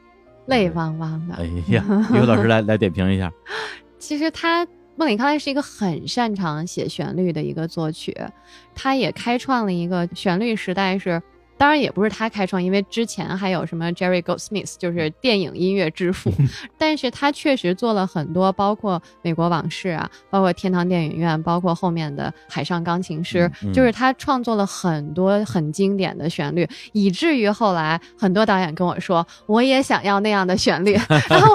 [0.47, 1.35] 泪汪汪的。
[1.37, 1.83] 哎呀，
[2.13, 3.33] 刘老师来来点评一下。
[3.99, 4.67] 其实他
[4.97, 8.15] 莫里康内是一个很擅长写旋律的一个作曲，
[8.75, 11.23] 他也开创了一个旋律时代是。
[11.59, 16.33] 当然也不是他开创，因为之前还有什么 Jerry Goldsmith，就是电影音乐之父。
[16.79, 30.93] 但是他确实做了很多，包括《美国往事》啊，包括《天堂电影院》，包括后面的《海上钢琴师》就是他创作了很多很经典的旋律，以至于后来很多导演跟我说，我也想要那样的旋律，
[31.29, 31.55] 然后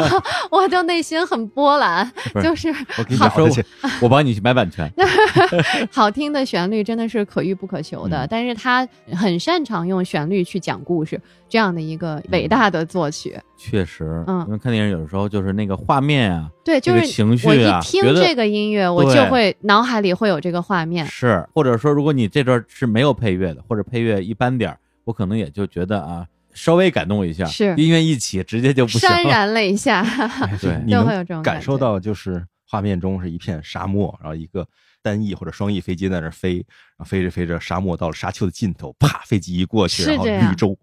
[0.51, 2.11] 我我就内心很波澜，
[2.43, 3.63] 就是我给你好说，说
[4.01, 4.91] 我帮你去买版权。
[5.91, 11.19] 好听的旋律真的是可遇不可求的，嗯但是他很擅长用旋律去讲故事，
[11.49, 13.37] 这样的一个伟大的作曲。
[13.57, 21.05] 确实，嗯因为看电影有的时候就是那个画面啊，对，就这个是情绪我一啊听这个音乐，我就会脑海里会有这个画面。
[21.05, 28.91] 是，或者说如果你这段是没有配乐的，或者配乐一般点儿，我可能也就觉得啊，稍微感动一下，是音乐一起直接就不。
[28.99, 34.67] 潸然泪下，哎对你就会有这种感受到，就是画面中是一片沙漠，然后一个
[35.03, 36.65] 单翼或者双翼飞机在那飞，然
[36.97, 40.75] 后飞着飞着，沙漠到了沙丘的尽头，啪，飞机一过去，然后绿洲，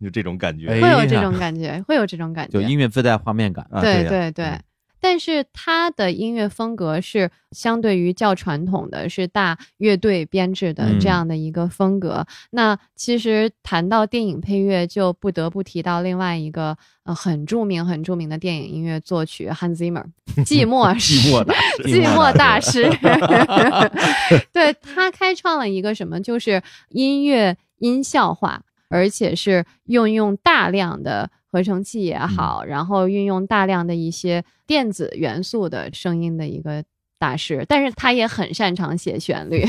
[0.00, 0.68] 就这种感觉。
[0.68, 2.52] 哎会有这种感觉，会有这种感觉。
[2.52, 3.66] 就音乐自带画面感。
[3.70, 4.62] 啊，对对对嗯，
[5.02, 12.24] 但是他的音乐风格是相对于较传统的，是大乐队编制的这样的一个风格。
[12.50, 20.04] 那其实谈到电影配乐，就不得不提到另外一个呃很著名、很著名的电影音乐作曲 Hans Zimmer，
[20.46, 22.88] 寂寞寂寞大寂寞大师。
[24.52, 28.62] 对他开创了一个什么，就是音乐音效化，
[28.92, 31.30] 而且是运用大量的。
[31.52, 36.82] 合成器也好，然后运用大量的一些电子元素的声音的一个
[37.18, 39.62] 大师，但是他也很擅长写旋律。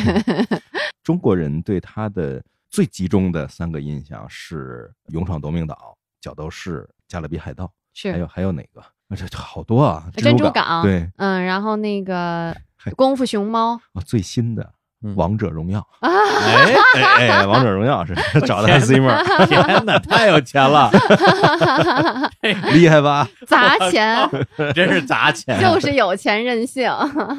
[1.03, 5.75] 中国人对他的最集中的三个印象是《勇闯夺命岛》
[6.21, 8.81] 《角斗士》《加勒比海盗》，是还有还有哪个？
[9.13, 10.09] 这好多啊！
[10.15, 12.53] 珍珠港对，嗯，然后那个
[12.95, 14.73] 《功夫熊猫》啊，最新的。
[15.15, 16.09] 王者荣耀啊！
[16.45, 20.89] 哎哎，王者荣耀 是找的 Zimmer， 天哪，太有钱了，
[22.73, 23.27] 厉害吧？
[23.47, 24.29] 砸钱，
[24.73, 26.89] 真是砸钱，就是有钱任性。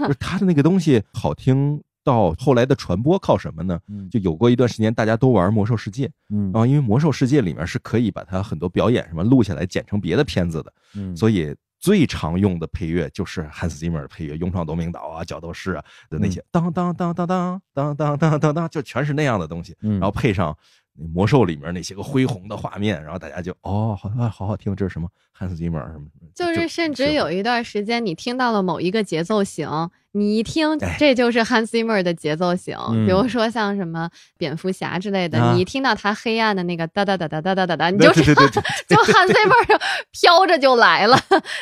[0.00, 3.78] 就是他的那个东西好听到后来的传播靠什么呢？
[4.10, 11.54] 就有过一段时间大家都玩魔兽世界，嗯，然后因为魔兽世界里面是可以把它很多表演什么录下来剪成别的片子的，嗯，所以。
[11.84, 19.76] 最常用的配乐就是汉斯季默的配乐，《勇闯夺命岛》啊，《角斗士》啊的那些，当当当当当当当当当当，就全是那样的东西。
[19.80, 20.56] 然后配上
[20.94, 26.30] 魔兽里面那些个恢宏的画面，然后大家就哦，好好好听，这是什么汉斯季默什么什么？
[26.34, 29.68] 就是甚至有一段时间，你听到了某一个节奏型。
[30.16, 34.08] 你一听，这就是 Hans Zimmer 的节奏型，比如说像什么
[34.38, 39.80] 蝙蝠侠之类的，你一听到他黑暗的那个哒哒哒哒哒哒哒哒，你就知道就 Hans Zimmer
[40.12, 41.18] 飘着就来了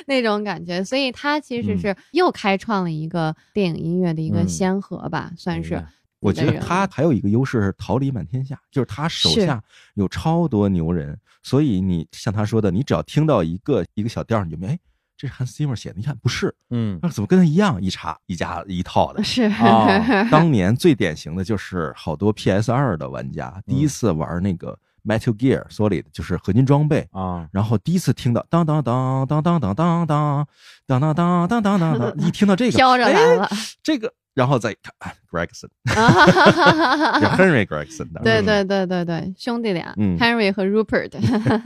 [0.06, 5.82] 那种感觉，所以他其实是又开创了一个电影音乐的一个先河吧，算是。
[6.20, 6.86] 我觉得他。
[6.92, 9.60] 还有一个优势是，桃李满天下，就是他手下
[9.94, 14.78] 有超多牛人，所以你像他说的，你只要听到一个一个小调，你就没。
[15.22, 17.80] 这是 Hans Zimmer 写的，你看不是，嗯，那怎么跟他一样？
[17.80, 19.86] 一查一家一套的， 是啊。
[20.32, 30.46] 当年最典型的就是好多 PS 二的玩家第一次玩那个 Metal Gear Solid，就是合金装备啊，然后第一次听到当当当当当当当当
[30.88, 33.48] 当当当当当当，一听到这个 飘着来了，
[33.80, 34.12] 这个。
[34.34, 41.10] 然后再看 Gregson，Henry Gregson， 对对对对对，兄弟俩，Henry 和 Rupert，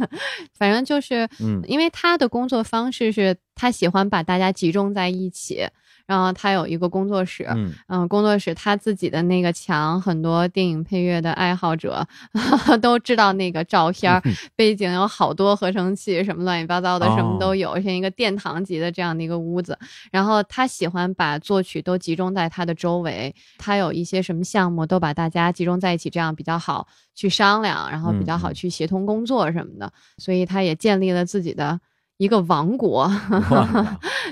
[0.58, 1.28] 反正就是，
[1.66, 5.68] 因为他的工作方式是他喜欢把大家集中在一起。
[6.06, 7.46] 然后他有一个工作室，
[7.88, 12.06] 嗯，工作室他自己的那个墙，很多电影配乐的爱好者
[12.80, 14.22] 都知道那个照片，
[14.54, 19.76] 背景有好多合成器，什么乱七八糟的，什么都有，像一个殿堂级的这样的一个屋子。
[20.12, 29.92] 然后他喜欢把作曲都集中在他的周围，他有一些什么项目都把大家集中在一起，这样比较好去商量，然后比较好去协同工作什么的。
[30.18, 31.80] 所以他也建立了自己的。
[32.18, 33.10] 一个王国，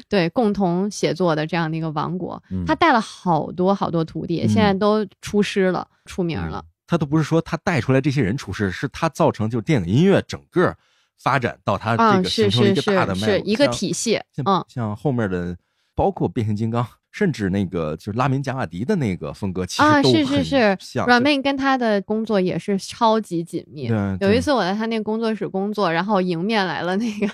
[0.09, 6.65] 对，共同写作的这样的一个王国，他带了好多好多徒弟，现在都出师了，出名了。
[6.87, 10.75] 他都不是说他带出来这些人出师，是他造成就电影音乐整个
[11.19, 14.21] 发展到他这个形成一个大的是一个体系。
[14.45, 15.57] 嗯，像后面的
[15.95, 16.87] 包括变形金刚。
[17.15, 20.43] 甚至那个就是拉明贾瓦迪的那个风格，其实啊是是
[20.81, 23.89] 是，阮妹跟他的工作也是超级紧密。
[24.19, 27.29] 有一次我在他那个工作室工作，然后迎面来了那个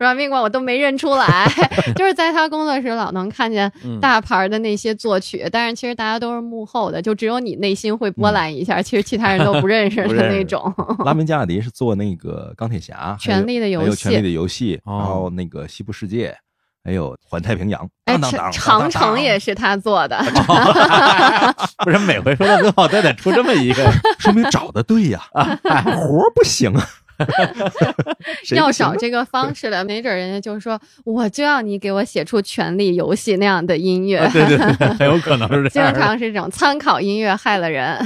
[0.00, 1.48] 阮 妹，我都没认出来，
[1.94, 3.70] 就是在他工作室老能看见
[4.00, 10.60] 大牌的那些作曲，但是其实大家都是幕后的，就只有你内心会波澜一下，其实其他人都不认识的那种。
[11.04, 16.36] 拉明贾瓦迪是做那个钢铁侠、 权力的游戏、权力的游戏，然后那个西部世界。
[16.84, 18.18] 还有环太平洋，哎，
[18.52, 20.16] 长城也是他做的
[21.84, 26.84] 不是每回说到最后都得出这么一个，说明找的对呀，活不行啊，
[28.54, 37.96] 要找这个方式的，没准人家就说，我就要你给我写出《权力游戏》那样的音乐，对对对，很有可能是这样，经常是这种参考音乐害了人。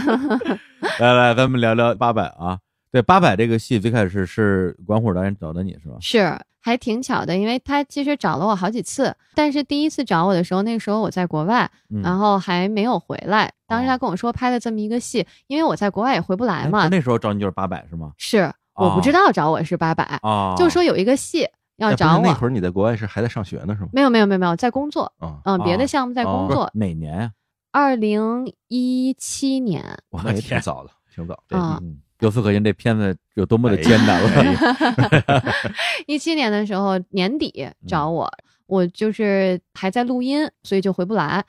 [1.00, 2.58] 来来，咱们聊聊八百啊，
[2.92, 5.96] 对八百这个戏最开始是管虎导演找的你是吧？
[6.00, 6.38] 是。
[6.58, 11.70] 还挺巧的，因为他其实找了我好几次，但是第一次找我的时候，那个时候我在国外，
[12.02, 13.52] 然后还没有回来。
[13.68, 16.88] 当时他跟我说拍了这么一个戏，因为我在国外也回不来嘛。
[16.88, 18.10] 那时候找你就是八百是吗？
[18.16, 20.18] 是，我不知道找我是八百，
[20.58, 22.22] 就说有一个戏要找我。
[22.24, 23.90] 那会儿你在国外是还在上学呢是吗？
[23.92, 25.12] 没有没有没有没有在工作，
[25.44, 26.68] 嗯，别的项目在工作。
[26.74, 27.30] 哪年呀？
[27.70, 29.84] 二零一七年。
[30.10, 31.40] 那也挺早的，挺早。
[31.48, 32.00] 嗯。
[32.20, 35.42] 由此可见，这片子有多么的艰难了。
[36.06, 38.30] 一七年的时候年底找我，
[38.66, 41.44] 我就是还在录音，所以就回不来。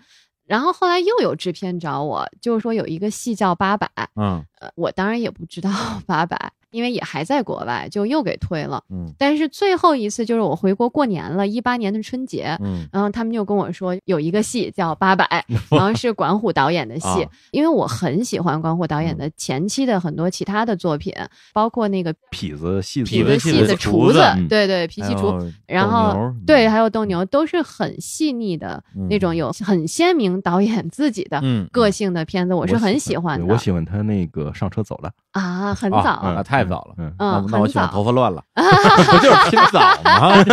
[0.46, 3.86] 然后后来又有制片找我，就是说有一个戏叫《八佰》，
[4.16, 5.70] 嗯呃我当然也不知道
[6.08, 8.84] 八百，因为也还在国外，就又给推了。
[8.90, 15.26] 嗯但是最后一次就是我回国过年了，一八年的春节，嗯然后他们就跟我说有一个戏叫《八百
[15.76, 21.14] 》，然后是管虎导演的戏，啊因为我很喜欢管虎导演的前期的很多其他的作品，
[21.54, 25.34] 包括那个痞子戏子痞子戏子、厨厨子嗯对对，脾气厨。
[25.66, 40.44] 然后对，还有斗牛都是很细腻的嗯那种，有很鲜明导演自己的嗯个性的片子，我是很喜欢的我喜欢他那个上车走了，啊，很啊早啊太早了嗯，那那我喜欢头发乱了， 不就是拼早吗？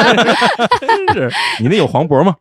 [0.81, 1.31] 真是，
[1.61, 2.35] 你那有黄渤吗？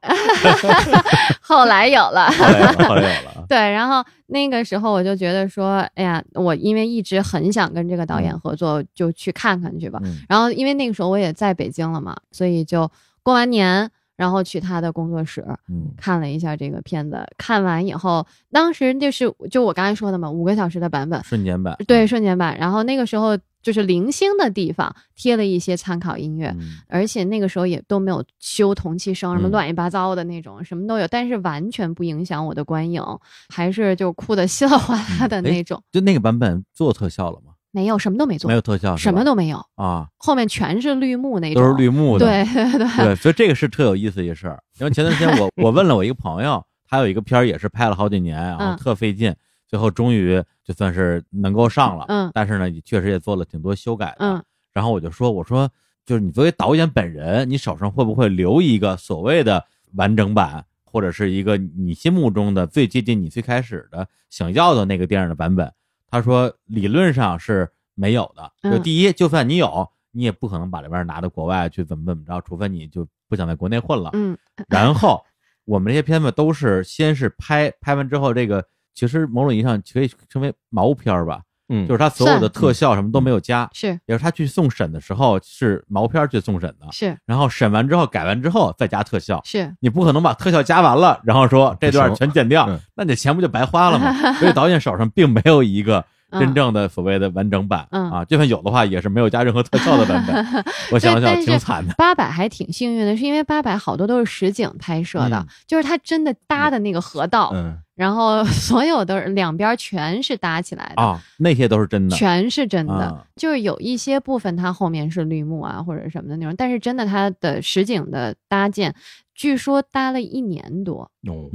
[1.42, 2.30] 后来有了。
[2.32, 3.44] 后来有了，后来有了啊。
[3.48, 10.00] 对，然后那个时候我就觉得说，哎呀，我因为一直很想跟这个导演合作，就去看看去吧。
[10.04, 12.90] 嗯然后因为那个时候我也在北京了嘛，所以就
[13.22, 17.26] 过完年，然后去他的工作室嗯看了一下这个片子。
[17.38, 22.58] 看完以后，当时就是就我刚才说的嘛，五个小时的版本，瞬间版，对，瞬间版。
[22.58, 33.02] 然后那个时候就是零星的地方贴了一些参考音乐，嗯而且那个时候也都没有修同期声，什么嗯乱七八糟的那种，什么都有，但是完全不影响我的观影，
[33.50, 35.82] 还是就哭的稀里哗啦的那种。
[35.92, 37.53] 就那个版本做特效了吗？
[37.74, 42.26] 没有，什么都没做，没有特效，什么都没有，啊，后面全是绿幕那种，都是绿幕的。
[42.26, 44.62] 对对对，对，所以这个是特有意思一事儿。
[44.80, 49.36] 因为前段时间我我问了我一个朋友，他有一个片儿也是拍了好几年，然后嗯特费劲，
[49.68, 52.06] 最后终于就算是能够上了。
[52.10, 54.18] 嗯但是呢，也确实也做了挺多修改的。
[54.20, 55.68] 嗯然后我就说，我说
[56.06, 59.64] 就是你作为导演本人，你手上会不会留一个所谓的
[59.96, 65.72] 完整版，或者是一个你心目中的最接近你最开始的想要的那个电影的版本？
[66.14, 68.44] 他说理论上是没有的。
[68.62, 74.12] 就嗯第一，就算你有，你也不可能把这玩意儿拿到国外去怎么怎么着，除非你就不想在国内混了。
[74.14, 74.38] 嗯
[74.68, 75.26] 然后
[75.66, 78.64] 我们这些片子都是先是拍，拍完之后，这个
[78.94, 81.42] 其实某种意义上可以称为毛片儿吧，
[81.74, 83.88] 嗯，就是他所有的特效什么都没有加，是。
[83.88, 87.18] 也就是他去送审的时候是毛片去送审的，是。
[87.26, 89.42] 然后审完之后改完之后再加特效。
[89.44, 94.14] 是，你不可能把特效加完了，然后说这段全剪掉嗯，那你的钱不就白花了吗？
[94.40, 96.06] 所以导演手上并没有一个嗯
[96.40, 100.64] 真正的所谓的完整版嗯啊，就算有的话，也是没有加任何特效的版本。
[100.92, 101.94] 我想想挺惨的。
[101.98, 111.02] 八百还挺幸运的，是因为八百好多都是实景拍摄的，嗯就是它真的搭的那个河道，嗯然后所有的两边全是搭起来的。
[111.02, 112.16] 啊，那些都是真的。
[112.16, 118.96] 全是真的，啊就是有一些部分它后面是绿幕啊或者什么的那种，但是真的它的实景的搭建，
[119.36, 121.10] 据说搭了一年多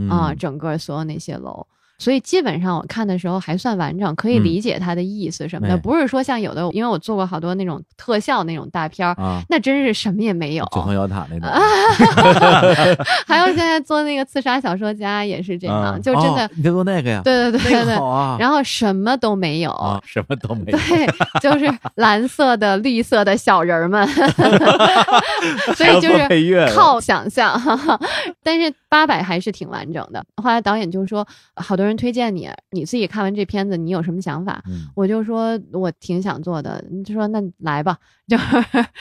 [0.09, 1.67] 啊，整个所有那些楼。
[1.99, 10.65] 所以基本上我看的时候还算完整，可以嗯理解它的意思什么的，哎不是说像有的，因为我做过好多那种特效那种大片儿，啊，那真是什么也没有。
[10.73, 11.49] 九层妖塔那种，
[13.27, 17.21] 还有现在做那个刺杀小说家也是这样，啊就真的，哦你在做那个呀？
[17.25, 20.79] 对对对那对对，个啊，然后什么都没有，啊，什么都没 有。
[20.79, 21.07] 对，
[21.41, 24.07] 就是蓝色的、绿色的小人儿们，
[25.75, 27.61] 所以就是靠想象。
[28.43, 30.25] 但是八百还是挺完整的。
[30.43, 31.27] 后来导演就说，
[31.57, 34.63] 好多人推荐你，你自己看完这片子，你有什么想法？
[34.69, 37.97] 嗯我就说我挺想做的，就说那来吧，
[38.27, 38.45] 就是。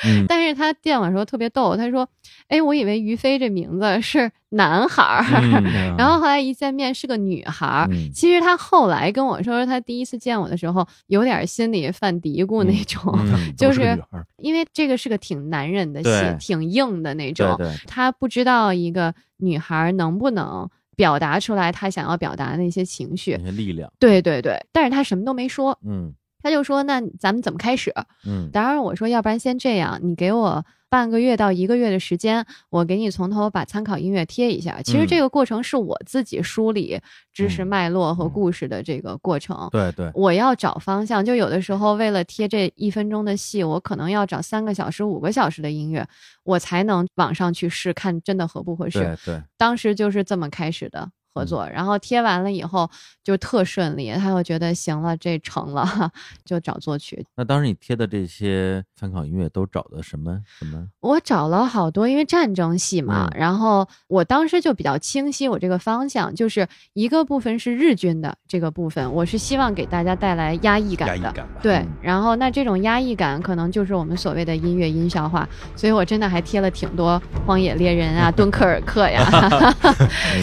[0.05, 2.07] 嗯 但是他见我的时候特别逗，他说
[2.49, 5.63] ：“哎，我以为于飞这名字是男孩儿，嗯
[5.97, 7.87] 然后后来一见面是个女孩儿。
[7.91, 13.97] 嗯其实他后来跟我说，他第一次见我的时候有点心里犯嘀咕那种，嗯 就是
[14.37, 16.09] 因为这个是个挺男人的戏，
[16.39, 17.55] 挺硬的那对种。
[17.57, 23.45] 对，他不知道一个女孩能不能表达出来他想要表达的那些情绪那。
[23.45, 26.13] 些力量，对对对，但是他什么都没说，嗯
[26.43, 27.93] 他就说：“那咱们怎么开始？”
[28.25, 34.81] 嗯当然，我说要不然先这样，你给我半个月到一个月的时间，我给你从头把参考音乐贴一下。
[34.81, 36.99] 其实嗯这个过程是我自己梳理
[37.33, 39.67] 知识嗯脉络和嗯故事的这个过程。
[39.71, 46.07] 对对，我要找方向，就有的时候为了贴这一分钟的戏，我可能要找三个小时、五个小时的音乐，
[46.43, 48.99] 我才能往上去试，看真的合不合适。
[48.99, 52.89] 对对，当时就是这么开始的合作，然后贴完了以后
[53.23, 56.11] 就特顺利，他又觉得行了，这成了，
[56.43, 57.23] 就找作曲。
[57.35, 60.87] 那当时你贴的这些参考音乐都找的什么什么？
[61.01, 71.15] 我找了好多，因为战争戏嘛，嗯然后我当时就比较清晰，我这个方向就是一个部分是日军的这个部分，我是希望给大家带来压抑感的。
[71.15, 71.59] 压抑感吧。
[71.61, 79.23] 对嗯，然后那这种压抑感可能就是我们所谓的音乐音效化，所以我真的还贴了挺多《荒野猎人》啊、《敦刻尔克》呀，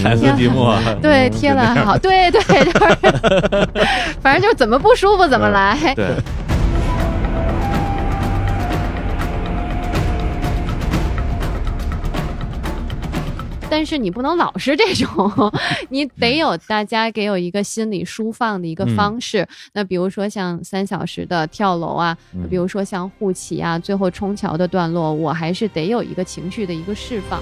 [0.02, 3.68] 彩色积木啊，对，贴了好，对对，就是，
[4.20, 5.76] 反正就是怎么不舒服怎么来。
[5.94, 6.06] 对，
[13.70, 15.52] 但是你不能老是这种，
[15.90, 19.46] 你得有大家给有一个心理舒放的一个方式。
[19.72, 22.48] 那比如说像三小时的跳楼啊，嗯。
[22.48, 27.40] 比如说像护旗啊，最后冲桥的段落，我还是得有一个情绪的一个释放。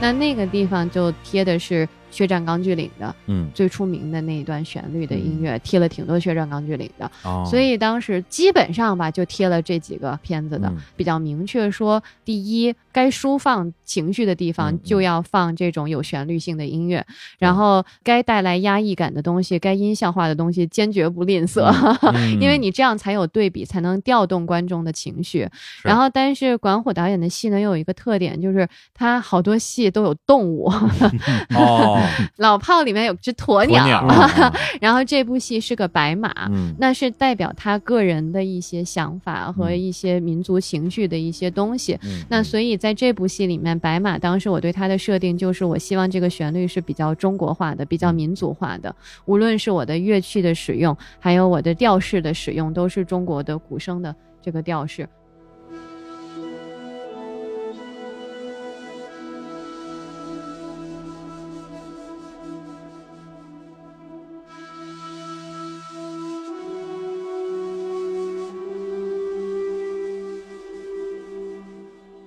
[0.00, 7.10] 那那个地方就贴的是《血战钢锯岭》的嗯，最出名的那一段旋律的音乐，贴了挺多《血战钢锯岭》的。
[7.22, 10.76] 哦，所以当时基本上吧，就贴了这几个片子的，嗯。
[10.96, 17.04] 比较明确说，第一，该舒放情绪的地嗯方嗯就要放这种有旋律性的音乐，
[17.38, 21.70] 然后该带来压抑感的东西，该音效化的东西，坚决不吝啬，
[22.14, 25.48] 嗯 因为你这样才有对比，才能调动观众的情绪。
[25.82, 30.70] 然后，但是管虎导演的戏呢，又有一个特点，就是他好多戏都有动物，
[31.56, 32.00] 哦，
[32.38, 36.30] 老炮里面有只鸵鸟，鸵鸟，啊然后这部戏是个白马。
[36.50, 39.80] 嗯，那是代表他个人的一些想法和嗯。
[39.80, 41.98] 一些民族情绪的一些东西。
[42.02, 42.22] 嗯。
[42.28, 48.96] 那所以在这部戏里面，白马当时我对它的设定就是，我希望这个旋律是比较中国化的、比较民族化的，
[49.26, 55.06] 无论是我的乐器的使用，还有我的调式的使用，都是中国的古声的这个调式。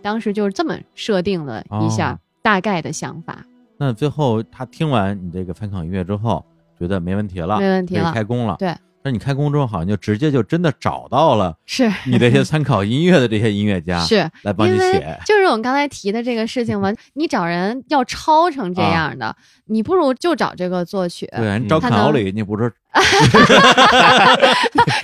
[0.03, 3.43] 当时就是这么设定了一下哦大概的想法。
[3.77, 6.45] 那最后他听完你这个参考音乐之后，
[6.77, 8.55] 觉得没问题了，没问题了开工了。
[8.59, 15.19] 对，那你开工之后，好像就直接就真的找到了是你这些参考音乐的这些音乐家， 是，来帮你写。
[15.25, 21.25] 就是我们刚才提的这个事情嘛，你找人要抄成这样的，你不如就找这个作曲。
[21.27, 22.71] 啊对，你找他能坎奥里，你不是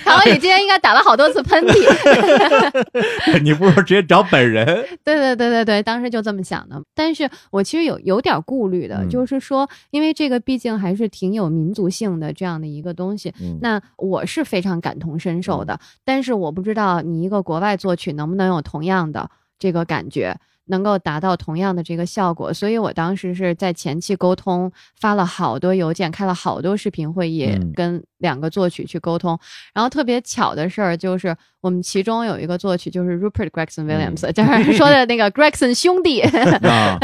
[0.04, 1.74] 然后你今天应该打了好多次喷嚏。
[3.42, 4.64] 你不如直接找本人。
[5.04, 6.80] 对对对对对，当时就这么想的。
[6.94, 13.34] 但是我其实有有点顾虑的，嗯就是说，因为这个毕竟还是挺有民族性的这样的一个东西。
[13.40, 19.28] 嗯那我是非常感同身受的，但是我不知道你一个国外作曲能不能有同样的
[19.60, 22.52] 这个感觉，能够达到同样的这个效果。
[22.52, 27.72] 所以我当时是在前期沟通，发了好多邮件，开了好多视频会议，嗯。
[27.74, 29.38] 跟两个作曲去沟通。
[29.74, 36.20] 然后特别巧的事儿就是，我们其中有一个作曲就是 Rupert Gregson Williams，、就是 说的那个 Gregson 兄弟，
[36.66, 36.98] 啊，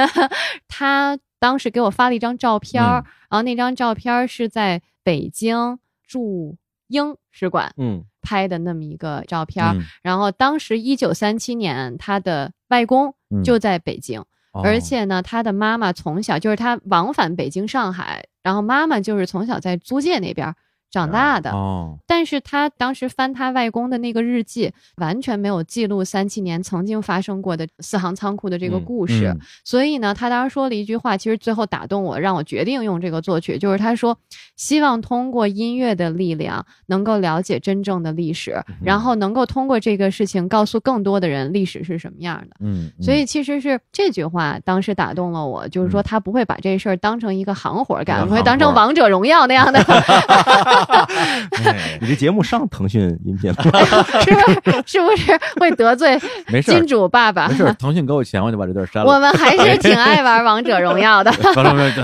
[0.67, 3.05] 他当时给我发了一张照片儿，嗯。
[3.31, 6.57] 然后那张照片儿是在北京驻
[6.89, 9.65] 英使馆嗯拍的那么一个照片
[10.03, 13.43] 然后当时一九三七年，他的外公嗯。
[13.45, 14.21] 就在北京，
[14.53, 14.63] 哦。
[14.65, 20.55] 而且呢，他的妈妈从小就是他往返北京、上海，然后妈妈就是从小在租界那边儿
[20.91, 21.51] 长大的。
[21.51, 29.27] 哦，但是他当时翻他外公的那个日记，完全没有记录三七年曾经发生过的四行仓库的这个嗯故事。
[29.29, 34.17] 嗯所以呢，他当时说了一句话，其实最后打动我，让我决定用这个作曲，就是他说，
[34.57, 42.57] 希望通过音乐的力量，能够了解真正的历史，嗯然后能够通过这个事情告诉更多的人历史是什么样的。
[42.61, 50.76] 嗯，嗯所以其实是这句话当时打动了我，就是说嗯他不会把这事儿当成一个行活干，当不会当成王者荣耀那样的， 哎
[52.01, 53.57] 你这节目上腾讯音频了，
[54.23, 54.41] 是不
[54.71, 54.83] 是？
[54.87, 57.55] 是不是会得罪 没事金主爸爸没？
[57.57, 59.13] 事儿，腾讯给我钱，我就把这段删了。
[59.13, 61.33] 我们还是挺爱玩王者荣耀的。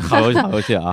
[0.00, 0.92] 好游戏，好游戏啊！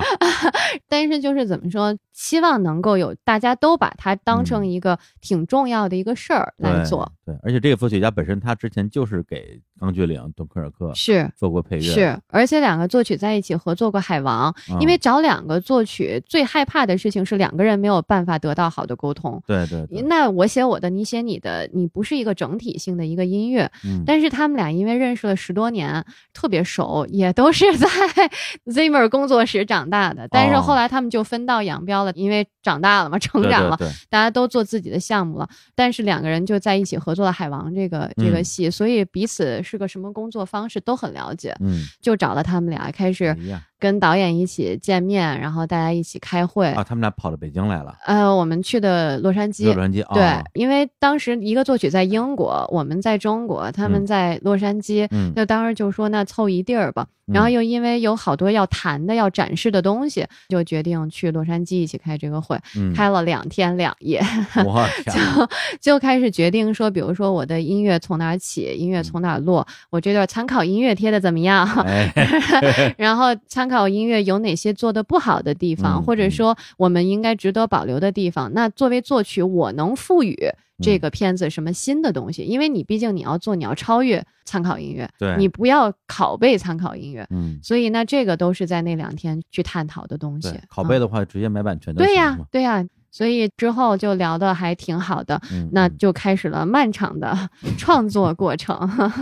[0.88, 11.26] 但是就是怎么说，希望能够有大家都把它当成一个挺重要的一个事儿来对做，对，而且这个作曲家本身他之前就是给《钢锯岭》《敦刻尔克》是。
[11.34, 19.42] 做过配乐，是，而且两个作曲在一起合作过《海王》嗯因为找两个作曲最害怕的事情是两个人没有办法得到好的沟通。
[19.46, 23.70] 对对对，那我写我的，你写你的，你不是一个整体性的一个音乐。
[23.82, 27.88] 嗯但是他们俩因为认识了十多年，特别熟，也都是在
[28.66, 30.28] Zimmer 工作室长大的。
[30.30, 33.96] 但是哦后来他们就分道扬镳了，因为长大了嘛，成长了，对对对。
[34.08, 35.48] 大家都做自己的项目了。
[35.74, 38.44] 但是两个人就在一起合作了《海王》这个这个嗯。
[38.44, 43.36] 戏，所以彼此是个什么工作方式都很了解，嗯，就找了他们俩开始
[43.80, 46.68] 跟导演一起见面，然后大家一起开会。
[46.68, 54.06] 啊，他们俩跑到北京来了，呃，我们去的洛杉矶洛，杉矶，对哦，因为当时一个作曲在英国，我们在中国，他们嗯。
[54.06, 55.32] 在洛杉矶，嗯。
[55.34, 57.06] 就当时就说那凑一地儿吧。
[57.32, 64.20] 然后嗯又因为有好多要谈的、要展示的东西，就决定去洛杉矶一起开这个会，嗯，开了两天两夜，
[64.64, 72.12] 我 就，就开始决定说，比如说我的音乐从哪儿起，音乐从哪儿落，我这段参考音乐贴的怎么样，哎，
[72.98, 78.52] 然后参考音乐有哪些做的不好的地方，嗯或者说我们应该值得保留的地方。
[78.52, 80.36] 那作为作曲，我能赋予
[80.82, 85.36] 这个片子什么新的东西，因为你毕竟你要做，你要超越参考音乐，对。
[85.38, 95.40] 你不要拷贝参考音乐，嗯，所以那这个都是在那两天去探讨的东西。，拷贝嗯的话直接买版权就对呀对呀，所以之后就聊的还挺好的，
[95.72, 97.36] 那就开始了漫长的
[97.78, 98.78] 创作过程。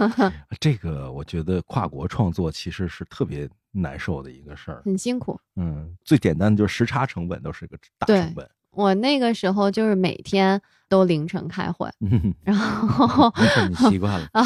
[0.61, 4.83] 这个我觉得跨国创作其实是特别难受的一个事儿。
[4.85, 5.39] 很辛苦。
[5.57, 8.49] 嗯，最简单的就是时差成本都是个大成本。
[8.79, 13.33] 我那个时候就是每天都凌晨开会， 嗯，然后，
[13.69, 14.45] 你习惯了， 啊，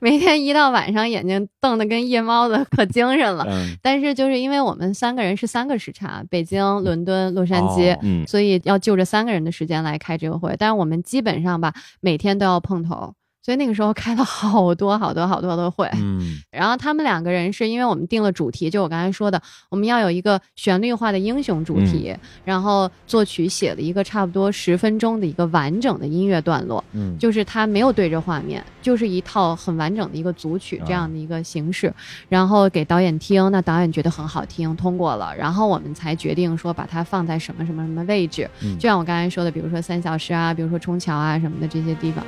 [0.00, 3.44] 每天一到晚上眼睛瞪得跟夜猫子，可精神了。
[3.48, 10.54] 嗯，但是就是因为我们三个人是三个时差，北京、伦敦、洛杉矶，哦嗯所以要就着三个人的时间来开这个会。
[10.56, 13.12] 但是我们基本上吧，每天都要碰头。
[13.42, 19.40] 所以那个时候开了好多好多好多的会，嗯，然后他们两个人是因为我们定了主题，就我刚才说的，
[19.70, 31.92] 我们要有一个旋律化的英雄主题，然后作曲写了一个差不多十分钟的一个完整的音乐段落，嗯，就是他没有对着画面，就是一套很完整的一个组曲啊这样的一个形式，
[32.28, 38.76] 然后给导演听，那导演觉得很好听，通过了，然后我们才决定说把它放在什么什么什么位置，嗯。
[38.78, 42.24] 就像我刚才说的，比如说三小时啊，比如说冲桥啊什么的这些地方。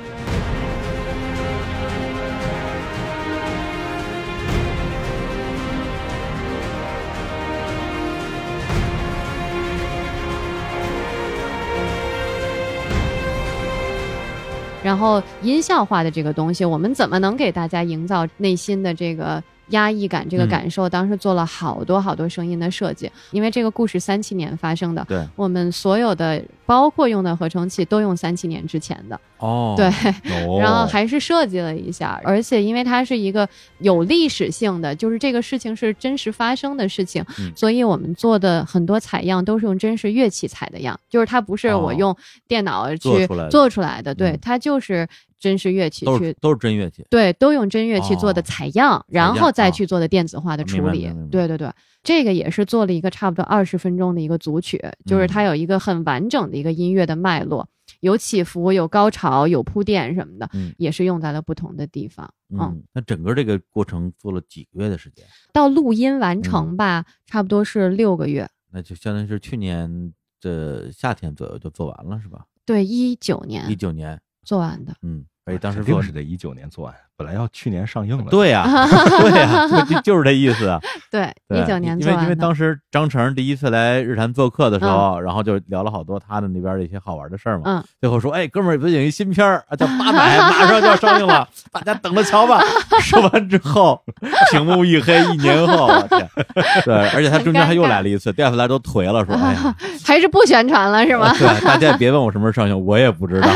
[14.91, 20.49] 然后音效化的这个东西，我们怎么能给大家营造内心的这个压抑感、这个嗯。
[20.49, 20.87] 感受？
[20.87, 29.87] 当时做了好多好多声音的设计，因为这个故事三七年发生的，对，我们所有的包括用的合成器都用三七年之前的，哦，对，
[30.45, 30.59] 哦。
[30.61, 33.47] 然后还是设计了一下，而且因为它是一个
[33.79, 37.51] 有历史性的，就是这个事情是真实发生的事情，嗯。
[37.55, 41.79] 所以我们做的很多采样都是用真实乐器采的样，就是它不是哦。
[41.79, 42.15] 我用
[42.47, 45.07] 电脑去做出来的对嗯，它就是
[45.41, 46.33] 真实乐器去。
[46.39, 51.69] 都是真乐器，对，都用真乐器做的哦采样，然后再啊去做的电子化的处理对对对，
[52.01, 57.67] 这个也是做了一个差不多二十分钟的一个组曲，就是它有一个很完整的一个音乐的脉络，
[57.99, 62.31] 有起伏，有高潮，有铺垫什么的，嗯也是用在了不同的地方。
[62.49, 65.25] 嗯，嗯，那整个这个过程做了几个月的时间？
[65.51, 68.47] 到录音完嗯成吧，差不多是六个月。
[68.71, 72.45] 那就相当于是去年的夏天左右就做完了，是吧？
[72.65, 74.93] 对，一九年一年九年，做完的。
[75.01, 78.25] 嗯，而且当时做是得一九年做完，本来要去年上映了。
[78.31, 78.65] 对呀、
[79.21, 80.79] 对呀、就就就是这意思啊。
[81.11, 82.35] 对，对一九年因为因为。
[82.41, 87.63] 当时张成第一次来日坛做客的时候，然后就聊了好多他的那边的一些好玩的事儿嘛。
[87.65, 92.59] 嗯，最后说，哎，哥们儿，最近有一新片儿啊，叫《八百》，马上就要上映了，大家等着瞧吧。
[93.01, 94.01] 说完之后，
[94.49, 96.27] 屏幕一黑，一年后，我天，
[96.83, 101.31] 对，而且他中间还又来了一次，第二次来都颓了，说，哎呀，还是不宣传了是吗？
[101.37, 103.49] 对，大家也别问我什么时候上映，我也不知道。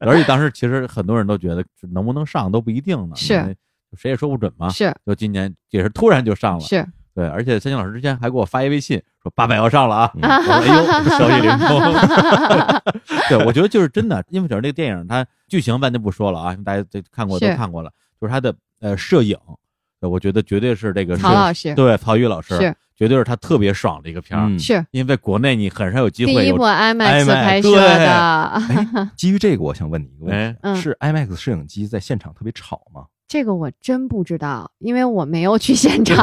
[0.00, 3.56] 而且当时其实很多人都觉得能不能上都不一定呢，是。
[3.96, 4.68] 谁也说不准嘛。
[4.70, 4.92] 是。
[5.06, 6.84] 就今年也是突然就上了，是，
[7.14, 10.22] 对，而且三星老师之前还给我发一微信说八百要上了啊，嗯。
[10.22, 10.84] 我说哎呦，
[11.16, 11.80] 消息灵通。
[13.30, 19.54] 对，我觉得就是真的，因为整个这个电影它剧情咱就不说了啊，大家都看过都看过了，就是它的呃摄影，对
[20.08, 24.84] 我觉得绝对是这个摄曹老师对曹禺老师是绝对是他特别爽的一个片儿，嗯是。
[24.92, 33.04] 因为国内你很少有机会有第一部 IMAX 拍摄对的，哎，基于这个，我想问你一个问题：嗯是 IMAX 摄影机在现场特别吵吗？
[33.34, 36.16] 这个我真不知道，因为我没有去现场。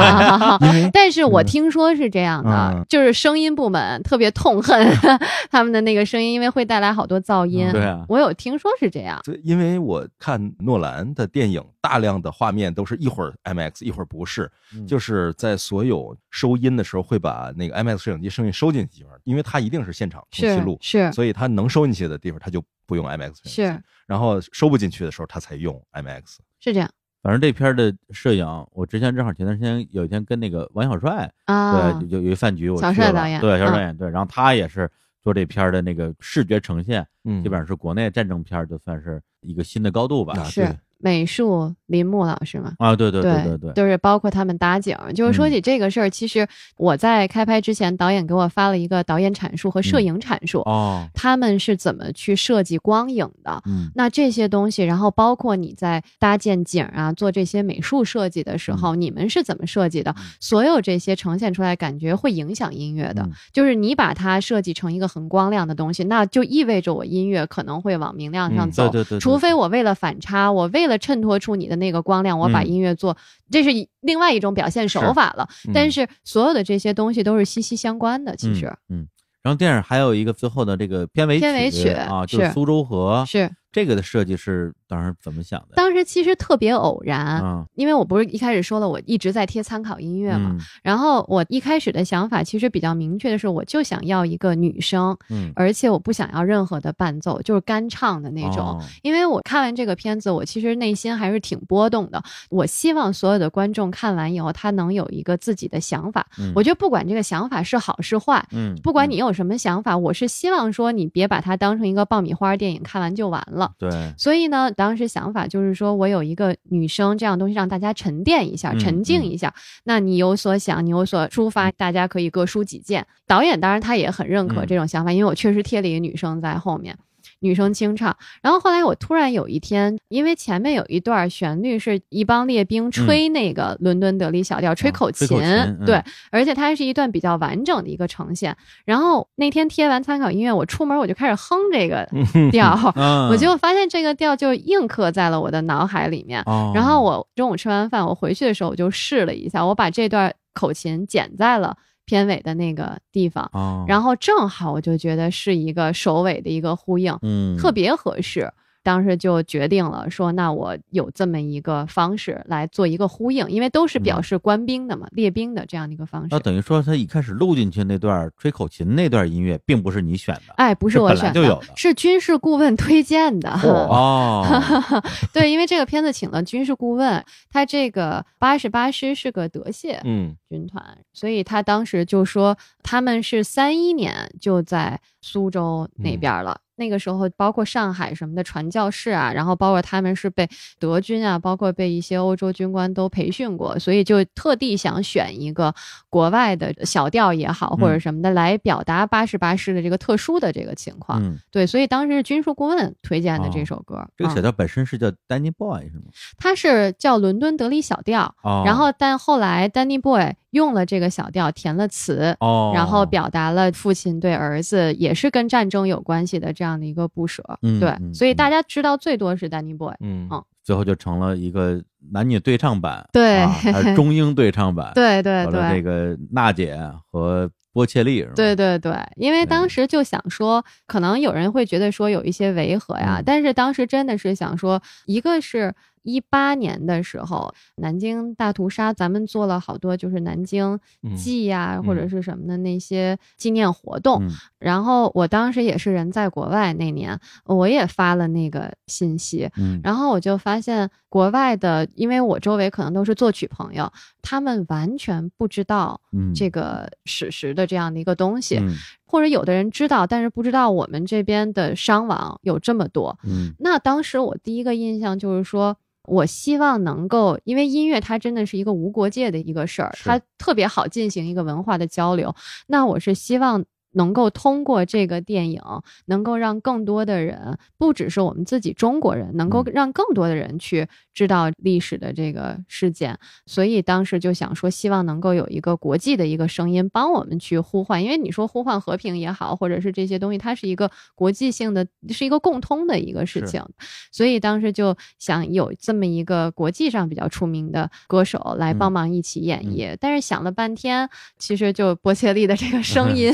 [0.94, 4.88] 但是我嗯听说是这样的，嗯就是声音部门特别痛恨
[5.52, 7.66] 他们的那个声音，因为会带来好多噪音。
[7.68, 9.20] 嗯对啊我有听说是这样。
[9.24, 26.38] 对，因为我看诺兰的电影，大量的画面都是一会儿 IMAX，一会儿不是，嗯就是在所有收音的时候会把那个 IMAX 摄影机声音收进去地方，因为它一定是现场通是气录，是所以它能收进去的地方它就不用 IMAX 摄影机，是然后收不进去的时候它才用 IMAX。
[26.64, 26.88] 是这样
[27.22, 34.90] 反正这片儿的摄影，我之前正好前段时间有一天跟那个王小帅，啊对，，有有一饭局，我去了帅导演对，小帅嗯导演，对，然后他也是
[35.22, 40.34] 做这片儿的那个视觉呈现，嗯基本上是国内战争片儿就算是一个新的高度吧。
[40.36, 42.72] 啊是美术林木老师嘛。
[42.78, 44.96] 啊，对对对对对，就是包括他们搭景。
[45.14, 46.46] 就是说嗯起这个事儿，其实
[46.76, 53.60] 我在开拍之前，导演给我发了一个导演阐述和摄嗯影阐述，哦，他们是怎么去设计光影的。
[53.66, 60.14] 嗯那这些东西，然后包括你在搭建景啊、做这些美术设计的时候，你们是怎么设计的？
[60.16, 63.22] 嗯所有这些呈现出来，感觉会影响音乐的。
[63.22, 68.88] 嗯就是你把它设计成一个很光亮的东西，那就意味着我音乐可能会往明亮上嗯走。
[68.88, 73.16] 对对对对除非我为了反差，我为了衬托出你的那个光亮，我把嗯音乐做，
[73.50, 73.70] 这是
[74.00, 75.48] 另外一种表现手法了。
[75.66, 78.66] 嗯但是所有的这些东西都是息息相关的，其实。
[78.88, 79.08] 嗯，嗯
[79.42, 85.74] 然后电影还有一个最后的这个片尾片尾曲啊，就是是苏州河，是这个的设计是当时怎么想的？
[85.74, 90.50] 当时其实特别偶然，嗯因为我不是一开始说了，我一直在贴参考音乐嘛。
[90.52, 98.58] 嗯然后我一开始的想法其实比较明确的是，我就想要一个女生，嗯，而且我不想要任何的伴奏，就是干唱的那种。
[98.58, 102.22] 哦因为我看完这个片子，我其实内心还是挺波动的。
[102.50, 106.26] 我希望所有的观众看完以后，他能有一个自己的想法。
[106.38, 113.61] 嗯我觉得不管这个想法是好是坏，嗯，不管你有什么想法，我是希望说你别把它当成一个爆米花电影看完就完了。
[113.78, 119.54] 对，所以呢，当时想法就是说我有一个女生这样东西让大家沉淀一下、嗯沉静一下。
[119.84, 123.06] 那你有所想，你有所抒发，大家可以各抒己见。
[123.26, 126.96] 导演当然他也很认可嗯这种想法，因为我确实贴了一个女生在后面。
[127.42, 138.56] 女生清唱，然后后来我突然有一天，因为前面有一段旋律是一帮列兵吹那个伦敦德里小调，吹口琴，嗯吹口琴嗯对，而且它是一段比较完整的一个呈现。
[138.84, 142.08] 然后那天贴完参考音乐，我出门我就开始哼这个
[142.50, 146.42] 调，嗯，我就发现这个调就印刻在了我的脑海里面。
[146.46, 158.52] 哦，然后我中午吃完饭，我回去的时候我就试了一下，我把这段口琴剪在了片尾的那个地方，哦，然后正好我就觉得是一个首尾的一个呼应，嗯，特别合适。
[158.82, 166.38] 当时就决定了说，那我有这么一个方式来做一个呼应，因为都是表示官兵的嘛，列兵的这样的一个方式那。
[166.40, 170.54] 等于说他一开始录进去那段吹口琴那段音乐，并不是你选的。
[170.56, 173.50] 哎，不是我选就有的是军事顾问推荐的。
[173.50, 174.44] 哦，
[175.32, 186.60] 对，因为这个片子请了军事顾问，他这个八十八师是个德械嗯军团，所以他当时就说他们是三一年就在苏州那边了。
[186.82, 190.48] 那个时候，包括上海什么的传教士啊，然后包括他们是被
[190.80, 195.72] 德军啊，包括被一些欧洲军官都培训过，所以就特地想选一个
[196.10, 201.22] 国外的小调也好，或者什么的，来表达八十八师的这个特殊的这个情况。
[201.22, 203.96] 嗯，对，所以当时是军事顾问推荐的这首歌。
[203.96, 206.06] 嗯这个小调本身是叫 Danny Boy 是吗？
[206.36, 217.42] 它是叫伦敦德里小调，哦，然后但后来 Danny Boy 用了这个小调填了词，哦，然后表达了父亲对儿子也是跟战争有关系的这样的一个不舍。
[217.80, 219.92] 对，所以大家知道最多是 Danny Boy。
[220.00, 225.82] 嗯嗯最后就成了一个男女对唱版，对啊还是中英对唱版， 对对完了这。
[225.82, 226.78] 个娜姐
[227.10, 228.32] 和波切利是吧？
[228.36, 244.22] 对对对，因为当时就想说，可能有人会觉得说有一些违和呀，嗯但是当时真的是想说，一个是一八年的时候，南京大屠杀，咱们做了好多就是南京嗯祭呀、嗯或者是什么的那些纪念活动。
[244.24, 244.30] 嗯
[244.62, 253.92] 然后我当时也是人在国外那年，我也发了那个信息，嗯，然后我就发现国外的，因为我周围可能都是作曲朋友，
[254.22, 258.72] 他们完全不知道嗯这个史实的这样的一个东西，嗯
[259.04, 263.18] 或者有的人知道，但是不知道我们这边的伤亡有这么多。
[263.24, 265.76] 嗯那当时我第一个印象就是说。
[266.08, 272.34] 我希望能够，因为音乐它真的是一个无国界的一个事儿，它特别好进行一个文化的交流。
[272.66, 275.60] 那我是希望能够通过这个电影，
[276.06, 279.72] 能够让更多的人，不只是我们自己中国人，能够嗯。
[279.72, 283.18] 让更多的人去知道历史的这个事件。
[283.46, 293.62] 所以当时就想说，希望能够有一个国际的一个声音帮我们去呼唤，因为你说呼唤和平也好，或者是这些东西，它是一个国际性的，是一个共通的一个事情。
[294.10, 301.08] 所以当时就想有这么一个国际上比较出名的歌手来帮忙一起演绎，但是想了半天，
[301.38, 303.32] 其实就波切利的这个声 音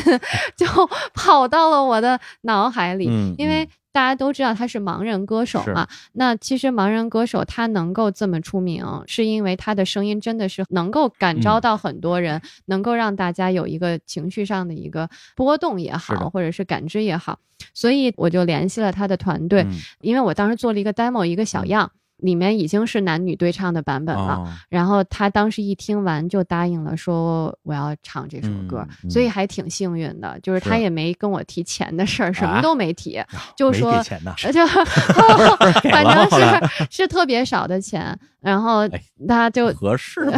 [0.56, 0.66] 就
[1.14, 3.68] 跑到了我的脑海里，嗯因为。
[3.90, 17.40] 大家都知道他是盲人歌手嘛，那其实盲人歌手他能够这么出名，是因为他的声音真的是能够感召嗯到很多人，能够让大家有一个情绪上的一个波动也好，或者是感知也好，
[17.74, 19.72] 所以我就联系了他的团队，嗯。
[20.00, 24.34] 因为我当时做了一个 demo 一个小样，里面已经是男女对唱的版本了。
[24.36, 33.20] 哦然后他当时一听完就答应了，说我要唱这首歌，所以还挺幸运的，就是他也没跟我提钱的事儿，什啊么都没提，
[33.56, 34.66] 就没说给钱呐，呃就
[35.90, 40.32] 反正是是特别少的钱，然后哎他就合适吗？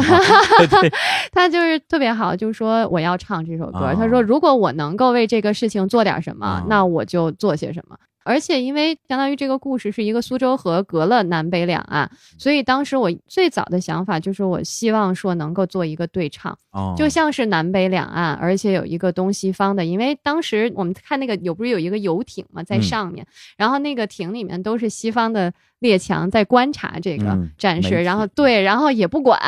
[0.81, 0.91] 对
[1.31, 3.79] 他就是特别好，就说我要唱这首歌。
[3.79, 7.95] 哦他说如果我能够为这个事情做点什么，哦那我就做些什么。
[8.23, 19.83] 而且因为相当于这个故事是一个苏州河隔了南北两岸，所以当时我最早的想法就是我希望说能够做一个对唱，哦，就像是南北两岸，而且有一个东西方的。
[19.83, 22.81] 因为当时我们看那个有不是有一个游艇嘛，在嗯。
[22.81, 23.25] 上面，
[23.57, 29.39] 然后那个艇里面都是西方的列强在观察这个嗯战事，然后对，然后也不管，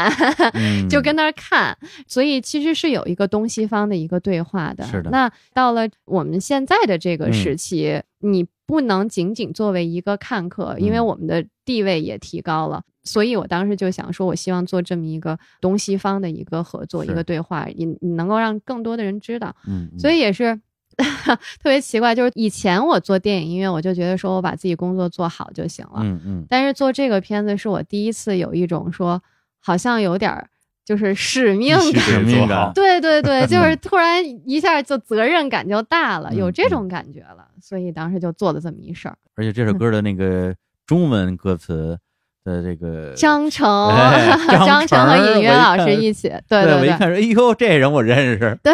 [0.53, 1.77] 嗯就跟那儿看，
[2.07, 4.85] 所以其实是有一个东西方的一个对话的。
[4.85, 5.09] 是的。
[5.09, 7.33] 那到了我们现在的这个嗯。
[7.33, 12.81] 时期，你不能仅仅作为一个看客，因为嗯我们的地位也提高了。
[13.03, 19.53] 所以我当时就想说，我希望做这么一个东西方的一个合作，一个对话，你你能够让更多的人知道。
[19.67, 20.59] 嗯，嗯所以也是
[21.59, 25.99] 特别奇怪，就是以前我做电影音乐，我就觉得说我把自己工作做好就行了。
[26.01, 29.21] 嗯嗯但是做这个片子是我第一次有一种说，
[29.59, 30.49] 好像有点儿
[30.85, 32.01] 就是使命感。
[32.01, 39.17] 使命感对对对，就 是突然一下就责任感就大了，嗯有这种感觉了，所以当时就做了这么一事儿。
[39.35, 40.53] 而且这首歌的那个
[40.85, 41.97] 中文歌词
[42.43, 48.73] 的这个张成、哎 张张成和尹约老师一起，对对我一看说，哎呦，这人我认识，对，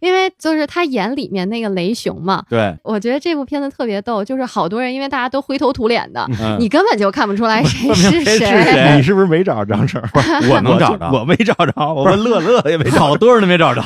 [0.00, 10.00] 因为就是他演里面那个雷雄嘛，对，我觉得这部片子特别逗，就是好多人因为大家都灰头土脸的，嗯你根本就看不出来 谁是谁是谁你是不是没找着张成？
[10.50, 13.00] 我能找着我没找着，我问乐乐也没找着。
[13.10, 13.82] 好多人都没找着，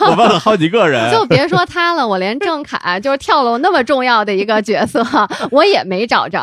[0.00, 5.04] 我问了好几个人，就别说他了，我连郑恺就是跳楼那么重要的一个角色，
[5.50, 6.38] 我也没找着。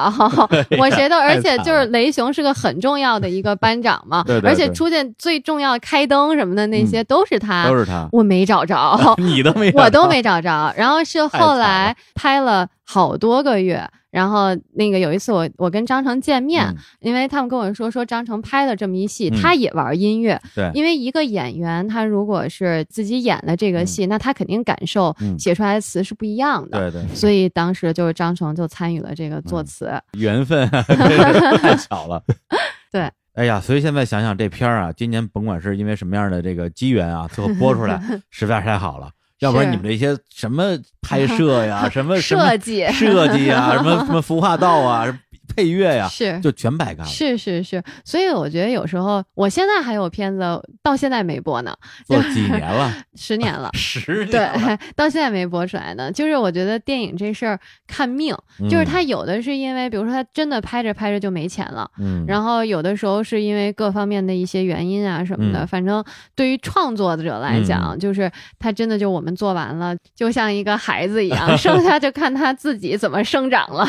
[0.78, 8.76] 我谁都，而且就是雷雄是个很重要的一个班长嘛， 对对对而且出现最重要开灯什么的那些都是他，都是他，我没找着。
[9.18, 10.74] 你都没找着，我都没找着。
[10.78, 16.78] 然后是 后来拍了好多个月，然后那个有一次我我跟张成见面，嗯。
[17.02, 19.42] 因为他们跟我说说张成拍了这么一戏，嗯。
[19.42, 20.72] 他也玩音乐，对。
[20.74, 25.38] 因为一个演员他如果是自己演了这个戏，那他肯定感受嗯。
[25.38, 26.90] 写出来的词是不一样的。
[26.90, 30.66] 对对，所以当时就是张成就参与了这个作词，缘分
[31.60, 32.24] 太巧了。
[32.94, 38.02] 对，哎呀，所以现在想想这片儿啊，今年甭管是因为什么样的这个机缘啊，最后播出来
[38.32, 39.10] 实在是太好了。
[39.40, 45.20] 要不然你们这些什么拍摄呀， 什么什么设计设计呀，什么什么服化道啊，
[45.56, 47.06] 配乐呀，是就全白干了。
[47.06, 50.42] 是是是，所以我觉得有时候，我现在还有片子
[50.84, 51.76] 到现在没播呢，
[52.06, 52.94] 做几年了？
[53.16, 53.70] 十年了。
[53.76, 56.12] 十年对，， 到现在没播出来呢。
[56.12, 58.36] 就是我觉得电影这事儿看命，
[58.70, 65.64] 就是嗯他有的是因为，比如说他真的拍着拍着就没钱了，嗯，然后有的时候是因为各方面的一些原因啊什么的。
[65.64, 66.04] 嗯反正
[66.36, 73.86] 对于创作者来讲，就是他真的就我们做完了，就像一个孩子一样，剩下就看他自己怎么生长了。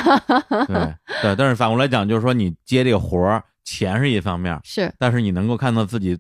[0.67, 4.93] 对对，但是反过来讲，就是说你接这个活儿，钱是一方面，是。
[4.99, 6.19] 但是你能够看到自己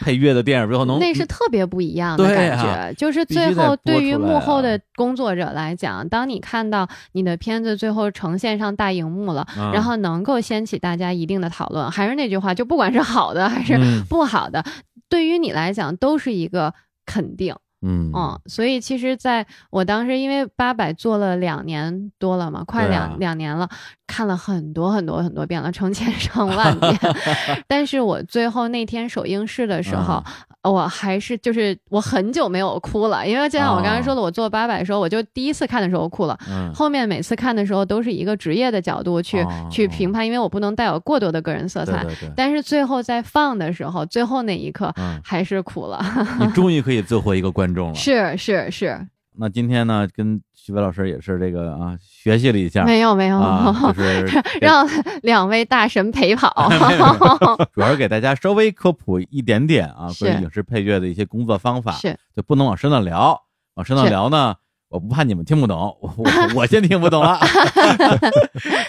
[0.00, 14.64] 配乐的电影最后能那是特别不一样的感觉，啊就是最后对于幕后啊的工作者来讲，当你看到你的片子最后呈现上大荧幕了，嗯然后能够掀起大家一定的讨论，还是那句话，就不管是好的还是嗯不好的，
[15.08, 16.72] 对于你来讲都是一个
[17.04, 17.54] 肯定。
[17.82, 23.68] 嗯嗯，所以其实在我当时因为八百做了两年多了嘛，快两、两年了，
[24.06, 26.96] 看了很多很多很多遍了，成千上万遍。
[27.66, 30.22] 但是我最后那天首映式的时候，
[30.62, 36.38] 我还是就是我很久没有哭了，因为就像我刚才说的，我做八百的时候，我就第一次看的时候哭了。
[36.48, 42.02] 嗯后面每次看的时候都是一个职业的角度去、哦去评判，因为我不能带有过多的个人色彩。
[42.04, 46.02] 对对对，但是最后在放的时候，最后那一刻嗯，还是哭了。
[46.40, 47.94] 你终于可以做回一个观众了。
[47.94, 54.86] 是是是，那今天呢，跟徐伟老师也是这个啊，学习了一下，没有没有，啊，就是 让
[55.22, 56.70] 两位大神陪跑。
[57.72, 63.40] 主要是给大家稍微科普一点点啊，关于影视配乐的一些工作方法，是就不能往深了聊，
[63.74, 64.54] 往深了聊呢。
[64.88, 67.40] 我不怕你们听不懂，我我我先听不懂了。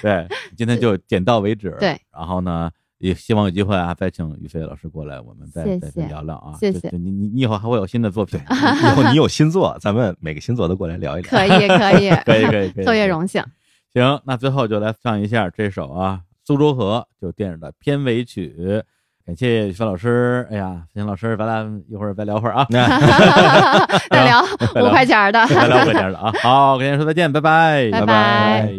[0.01, 0.27] 对，
[0.57, 1.73] 今天就点到为止。
[1.79, 2.69] 对，然后呢，
[3.03, 6.55] 也希望有机会啊，再请于飞老师过来，我们再谢再再聊聊啊。
[6.57, 11.29] 谢谢你你你以后还会有新的作品， 以后你有新作，咱们每个新作都过来聊一聊。
[11.29, 13.43] 可以可以，可以 可以 可以，特别荣幸。
[13.93, 18.81] 行，那最后就来唱一下这首啊《苏州河》，就电影的片尾曲。
[19.25, 22.65] 感谢徐老师，哎呀，邢老师，咱俩一会儿再聊会儿啊，
[24.09, 24.41] 再聊
[24.75, 26.31] 五块钱儿的，再聊五块钱的啊。
[26.41, 28.73] 好，跟您说再见，拜拜，拜拜拜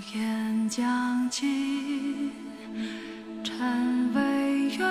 [0.00, 2.32] 硝烟将尽，
[3.44, 4.88] 禅微远，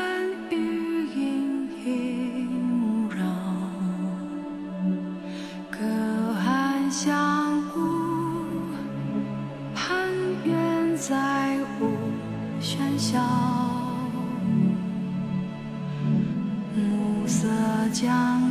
[0.51, 3.25] 余音萦绕。
[5.71, 5.79] 隔
[6.33, 7.79] 岸相顾，
[9.73, 10.07] 攀
[10.43, 11.89] 援在无
[12.61, 13.19] 喧嚣。
[16.75, 17.47] 暮色
[17.91, 18.48] 将